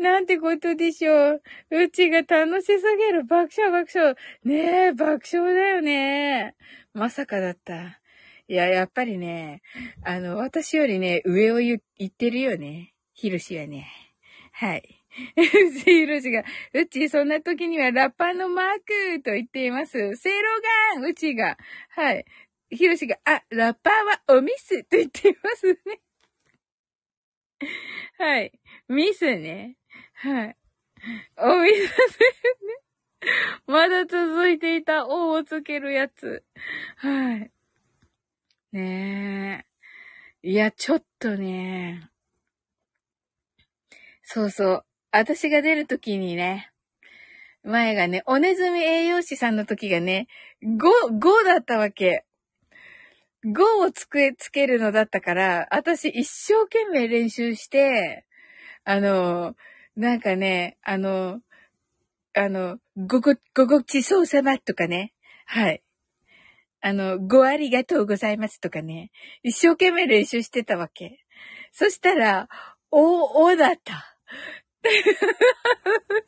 [0.01, 1.41] なんてことでしょう。
[1.71, 3.25] うちが楽しすぎる。
[3.25, 4.15] 爆笑爆笑。
[4.45, 6.55] ねえ、爆笑だよね。
[6.93, 7.99] まさかだった。
[8.47, 9.61] いや、やっぱりね、
[10.05, 12.93] あの、私よりね、上を言ってるよね。
[13.11, 13.89] ひろしはね。
[14.53, 15.05] はい。
[15.85, 16.43] ひろしが、
[16.73, 18.65] うち、そんな時にはラッパーのマー
[19.15, 20.15] クと言っています。
[20.15, 20.49] セイロ
[20.95, 21.57] ガンうちが、
[21.89, 22.25] はい。
[22.75, 23.93] ひろしが、あ、ラッパー
[24.33, 26.01] はおミスと言っていますね。
[28.17, 28.51] はい。
[28.87, 29.77] ミスね。
[30.13, 30.57] はい。
[31.37, 31.89] おミスね。
[33.67, 36.43] まだ続いていた、おをつけるやつ。
[36.97, 37.51] はい。
[38.71, 39.65] ね
[40.43, 40.49] え。
[40.49, 42.09] いや、ちょっとね。
[44.21, 44.85] そうそう。
[45.11, 46.71] 私が出るときにね、
[47.63, 50.27] 前がね、おねずみ栄養士さんの時がね、
[50.63, 50.77] 5、
[51.19, 52.25] 5だったわけ。
[53.45, 58.25] 5をつけ、つけるのだったから、私一生懸命練習して、
[58.83, 59.55] あの、
[59.95, 61.41] なんかね、あの、
[62.33, 65.13] あの、ごご、ごごちそうさまとかね。
[65.45, 65.83] はい。
[66.81, 69.11] あの、ごありがとうございますとかね。
[69.43, 71.23] 一生懸命練習してたわけ。
[71.71, 72.49] そしたら、
[72.91, 74.17] お、おだった。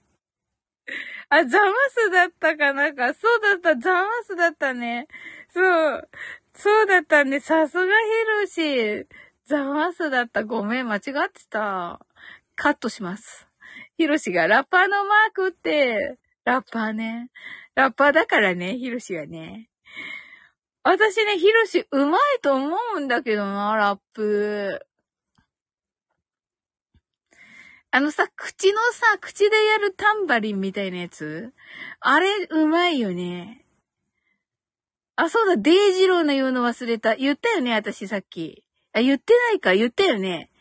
[1.30, 5.08] あ、ザマスだったかなんか、そうだった、ザマスだったね。
[5.50, 6.10] そう。
[6.60, 7.40] そうだったね。
[7.40, 7.90] さすがヒ
[8.42, 9.08] ロシ。
[9.46, 10.44] ザマスだった。
[10.44, 11.02] ごめん、間違っ
[11.32, 12.06] てた。
[12.56, 13.48] カットします。
[13.98, 17.30] ヒロシがラッパーのマークって、ラッパーね。
[17.76, 19.70] ラッパーだからね、ヒロシはね。
[20.84, 24.84] 私ね、ヒロシうまいと思うんだけどな、ラップ。
[27.92, 31.54] あのさ、口のさ、口でやるタンバリンみたいなやつ？
[32.00, 33.64] あれ、うまいよね。
[35.18, 37.16] あ、そうだ、デイジローの言うの忘れた。
[37.16, 38.64] 言ったよね、私さっき。
[38.94, 40.52] あ、言ってないか、言ったよね。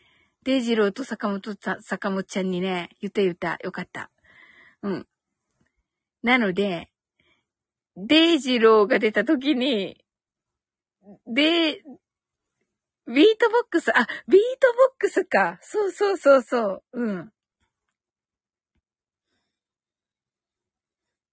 [0.44, 3.58] デイジローと坂本さ、坂本ちゃんにね、言った言った。
[3.62, 4.10] よかった。
[4.82, 5.06] うん。
[6.22, 6.90] なので、
[7.96, 10.02] デイジローが出た時に、
[11.26, 11.82] で、
[13.06, 15.58] ビートボックス、あ、ビートボックスか。
[15.60, 16.82] そうそうそうそう。
[16.94, 17.32] うん。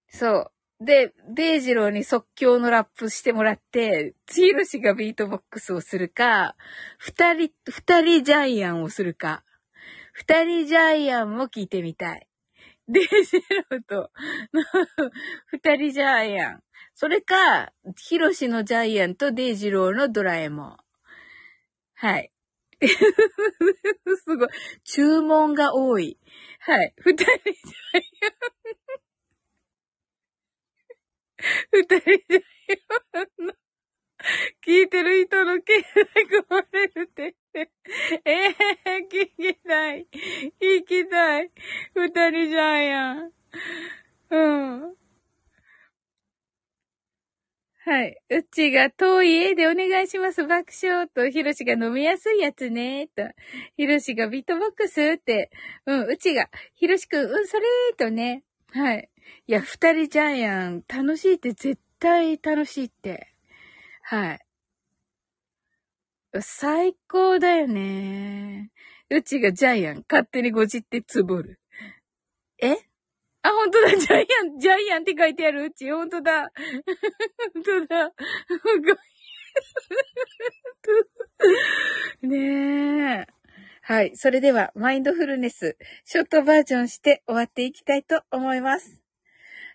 [0.08, 0.53] そう。
[0.80, 6.56] で、デイジローに即興のラップしてもらって、チール氏がビートボックスをするか、
[6.98, 9.44] 二人、二人ジャイアンをするか、
[10.12, 12.28] 二人ジャイアンも聞いてみたい。
[12.88, 13.38] デイジ
[13.70, 14.10] ローと、
[15.52, 16.62] 二人ジャイアン。
[16.94, 20.76] それか、ヒロシのジャイアンとデイジローのドラえもん。
[21.94, 22.30] はい。
[24.24, 24.48] すごい。
[24.84, 26.18] 注文が多い。
[26.60, 26.92] はい。
[26.98, 27.34] 二人じゃ、
[31.72, 32.40] 二人じゃ、
[34.66, 36.04] 聞いてる人の経済
[36.48, 37.36] がれるって。
[37.54, 37.60] え
[38.24, 40.06] えー、聞きたい。
[40.60, 41.50] 聞きたい。
[41.94, 43.32] 二人じゃんやん。
[44.30, 44.94] うん。
[47.86, 48.16] はい。
[48.30, 50.46] うちが遠い絵でお願いします。
[50.46, 53.08] 爆笑と、ひろしが飲みやすいやつね。
[53.08, 53.22] と、
[53.76, 55.50] ひろしがビートボックスって、
[55.84, 58.42] うん、うちが、ひろしくん、うん、それーとね。
[58.72, 59.10] はい。
[59.46, 63.34] いや、二人ジャイアン、楽しいって絶対楽しいって。
[64.02, 64.40] はい。
[66.40, 68.70] 最高だよね。
[69.10, 71.60] うちがジャイアン、勝手にごじってつぼる。
[72.60, 72.72] え？
[73.42, 76.50] あ、ほんとだ、ジャイアン、ジャイアンって書いてあるうち、ほんとだ。
[77.54, 78.10] ほんとだ。
[82.22, 83.26] ねえ。
[83.82, 84.16] はい。
[84.16, 89.03] それでは、マインドフルネス、ショートバージョンして終わっていきたいと思います。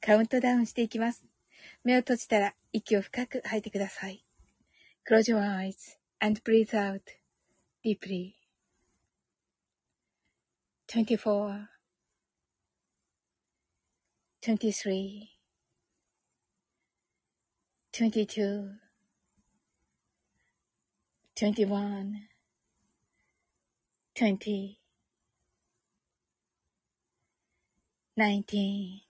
[0.00, 1.26] カウントダウンしていきます。
[1.84, 4.24] 目を閉じたら息を深く吐いてください。
[5.08, 7.02] Close your eyes and breathe out
[7.84, 8.34] deeply.
[10.88, 11.68] 24
[14.42, 15.28] 23
[17.92, 18.80] 22
[21.36, 22.28] 21
[24.14, 24.76] 20
[28.16, 29.09] 19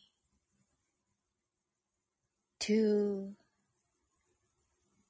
[2.61, 3.33] two,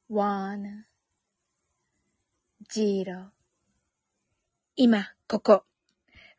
[0.08, 0.86] one,
[2.70, 3.32] zero
[4.78, 5.66] 今、ここ。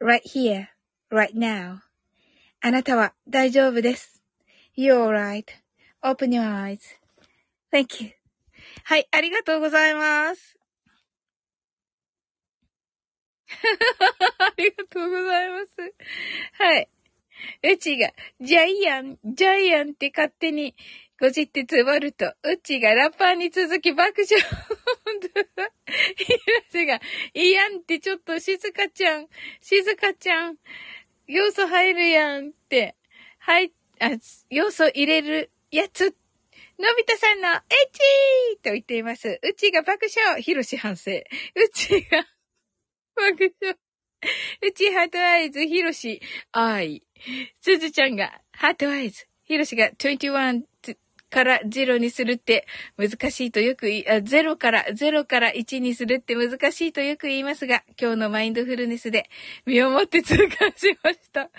[0.00, 0.68] right here,
[1.10, 1.80] right now.
[2.62, 4.22] あなたは大丈夫です。
[4.74, 5.44] You're alright.
[6.02, 6.78] Open your eyes.
[7.70, 8.12] Thank you.
[8.84, 10.58] はい、ありがとうございます。
[13.50, 15.94] ありがとうございます。
[16.54, 16.88] はい。
[17.64, 20.74] うちが、ジャイアン、ジャイアンって勝手に、
[21.22, 24.42] ごじってつぼると、うちがラッパーに続き爆笑。
[26.16, 27.00] ひろしが、
[27.32, 29.28] いやんってちょっと静かちゃん、
[29.60, 30.56] 静かちゃん、
[31.28, 32.96] 要素入るやんって、
[33.38, 34.08] はい、あ、
[34.50, 36.06] 要素入れるやつ。
[36.06, 36.10] の
[36.96, 39.38] び太さんの、エッチーと言っています。
[39.44, 40.42] うちが爆笑。
[40.42, 41.12] ひろし反省。
[41.12, 42.26] うちが、
[43.14, 43.78] 爆笑。
[44.60, 46.20] うちハートアイズ、ひろし、
[46.50, 47.04] 愛。
[47.60, 49.28] すずちゃんが、ハートアイズ。
[49.44, 50.62] ひろしが21
[51.32, 52.66] から0にするって
[52.98, 59.30] 難しいとよく言い、あ、0から、0から1にするって難しいとよく言いますが、今日のマインドフルネスで
[59.64, 61.50] 身をもって痛感しました。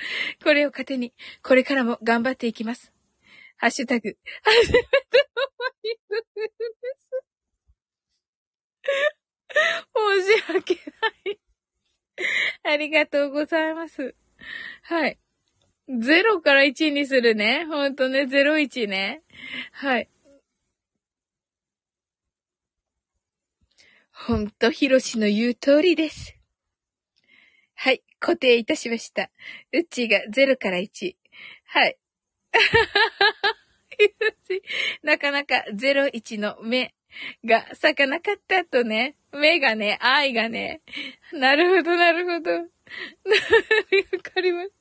[0.44, 2.94] これを糧に、これからも頑張っていきます。
[3.58, 4.84] ハッシュタグ、初めて
[5.36, 7.24] のマインドフルネス。
[9.96, 11.40] 申し訳ない。
[12.64, 14.14] ありがとうございます。
[14.84, 15.23] はい。
[15.90, 17.66] 0から1にするね。
[17.66, 19.22] ほんとね、01ね。
[19.72, 20.10] はい。
[24.12, 26.38] ほんと、ひろしの言う通りです。
[27.76, 29.30] はい、固定いたしました。
[29.74, 31.16] うちが0から1。
[31.66, 31.98] はい。
[35.04, 36.94] なかなか01の目
[37.46, 39.16] が咲かなかったとね。
[39.32, 40.82] 目がね、愛がね。
[41.32, 42.52] なるほど、なるほど。
[42.52, 42.68] わ
[44.22, 44.72] かります。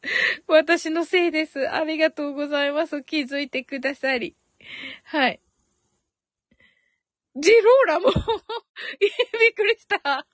[0.47, 1.69] 私のせいです。
[1.71, 3.03] ありがとうございます。
[3.03, 4.37] 気づいてくださり。
[5.05, 5.41] はい。
[7.37, 8.11] ジローラも
[9.01, 9.99] びっくりした。
[10.05, 10.27] 魔法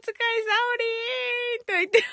[0.00, 0.14] 使い
[0.44, 2.04] サオリーンと言って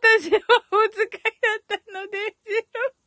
[0.00, 0.38] 私魔
[0.70, 3.03] 法使いだったので、ジロー。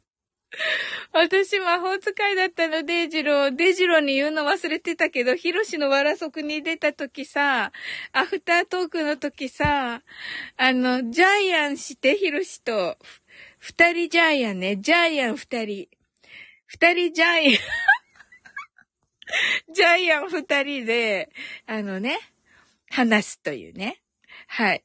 [1.12, 7.72] 私魔法使いだったので、ジロー、デイジローに言うの忘れてたけど、ヒロシのわらそくに出た時さ、
[8.14, 10.02] アフタートークの時さ、
[10.56, 12.98] あの、ジャイアンして、ヒロシと、
[13.60, 15.90] 二人ジャイアンね、ジャイアン二人。
[16.66, 17.64] 二人ジャイアン
[19.74, 21.30] ジャイアン二人で、
[21.66, 22.20] あのね、
[22.90, 24.02] 話すというね。
[24.48, 24.84] はい。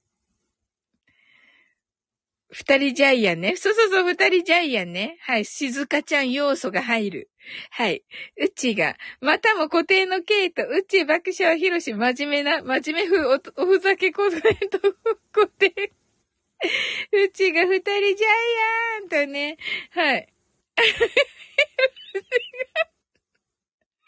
[2.53, 3.57] 二人ジャイアンね。
[3.57, 5.17] そうそうそう、二人ジャイアンね。
[5.23, 5.45] はい。
[5.47, 7.31] 静香ちゃん要素が入る。
[7.71, 8.05] はい。
[8.39, 14.79] うちが、またも固定のケイト、うち爆笑ひろし、真面目な、真面目風お、おふざけコメント、
[15.33, 15.93] 固定。
[17.13, 18.29] うちが二人ジャイ
[19.03, 19.57] アンとね。
[19.91, 20.29] はい。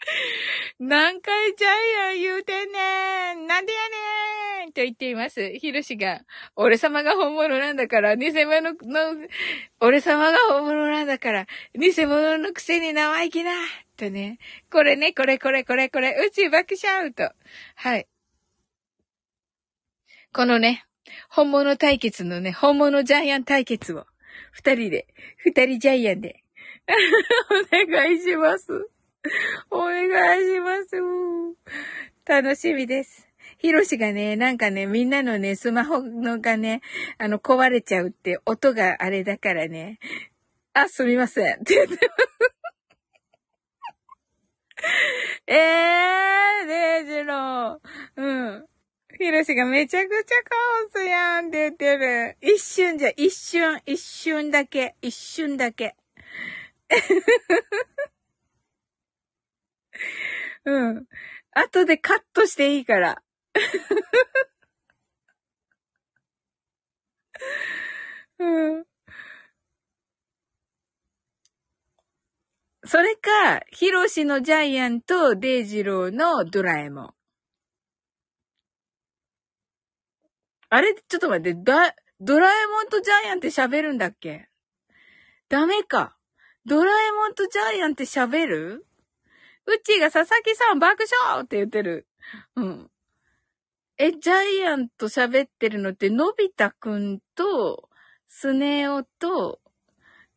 [0.79, 3.79] 何回ジャイアン言うてんねんなんでや
[4.59, 5.53] ねんと言っています。
[5.53, 6.21] ヒロシが、
[6.55, 9.27] 俺様が本物なんだから、偽物の、
[9.79, 13.51] 俺様が本物なんだから、偽物のくせに生意気な
[13.97, 14.39] とね。
[14.71, 17.31] これね、これこれこれこれ、宇宙爆笑と。
[17.75, 18.07] はい。
[20.33, 20.85] このね、
[21.29, 24.05] 本物対決のね、本物ジャイアン対決を、
[24.51, 25.07] 二人で、
[25.37, 26.43] 二人ジャイアンで、
[27.73, 28.94] お願いします。
[29.71, 30.05] お願
[30.41, 30.95] いします。
[32.25, 33.27] 楽しみです。
[33.57, 36.81] ヒロシがね、なんかね、みんなのね、スマホのがね、
[37.17, 39.99] あの、壊れちゃうって音があれだからね。
[40.73, 41.53] あ、すみません。
[41.55, 42.25] って言ってます。
[45.47, 47.79] えー、デイジロー。
[48.17, 48.65] うん。
[49.17, 52.37] ヒロシがめちゃくちゃカオスやんって言ってる。
[52.41, 55.95] 一瞬じゃ、一瞬、一瞬だけ、一瞬だけ。
[60.65, 61.05] うん。
[61.51, 63.21] 後でカットしていいから。
[68.39, 68.85] うん。
[72.87, 77.15] それか、ヒロシのジャイアンとデイジローのドラえもん。
[80.69, 84.49] あれちょっと待って、だ、ドラえもんとジャイアンって喋るんだっけ？
[85.49, 86.17] ダメか。
[86.65, 88.85] ドラえもんとジャイアンって喋る？
[89.67, 92.07] うちが佐々木さん爆笑って言ってる。
[92.55, 92.91] うん。
[93.97, 97.89] え、ジャイアンと喋ってるのって、のび太くんと、
[98.27, 99.61] スネ夫と、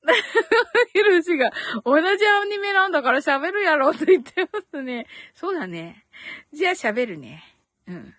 [0.93, 1.51] ヒロシが、
[1.85, 5.07] 同じアニメなんだから喋るやろって言ってますね。
[5.35, 6.07] そうだね。
[6.53, 7.43] じゃあ喋るね。
[7.89, 8.15] うん。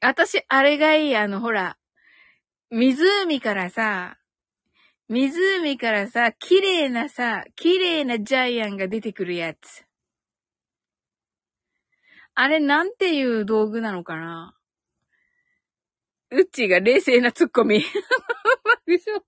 [0.00, 1.16] 私、あれがいい。
[1.16, 1.76] あの、ほら、
[2.70, 4.18] 湖からさ、
[5.08, 9.84] 湖からさ、綺麗なさ、綺麗なジャイアンが出てくるやつ。
[12.34, 14.54] あれなんていう道具なのかな？
[16.30, 17.80] うっちが冷静なツッコミ。
[18.86, 19.22] でしょ？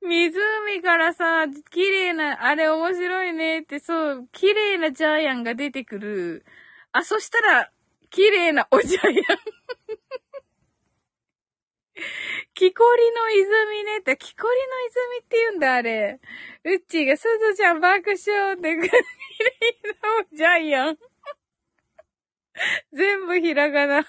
[0.00, 6.44] 湖からさ、綺麗な、あれ面白いねって、そう、綺麗なジャイアンが出てくる。
[6.92, 7.70] あ、そしたら、
[8.10, 9.38] 綺麗なおジャイアン。
[12.54, 16.20] 木こりの泉ねって、木こりの泉って言うんだ、あれ。
[16.64, 20.98] うっちーが、すずちゃん爆笑って、綺麗なおジャイアン。
[22.92, 24.06] 全部ひらがな。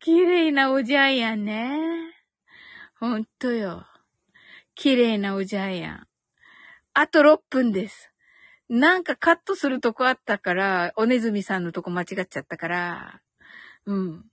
[0.00, 2.14] 綺麗なおジャイアンね。
[2.98, 3.86] ほんとよ。
[4.74, 6.08] 綺麗なおジャイアン。
[6.94, 8.10] あと6分です。
[8.68, 13.20] なんかカットするとこあったから、おねずみさんのとこ間違っちゃったから、
[13.86, 14.24] うん。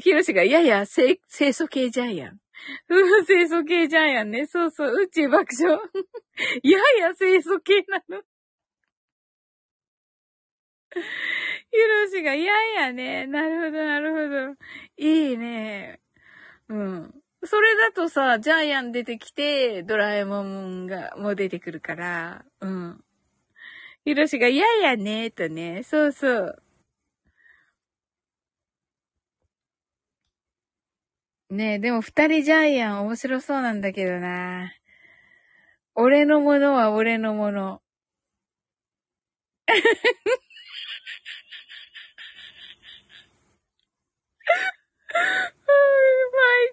[0.00, 1.18] ひろしが、いやいや、清
[1.52, 2.40] 楚系ジャイアン。
[2.88, 4.46] うん、清楚系ジャイアンね。
[4.46, 5.78] そうそう、宇宙爆笑。
[6.62, 8.22] いやいや、清楚系なの。
[10.90, 11.00] ひ
[11.76, 13.26] ろしが、いやいやね。
[13.26, 14.66] なるほど、なるほど。
[14.96, 16.00] いいね。
[16.68, 17.14] うん。
[17.44, 23.04] それだとさ、ジャイアン出てきて、ドラえもんが、もう出てくるから、うん。
[24.04, 26.62] ひろしが、いやいやね、とね、そうそう。
[31.50, 34.70] ねえ、でも二人ジャイアン面白そうなんだけどな。
[35.94, 37.82] 俺のものは俺のもの。
[39.68, 39.78] 舞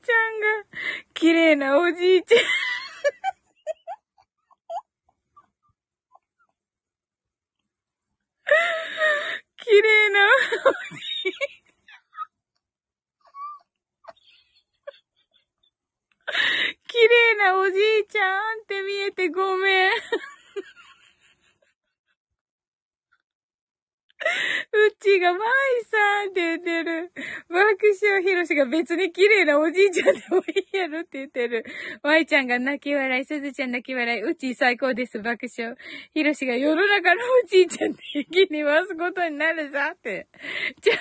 [0.03, 0.80] ちゃんが、
[1.14, 2.39] 綺麗なおじいちゃん。
[9.57, 11.05] 綺麗なおじい
[17.45, 19.91] 綺麗なおじいちゃんって見えてごめん。
[24.72, 25.41] うちが、まい
[25.85, 27.11] さんって言ってる。
[27.47, 27.61] 爆
[28.01, 30.41] 笑ひろしが別に綺麗なおじいちゃんでもい
[30.73, 31.63] いやろって言ってる。
[32.01, 35.76] まいちゃんが泣き笑い、すずちゃん泣き笑い、うち最高です、爆笑。
[36.15, 40.27] ひろしが世の中のおじいちゃん的に回すことになるぞって。
[40.81, 40.97] じゃあ、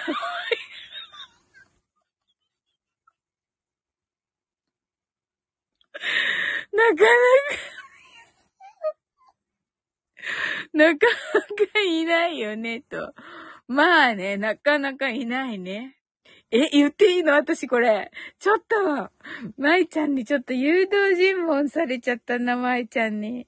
[6.74, 7.74] なかなか
[10.72, 13.14] なかなかいないよね、と。
[13.66, 15.98] まあね、なかなかいないね。
[16.50, 18.10] え、言っていいの私これ。
[18.38, 19.10] ちょっと、
[19.56, 23.46] 舞ちゃんにちょっと誘導尋問されちゃったな、舞ちゃんに。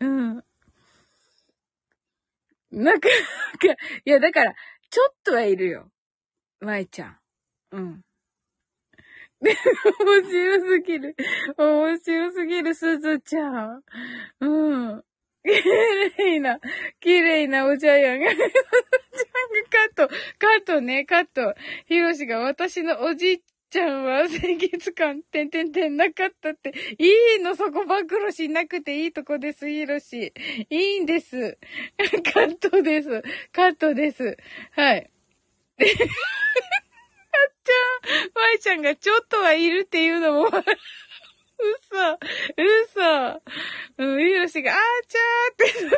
[0.00, 0.44] うん。
[2.72, 4.54] なかなか、いや、だから、
[4.90, 5.90] ちょっとはいるよ。
[6.60, 7.18] 舞ちゃん。
[7.72, 8.05] うん。
[9.46, 11.16] 面白すぎる。
[11.56, 13.82] 面白すぎる、すずちゃん。
[14.40, 15.04] うん。
[15.44, 15.52] 綺
[16.18, 16.58] 麗な、
[17.00, 20.14] 綺麗なお茶屋が、カット、カ
[20.60, 21.54] ットね、カット。
[21.86, 26.72] ヒロシが私のおじいちゃんは清潔感、てんてんてんなかったって。
[26.98, 30.32] いいの、そこ暴露しなくていいとこです、ヒロシ。
[30.70, 31.58] いいんです。
[32.32, 33.22] カットです。
[33.52, 34.36] カットです。
[34.72, 35.10] はい。
[37.36, 42.18] あっちゃん、まいちゃんがちょっとはいるっていうのも 嘘、
[42.56, 43.42] 嘘。
[43.98, 45.90] うん、ひろしが、あーちゃーって、ちゃん、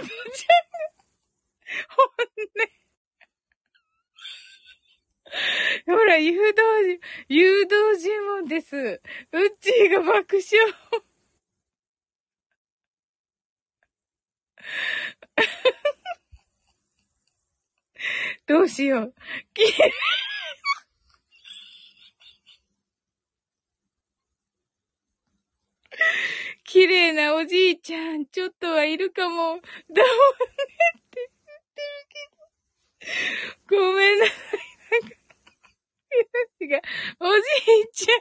[1.91, 2.79] ほんね。
[5.87, 8.77] ほら、誘導、誘導尋問です。
[8.77, 10.75] うっちーが爆笑。
[18.47, 19.15] どうしよう。
[26.65, 29.35] 綺麗なおじいちゃん、ちょっとはいるかも。
[29.37, 30.01] だもんねって
[31.15, 33.83] 言ってるけど。
[33.83, 34.37] ごめんなさい。
[34.91, 35.19] なんか、
[36.67, 36.81] が、
[37.21, 37.41] おじ
[37.83, 38.19] いちゃん。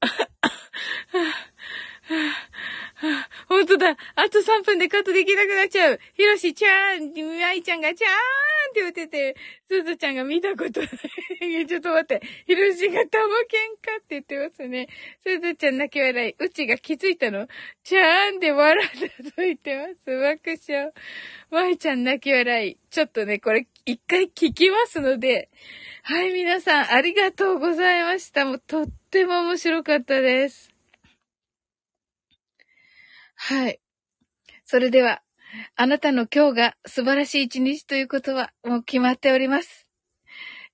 [0.00, 0.58] あ、あ、
[1.12, 1.53] あ
[3.48, 3.90] ほんとだ。
[3.90, 3.96] あ
[4.30, 6.00] と3分でカットできなくなっちゃう。
[6.14, 8.12] ひろしちゃーん、みあいちゃんがちゃーん
[8.70, 9.36] って言ってて、
[9.68, 11.66] すずちゃんが見たことない。
[11.66, 12.26] ちょっと待って。
[12.46, 13.30] ひろしが玉喧
[13.82, 14.88] 嘩って言ってますね。
[15.22, 16.34] すずちゃん泣き笑い。
[16.38, 17.48] うちが気づいたの
[17.82, 20.04] ちゃーんで笑ったと言ってます。
[20.06, 20.92] 爆笑。
[21.50, 22.78] まいちゃん泣き笑い。
[22.90, 25.48] ちょっとね、これ一回聞きますので。
[26.02, 28.44] はい、皆さんありがとうございました。
[28.44, 30.73] もうとっても面白かったです。
[33.46, 33.78] はい。
[34.64, 35.20] それでは、
[35.76, 39.86] あなたの今日が素晴らしい一日ということはもう決まっております。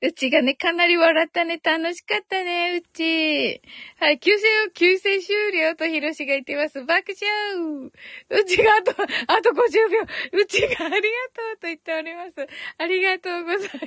[0.01, 1.59] うちがね、かなり笑ったね。
[1.61, 3.61] 楽しかったね、うち。
[3.99, 6.85] はい、救世、救世終了とひろしが言ってます。
[6.85, 7.91] 爆笑
[8.31, 10.41] うちがあと、あと50秒。
[10.41, 11.01] うちがありがと
[11.55, 12.47] うと言っております。
[12.79, 13.79] ありがとうございまし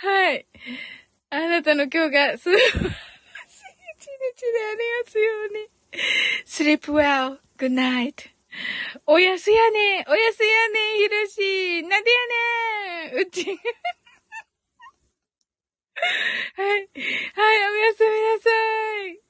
[0.00, 0.08] た。
[0.08, 0.46] はい。
[1.28, 5.73] あなたの今日が素晴らしい一日でありますように。
[6.44, 8.30] sleep well, good night.
[9.06, 12.16] おやすやねおやすやねひろしなんでや
[13.12, 13.44] ねうち。
[16.56, 16.88] はい。
[17.34, 18.50] はい、おやすみなさ
[19.08, 19.23] い。